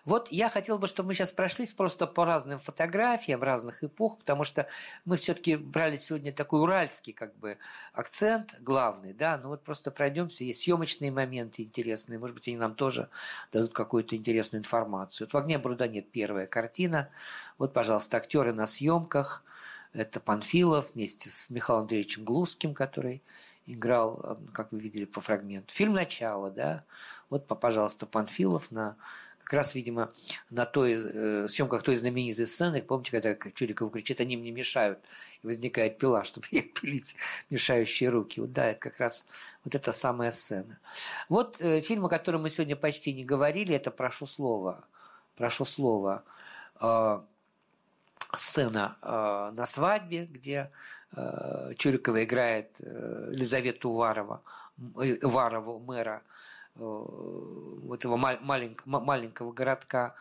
[0.05, 4.45] Вот я хотел бы, чтобы мы сейчас прошлись просто по разным фотографиям разных эпох, потому
[4.45, 4.67] что
[5.05, 7.59] мы все-таки брали сегодня такой уральский как бы
[7.93, 12.75] акцент главный, да, ну вот просто пройдемся, есть съемочные моменты интересные, может быть, они нам
[12.75, 13.09] тоже
[13.53, 15.27] дадут какую-то интересную информацию.
[15.27, 17.11] Вот в «Огне бруда нет» первая картина,
[17.59, 19.45] вот, пожалуйста, актеры на съемках,
[19.93, 23.23] это Панфилов вместе с Михаилом Андреевичем Глузским, который
[23.67, 25.75] играл, как вы видели по фрагменту.
[25.75, 26.85] Фильм «Начало», да,
[27.31, 28.97] вот, пожалуйста, Панфилов на
[29.49, 30.13] как раз, видимо,
[30.51, 34.99] на той э, съемках той знаменитой сцены, помните, когда Чуриков кричит, они мне мешают,
[35.43, 37.17] и возникает пила, чтобы ей пилить
[37.49, 38.41] мешающие руки.
[38.43, 39.27] Вот да, это как раз
[39.65, 40.79] вот эта самая сцена.
[41.31, 44.85] Вот э, фильм, о котором мы сегодня почти не говорили, это «Прошу слова».
[45.35, 46.25] «Прошу слова».
[46.83, 47.21] Э,
[48.35, 50.71] сцена э, на свадьбе, где
[51.17, 54.43] э, Чурикова играет э, Елизавету Уварова,
[55.01, 56.23] э, Уварову, мэра
[56.79, 60.15] этого маленького, маленького городка,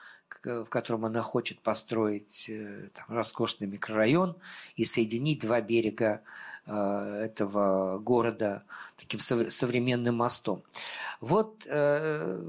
[0.44, 4.36] в котором она хочет построить э, там, роскошный микрорайон
[4.76, 6.22] и соединить два берега
[6.66, 8.64] э, этого города
[8.98, 10.64] таким современным мостом.
[11.22, 12.42] Вот это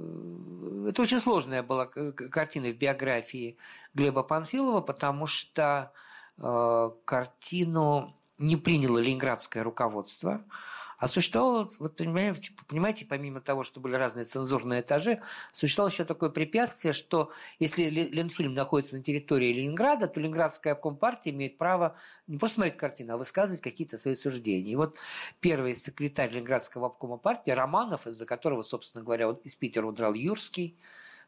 [0.98, 3.56] очень сложная была картина в биографии
[3.94, 5.92] Глеба Панфилова, потому что
[6.36, 10.42] картину не приняло ленинградское руководство–
[10.98, 15.20] а существовало, вот понимаете, понимаете, помимо того, что были разные цензурные этажи,
[15.52, 17.30] существовало еще такое препятствие, что
[17.60, 21.96] если Ленфильм находится на территории Ленинграда, то Ленинградская компартия имеет право
[22.26, 24.72] не просто смотреть картину, а высказывать какие-то свои суждения.
[24.72, 24.98] И вот
[25.38, 30.76] первый секретарь Ленинградского обкома партии Романов, из-за которого, собственно говоря, вот из Питера удрал Юрский,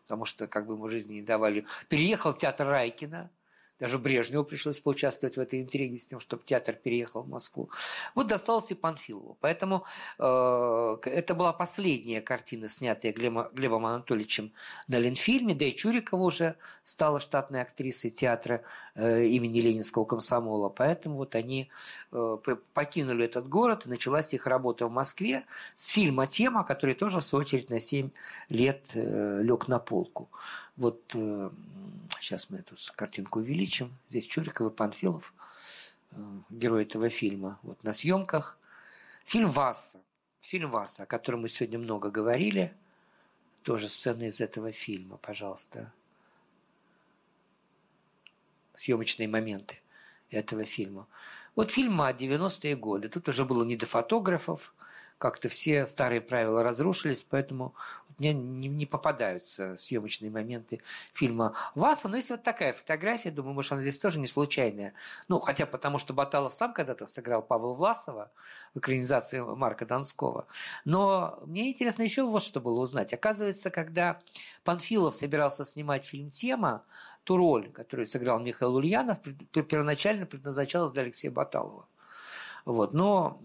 [0.03, 3.31] потому что как бы ему жизни не давали, переехал в театр Райкина,
[3.81, 7.71] даже Брежневу пришлось поучаствовать в этой интриге с тем, чтобы театр переехал в Москву.
[8.15, 9.39] Вот досталось и Панфилову.
[9.41, 9.85] Поэтому
[10.19, 14.53] э, это была последняя картина, снятая Глебом, Глебом Анатольевичем
[14.87, 15.55] на Ленфильме.
[15.55, 18.63] Да и Чурикова уже стала штатной актрисой театра
[18.95, 20.69] э, имени Ленинского комсомола.
[20.69, 21.71] Поэтому вот они
[22.13, 22.37] э,
[22.75, 25.45] покинули этот город, и началась их работа в Москве
[25.75, 28.11] с фильма «Тема», который тоже, в свою очередь, на 7
[28.51, 30.29] лет э, лег на полку.
[30.77, 31.51] Вот э,
[32.21, 33.97] Сейчас мы эту картинку увеличим.
[34.11, 35.33] Здесь Чуриков и Панфилов,
[36.13, 36.17] э,
[36.51, 37.59] герой этого фильма.
[37.63, 38.59] Вот на съемках.
[39.25, 40.01] Фильм «Васса».
[40.43, 42.75] Фильм «Васса», о котором мы сегодня много говорили.
[43.63, 45.93] Тоже сцены из этого фильма, пожалуйста.
[48.75, 49.81] Съемочные моменты
[50.31, 51.07] этого фильма.
[51.57, 53.09] Вот фильм о 90-е годы.
[53.09, 54.75] Тут уже было не до фотографов,
[55.21, 57.75] как-то все старые правила разрушились, поэтому
[58.19, 60.81] мне не, попадаются съемочные моменты
[61.13, 62.09] фильма Васа.
[62.09, 64.95] Но есть вот такая фотография, думаю, может, она здесь тоже не случайная.
[65.29, 68.31] Ну, хотя потому, что Баталов сам когда-то сыграл Павла Власова
[68.75, 70.47] в экранизации Марка Донского.
[70.87, 73.13] Но мне интересно еще вот что было узнать.
[73.13, 74.21] Оказывается, когда
[74.65, 76.83] Панфилов собирался снимать фильм «Тема»,
[77.25, 79.19] ту роль, которую сыграл Михаил Ульянов,
[79.53, 81.87] первоначально предназначалась для Алексея Баталова.
[82.65, 82.95] Вот.
[82.95, 83.41] Но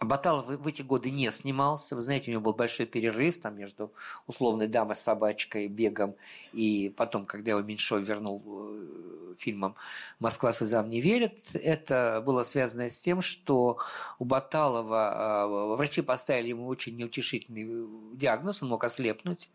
[0.00, 1.94] Баталов в эти годы не снимался.
[1.94, 3.92] Вы знаете, у него был большой перерыв там между
[4.26, 6.14] условной дамой с собачкой, бегом,
[6.54, 9.74] и потом, когда его Меньшов вернул э, фильмом
[10.18, 13.78] «Москва слезам не верит», это было связано с тем, что
[14.18, 19.50] у Баталова э, врачи поставили ему очень неутешительный диагноз, он мог ослепнуть.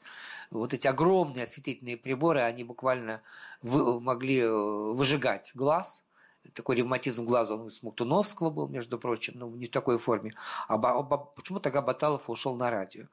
[0.51, 3.23] Вот эти огромные осветительные приборы, они буквально
[3.63, 6.03] могли э, выжигать глаз–
[6.53, 10.33] такой ревматизм глаза, он у Смоктуновского был, между прочим, но не в такой форме.
[10.67, 13.05] А, а почему тогда Баталов ушел на радио?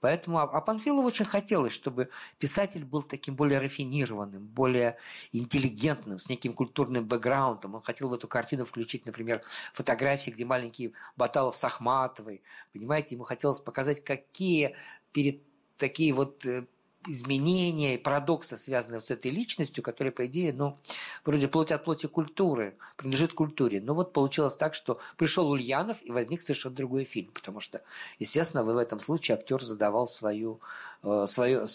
[0.00, 2.08] Поэтому, а, а Панфилову очень хотелось, чтобы
[2.38, 4.96] писатель был таким более рафинированным, более
[5.32, 7.74] интеллигентным, с неким культурным бэкграундом.
[7.74, 9.42] Он хотел в эту картину включить, например,
[9.72, 12.42] фотографии, где маленький Баталов с Ахматовой.
[12.72, 14.76] Понимаете, ему хотелось показать, какие
[15.12, 15.42] перед
[15.76, 16.66] такие вот э,
[17.06, 20.78] изменения и парадоксы, связанные с этой личностью, которая, по идее, ну,
[21.24, 23.80] вроде плоть от плоти культуры, принадлежит культуре.
[23.80, 27.80] Но вот получилось так, что пришел Ульянов и возник совершенно другой фильм, потому что,
[28.18, 30.60] естественно, в этом случае актер задавал свою,
[31.02, 31.66] э, свою,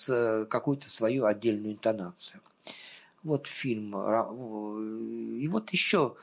[0.47, 2.41] какую-то свою отдельную интонацию.
[3.23, 3.95] Вот фильм.
[5.39, 6.15] И вот еще,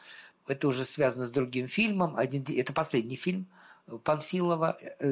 [0.47, 3.47] это уже связано с другим фильмом, один, это последний фильм–
[4.05, 5.09] Панфилова э,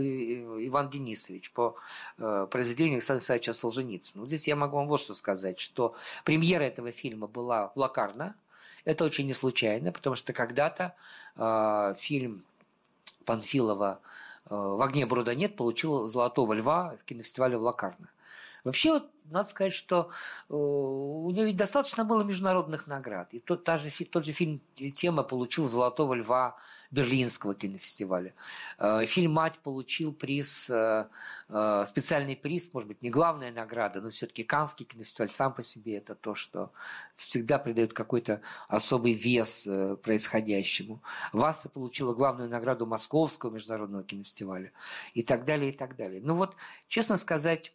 [0.67, 1.77] Иван Денисович по
[2.19, 4.27] э, произведению Александра Исаевича Солженицына.
[4.27, 5.95] здесь я могу вам вот что сказать, что
[6.25, 8.35] премьера этого фильма была в Лакарно.
[8.85, 10.95] Это очень не случайно, потому что когда-то
[11.37, 12.43] э, фильм
[13.25, 14.01] Панфилова
[14.47, 18.09] «В огне брода нет» получил «Золотого льва» в кинофестивале в Лакарно.
[18.65, 20.11] Вообще, вот, надо сказать, что
[20.49, 23.33] э, у нее ведь достаточно было международных наград.
[23.33, 26.57] И тот, та же, тот же фильм «Тема» получил «Золотого льва»
[26.91, 28.35] Берлинского кинофестиваля.
[28.79, 31.07] Э, фильм «Мать» получил приз, э,
[31.87, 36.15] специальный приз, может быть, не главная награда, но все-таки Канский кинофестиваль сам по себе это
[36.15, 36.73] то, что
[37.15, 39.69] всегда придает какой-то особый вес
[40.03, 41.03] происходящему.
[41.33, 44.73] Васа получила главную награду Московского международного кинофестиваля
[45.15, 46.21] и так далее, и так далее.
[46.23, 46.57] Ну вот,
[46.89, 47.73] честно сказать,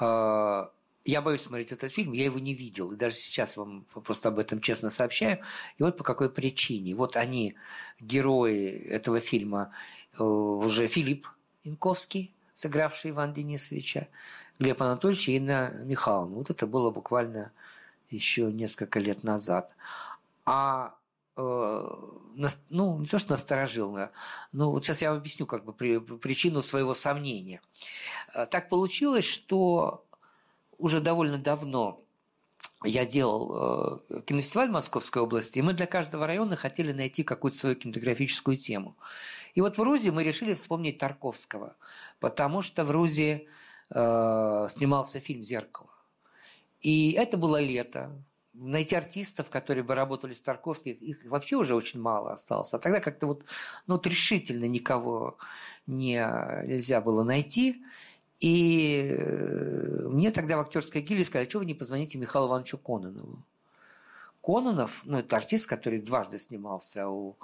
[0.00, 4.38] я боюсь смотреть этот фильм, я его не видел, и даже сейчас вам просто об
[4.38, 5.40] этом честно сообщаю.
[5.78, 6.94] И вот по какой причине.
[6.94, 7.56] Вот они,
[8.00, 9.72] герои этого фильма,
[10.18, 11.26] э, уже Филипп
[11.64, 14.08] Инковский, сыгравший Ивана Денисовича,
[14.58, 16.36] Глеб Анатольевич и Инна Михайловна.
[16.36, 17.52] Вот это было буквально
[18.10, 19.70] еще несколько лет назад.
[20.44, 20.94] А
[21.40, 23.96] ну, не то, что насторожил,
[24.52, 27.60] но вот сейчас я объясню как бы причину своего сомнения.
[28.34, 30.04] Э, так получилось, что
[30.78, 32.02] уже довольно давно
[32.84, 37.76] я делал э, кинофестиваль Московской области, и мы для каждого района хотели найти какую-то свою
[37.76, 38.96] кинематографическую тему.
[39.54, 41.76] И вот в Рузе мы решили вспомнить Тарковского,
[42.20, 43.46] потому что в Рузе
[43.90, 45.90] э, снимался фильм «Зеркало».
[46.80, 48.10] И это было лето,
[48.54, 52.74] найти артистов, которые бы работали с Тарковским, их вообще уже очень мало осталось.
[52.74, 53.44] А тогда как-то вот,
[53.86, 55.38] ну, вот решительно никого
[55.86, 56.16] не,
[56.66, 57.82] нельзя было найти.
[58.40, 63.44] И э, мне тогда в актерской гильдии сказали, что вы не позвоните Михаилу Ивановичу Кононову.
[64.42, 67.36] Кононов, ну, это артист, который дважды снимался у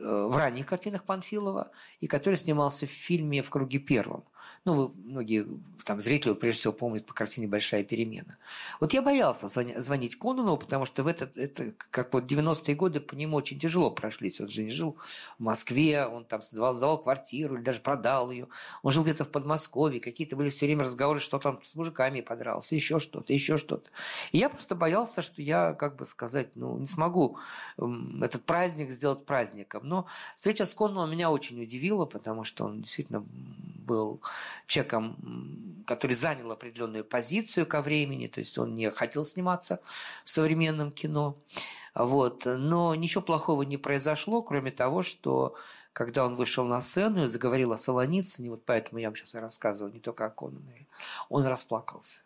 [0.00, 4.24] в ранних картинах Панфилова и который снимался в фильме «В круге первом».
[4.64, 5.46] Ну, вы, многие
[5.84, 8.38] там зрители прежде всего помнят по картине «Большая перемена».
[8.80, 13.14] Вот я боялся звонить Кононову, потому что в этот, это, как вот 90-е годы по
[13.14, 14.40] нему очень тяжело прошлись.
[14.40, 14.96] Он же не жил
[15.38, 18.48] в Москве, он там сдавал, сдавал квартиру или даже продал ее.
[18.82, 22.74] Он жил где-то в Подмосковье, какие-то были все время разговоры, что там с мужиками подрался,
[22.74, 23.90] еще что-то, еще что-то.
[24.32, 27.38] И я просто боялся, что я, как бы сказать, ну, не смогу
[27.76, 29.83] этот праздник сделать праздник человеком.
[29.84, 30.06] Но
[30.36, 33.24] встреча с Коннеллом меня очень удивила, потому что он действительно
[33.84, 34.20] был
[34.66, 39.80] человеком, который занял определенную позицию ко времени, то есть он не хотел сниматься
[40.24, 41.36] в современном кино.
[41.94, 42.44] Вот.
[42.44, 45.54] Но ничего плохого не произошло, кроме того, что
[45.92, 49.38] когда он вышел на сцену и заговорил о Солоницыне, вот поэтому я вам сейчас и
[49.38, 50.86] рассказываю не только о Коннове,
[51.28, 52.24] он расплакался.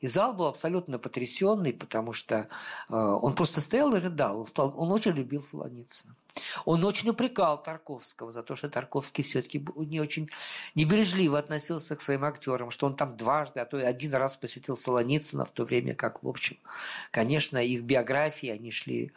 [0.00, 2.48] И зал был абсолютно потрясенный, потому что
[2.88, 4.40] э, он просто стоял и рыдал.
[4.40, 6.14] Он, стал, он очень любил Солоницына.
[6.64, 10.30] Он очень упрекал Тарковского за то, что Тарковский все-таки не очень
[10.74, 14.76] небережливо относился к своим актерам, что он там дважды, а то и один раз посетил
[14.76, 16.56] Солоницына в то время как, в общем,
[17.10, 19.12] конечно, их биографии, они шли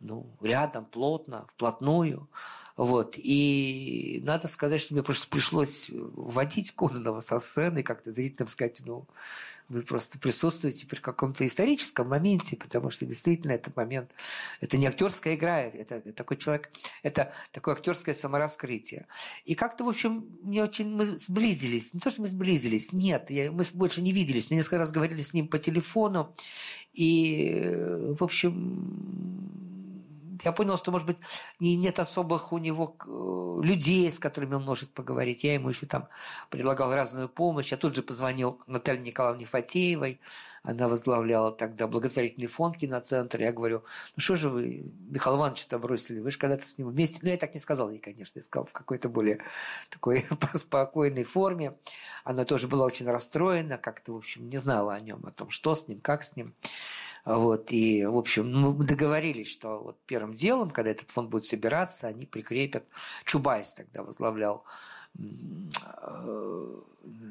[0.00, 2.28] ну, рядом, плотно, вплотную.
[2.76, 3.14] Вот.
[3.18, 9.06] И надо сказать, что мне просто пришлось вводить Кононова со сцены, как-то зрителям сказать, ну,
[9.70, 14.14] вы просто присутствуете при каком-то историческом моменте, потому что действительно этот момент,
[14.60, 16.70] это не актерская игра, это, такой человек,
[17.04, 19.06] это такое актерское самораскрытие.
[19.44, 21.94] И как-то, в общем, мне очень мы сблизились.
[21.94, 24.50] Не то, что мы сблизились, нет, я, мы больше не виделись.
[24.50, 26.34] Мы несколько раз говорили с ним по телефону.
[26.92, 27.72] И,
[28.18, 29.59] в общем,
[30.44, 31.18] я понял, что, может быть,
[31.58, 35.44] нет особых у него э, людей, с которыми он может поговорить.
[35.44, 36.08] Я ему еще там
[36.48, 37.70] предлагал разную помощь.
[37.70, 40.20] Я тут же позвонил Наталье Николаевне Фатеевой.
[40.62, 43.42] Она возглавляла тогда благотворительный фонд киноцентра.
[43.42, 43.82] Я говорю,
[44.16, 46.20] ну что же вы Михаил Ивановича-то бросили?
[46.20, 47.20] Вы же когда-то с ним вместе...
[47.22, 48.38] Ну, я так не сказал ей, конечно.
[48.38, 49.40] Я сказал в какой-то более
[49.88, 51.76] такой спокойной форме.
[52.24, 55.74] Она тоже была очень расстроена, как-то, в общем, не знала о нем, о том, что
[55.74, 56.54] с ним, как с ним.
[57.36, 62.08] Вот, и, в общем, мы договорились, что вот первым делом, когда этот фонд будет собираться,
[62.08, 62.84] они прикрепят,
[63.24, 64.64] Чубайс тогда возглавлял,
[65.16, 65.22] э,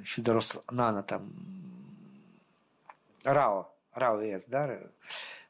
[0.01, 1.33] еще дорос Нана там,
[3.25, 4.79] Рао, Рао С, да,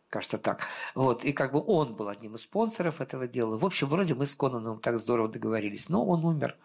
[0.09, 0.67] кажется так.
[0.95, 3.57] Вот, и как бы он был одним из спонсоров этого дела.
[3.57, 6.57] В общем, вроде мы с Конаном так здорово договорились, но он умер,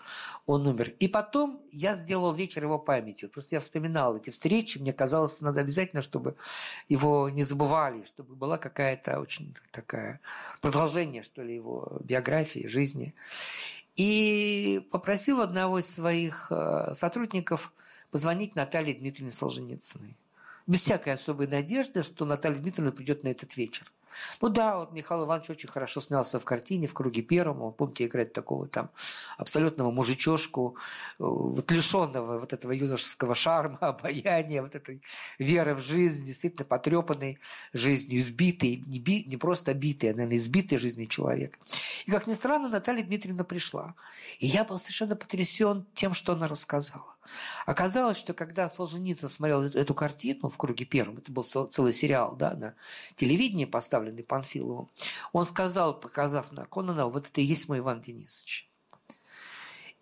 [0.47, 0.95] он умер.
[0.99, 3.27] И потом я сделал вечер его памяти.
[3.27, 6.37] Просто я вспоминал эти встречи, мне казалось, надо обязательно, чтобы
[6.89, 10.21] его не забывали, чтобы была какая-то очень такая
[10.61, 13.15] продолжение, что ли, его биографии, жизни.
[13.97, 17.73] И попросил одного из своих э, сотрудников
[18.11, 20.17] позвонить Наталье Дмитриевне Солженицыной
[20.67, 23.91] без всякой особой надежды, что Наталья Дмитриевна придет на этот вечер.
[24.41, 27.73] Ну да, вот Михаил Иванович очень хорошо снялся в картине «В круге первом».
[27.73, 28.91] Помните, играет такого там
[29.39, 30.77] абсолютного мужичошку,
[31.19, 35.03] э, вот лишенного вот этого юношеского шарма, обаяния, вот этой
[35.39, 37.39] веры в жизнь, действительно потрепанной
[37.73, 41.59] жизнью, избитый, не, би, не просто битый, а, наверное, избитый жизнью человек.
[42.07, 43.95] И, как ни странно, Наталья Дмитриевна пришла.
[44.39, 47.15] И я был совершенно потрясен тем, что она рассказала.
[47.67, 52.53] Оказалось, что когда Солженицын смотрел эту картину в круге первом, это был целый сериал да,
[52.55, 52.75] на
[53.17, 54.89] телевидении поставлен, поставленный Панфиловым,
[55.33, 58.71] он сказал, показав на Конона, вот это и есть мой Иван Денисович.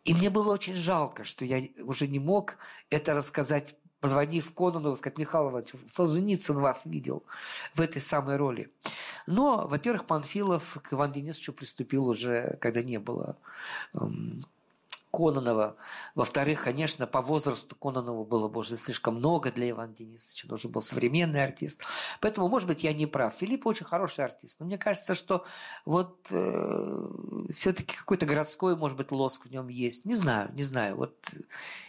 [0.04, 2.56] И мне было очень жалко, что я уже не мог
[2.90, 7.22] это рассказать, позвонив Конону, сказать, Михаил Иванович, Солженицын вас видел
[7.74, 8.68] в этой самой роли.
[9.26, 13.36] Но, во-первых, Панфилов к Ивану Денисовичу приступил уже, когда не было
[13.94, 14.40] эм,
[15.12, 15.76] Кононова.
[16.14, 20.48] Во-вторых, конечно, по возрасту Кононову было бы уже слишком много для Ивана Денисовича.
[20.48, 21.84] Он уже был современный артист.
[22.20, 23.34] Поэтому, может быть, я не прав.
[23.34, 24.58] Филипп очень хороший артист.
[24.58, 25.44] Но мне кажется, что
[25.84, 27.08] вот э,
[27.52, 30.06] все-таки какой-то городской, может быть, лоск в нем есть.
[30.06, 30.96] Не знаю, не знаю.
[30.96, 31.14] Вот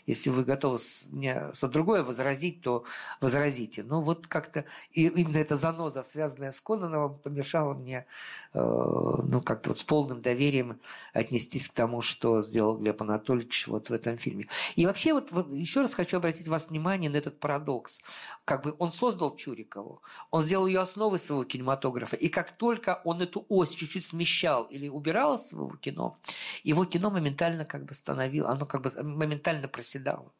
[0.05, 2.83] если вы готовы что-то другое возразить, то
[3.21, 3.83] возразите.
[3.83, 8.05] Но вот как-то и именно эта заноза, связанная с Кононовым, помешала мне
[8.53, 10.81] э, ну, как-то вот с полным доверием
[11.13, 14.45] отнестись к тому, что сделал Глеб Анатольевич Анатольевич вот в этом фильме.
[14.75, 18.01] И вообще вот, вот еще раз хочу обратить вас внимание на этот парадокс.
[18.45, 23.21] Как бы он создал Чурикову, он сделал ее основой своего кинематографа, и как только он
[23.21, 26.17] эту ось чуть-чуть смещал или убирал из своего кино,
[26.63, 30.31] его кино моментально как бы становилось, оно как бы моментально проседало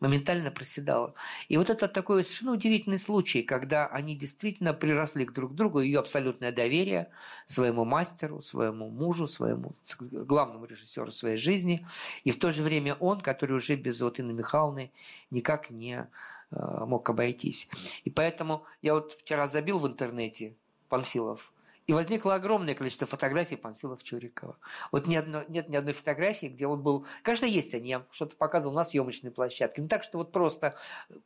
[0.00, 1.14] моментально проседала.
[1.48, 6.00] И вот это такой совершенно удивительный случай, когда они действительно приросли к друг другу, ее
[6.00, 7.10] абсолютное доверие
[7.46, 9.74] своему мастеру, своему мужу, своему
[10.10, 11.86] главному режиссеру своей жизни,
[12.24, 14.92] и в то же время он, который уже без Инны Михайловны
[15.30, 16.06] никак не
[16.50, 17.68] э, мог обойтись.
[18.04, 20.54] И поэтому я вот вчера забил в интернете
[20.88, 21.52] Панфилов–
[21.86, 24.56] и возникло огромное количество фотографий Панфилов-Чурикова.
[24.90, 27.06] Вот ни одно, нет ни одной фотографии, где он был...
[27.22, 29.82] Конечно, есть они, я что-то показывал на съемочной площадке.
[29.82, 30.76] Но так, что вот просто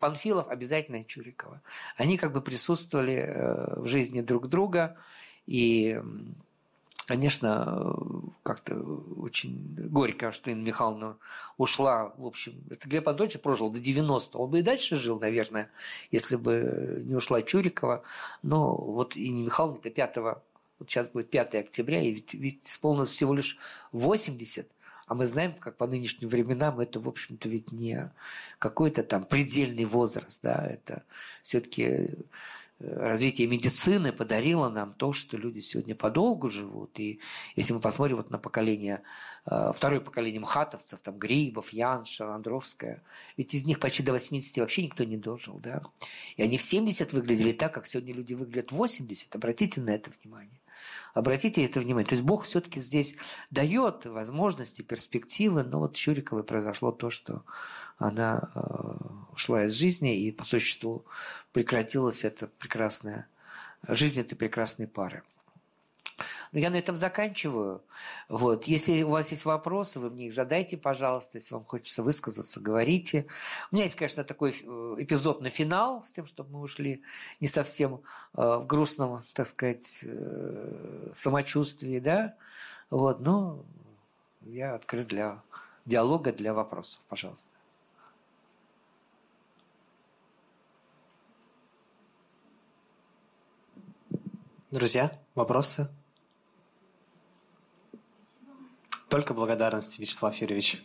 [0.01, 1.63] Панфилов обязательно Чурикова.
[1.97, 4.97] Они как бы присутствовали э, в жизни друг друга.
[5.47, 6.01] И,
[7.07, 7.95] конечно,
[8.43, 8.75] как-то
[9.17, 11.19] очень горько, что Инна Михайловна
[11.57, 12.13] ушла.
[12.19, 15.71] В общем, это Глеб Антонович прожил до 90 Он бы и дальше жил, наверное,
[16.11, 18.03] если бы не ушла Чурикова.
[18.43, 20.17] Но вот Инна Михайловна до 5
[20.79, 23.59] вот сейчас будет 5 октября, и ведь, ведь исполнилось всего лишь
[23.93, 24.69] 80,
[25.09, 28.13] а мы знаем, как по нынешним временам это, в общем-то, ведь не
[28.59, 31.03] какой-то там предельный возраст, да, это
[31.43, 32.17] все-таки э,
[32.79, 37.01] развитие медицины подарило нам то, что люди сегодня подолгу живут.
[37.01, 37.21] И
[37.57, 39.01] если мы посмотрим вот на поколение,
[39.47, 43.03] э, второе поколение мхатовцев, там Грибов, Янша, Андровская,
[43.39, 45.83] ведь из них почти до 80 вообще никто не дожил, да.
[46.37, 49.35] И они в 70 выглядели так, как сегодня люди выглядят в 80.
[49.35, 50.61] Обратите на это внимание.
[51.15, 52.09] Обратите это внимание.
[52.09, 53.17] То есть Бог все-таки здесь
[53.51, 57.45] дает возможности, перспективы, но вот Чуриковой произошло то, что
[57.97, 58.61] она э,
[59.33, 61.05] ушла из жизни, и по существу
[61.53, 63.29] прекратилась эта прекрасная
[63.87, 65.23] жизнь этой прекрасной пары.
[66.53, 67.83] Но я на этом заканчиваю.
[68.29, 68.65] Вот.
[68.65, 71.39] Если у вас есть вопросы, вы мне их задайте, пожалуйста.
[71.39, 73.27] Если вам хочется высказаться, говорите.
[73.71, 77.03] У меня есть, конечно, такой э, эпизод на финал, с тем, чтобы мы ушли
[77.41, 78.03] не совсем
[78.35, 82.35] э, в грустном, так сказать, э, самочувствии, да.
[82.91, 83.21] Вот.
[83.21, 83.65] Но
[84.43, 85.43] я открыт для
[85.85, 87.03] диалога, для вопросов.
[87.09, 87.49] Пожалуйста.
[94.71, 95.89] Друзья, вопросы?
[99.09, 100.83] Только благодарности, Вячеслав Юрьевич.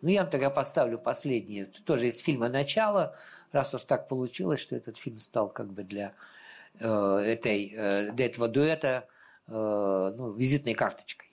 [0.00, 1.62] Ну, я вам тогда поставлю последнее.
[1.64, 3.16] Это тоже из фильма «Начало»,
[3.50, 6.14] раз уж так получилось, что этот фильм стал как бы для,
[6.78, 9.08] э, этой, э, для этого дуэта
[9.48, 11.27] э, ну, визитной карточкой.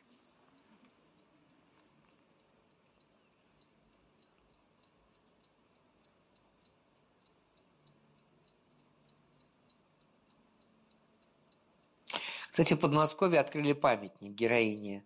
[12.55, 15.03] Кстати, в Подмосковье открыли памятник героине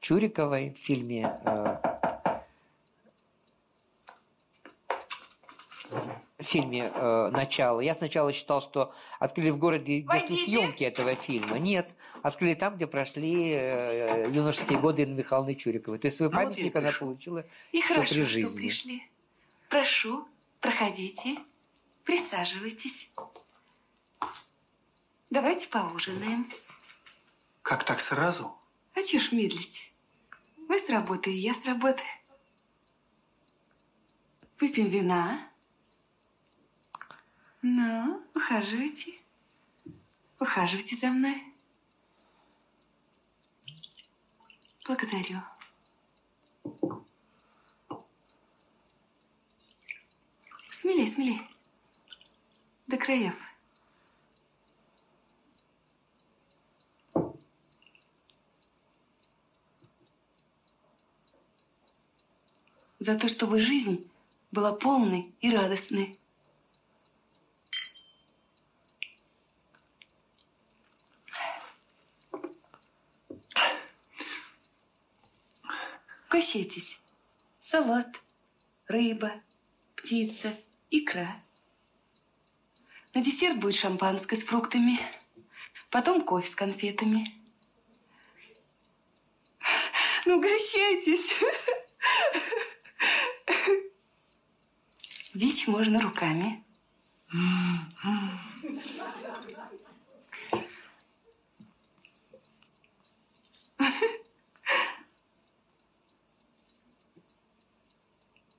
[0.00, 1.76] Чуриковой в фильме э,
[6.36, 7.80] в фильме э, «Начало».
[7.80, 11.58] Я сначала считал, что открыли в городе, где шли съемки этого фильма.
[11.58, 11.88] Нет,
[12.20, 15.98] открыли там, где прошли э, юношеские годы Инны Михайловны Чуриковой.
[15.98, 18.60] То есть свой Ну, вот памятник я она получила И еще хорошо, при что жизни.
[18.60, 19.10] пришли.
[19.70, 20.28] Прошу,
[20.60, 21.38] проходите,
[22.04, 23.14] присаживайтесь.
[25.30, 26.46] Давайте поужинаем.
[27.62, 28.56] Как так сразу?
[28.94, 29.92] А чё ж медлить?
[30.68, 32.02] Вы с работы, и я с работы.
[34.58, 35.38] Выпьем вина.
[37.62, 39.14] Ну, ухаживайте.
[40.38, 41.42] Ухаживайте за мной.
[44.86, 45.40] Благодарю.
[50.70, 51.40] Смелей, смелей.
[52.86, 53.49] До краев.
[63.00, 64.08] За то, чтобы жизнь
[64.52, 66.18] была полной и радостной.
[76.28, 77.00] Угощайтесь.
[77.60, 78.20] Салат,
[78.86, 79.32] рыба,
[79.96, 80.54] птица,
[80.90, 81.42] икра.
[83.14, 84.98] На десерт будет шампанское с фруктами.
[85.90, 87.34] Потом кофе с конфетами.
[90.26, 91.42] Ну, угощайтесь.
[95.34, 96.64] Дичь можно руками.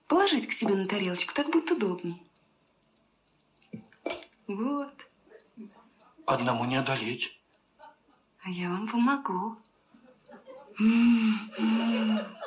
[0.07, 2.21] Положить к себе на тарелочку, так будет удобней.
[4.47, 4.93] Вот.
[6.25, 7.37] Одному не одолеть.
[8.43, 9.57] А я вам помогу.
[10.79, 12.40] А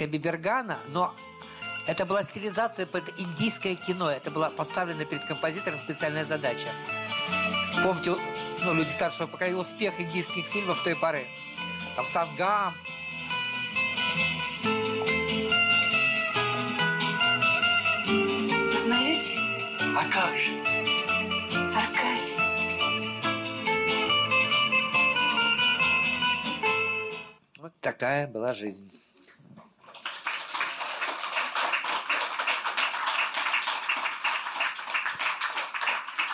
[0.00, 1.14] Музыка Бибергана, но
[1.86, 4.10] это была стилизация под индийское кино.
[4.10, 6.68] Это была поставлена перед композитором специальная задача.
[7.82, 8.16] Помните,
[8.62, 11.26] ну, люди старшего поколения, успех индийских фильмов той поры.
[11.96, 12.74] Там Сангам,
[18.78, 19.38] Знаете,
[19.96, 20.52] А как же?
[21.76, 22.36] Аркадий,
[27.58, 28.99] Вот такая была жизнь.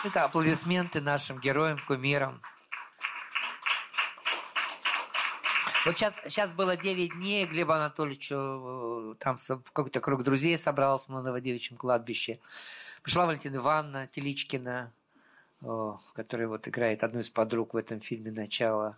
[0.07, 2.41] Это аплодисменты нашим героям, кумирам.
[5.85, 9.35] Вот сейчас, сейчас было 9 дней, Глебу Анатольевичу, э, там
[9.73, 12.39] какой-то круг друзей собрался на Новодевичьем кладбище.
[13.03, 14.93] Пришла Валентина Ивановна Теличкина,
[15.61, 18.97] о, которая вот играет одну из подруг в этом фильме «Начало».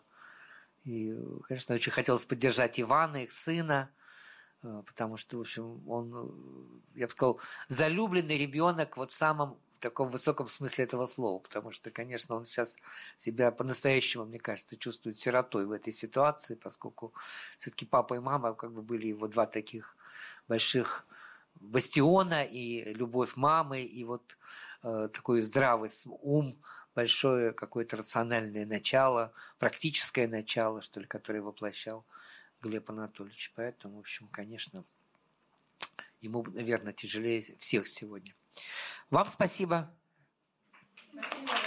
[0.84, 1.18] И,
[1.48, 3.90] конечно, очень хотелось поддержать Ивана, их сына.
[4.62, 6.14] Э, потому что, в общем, он,
[6.94, 11.40] э, я бы сказал, залюбленный ребенок вот в самом в таком высоком смысле этого слова,
[11.40, 12.76] потому что, конечно, он сейчас
[13.16, 17.14] себя по-настоящему, мне кажется, чувствует сиротой в этой ситуации, поскольку
[17.58, 19.96] все-таки папа и мама как бы были его два таких
[20.50, 21.06] больших
[21.62, 24.38] бастиона и любовь мамы, и вот
[24.84, 26.54] э, такой здравый ум,
[26.94, 32.06] большое какое-то рациональное начало, практическое начало, что ли, которое воплощал
[32.62, 33.54] Глеб Анатольевич.
[33.56, 34.84] Поэтому, в общем, конечно,
[36.20, 38.36] Ему, наверное, тяжелее всех сегодня.
[39.10, 39.98] Вам спасибо.
[41.12, 41.59] спасибо.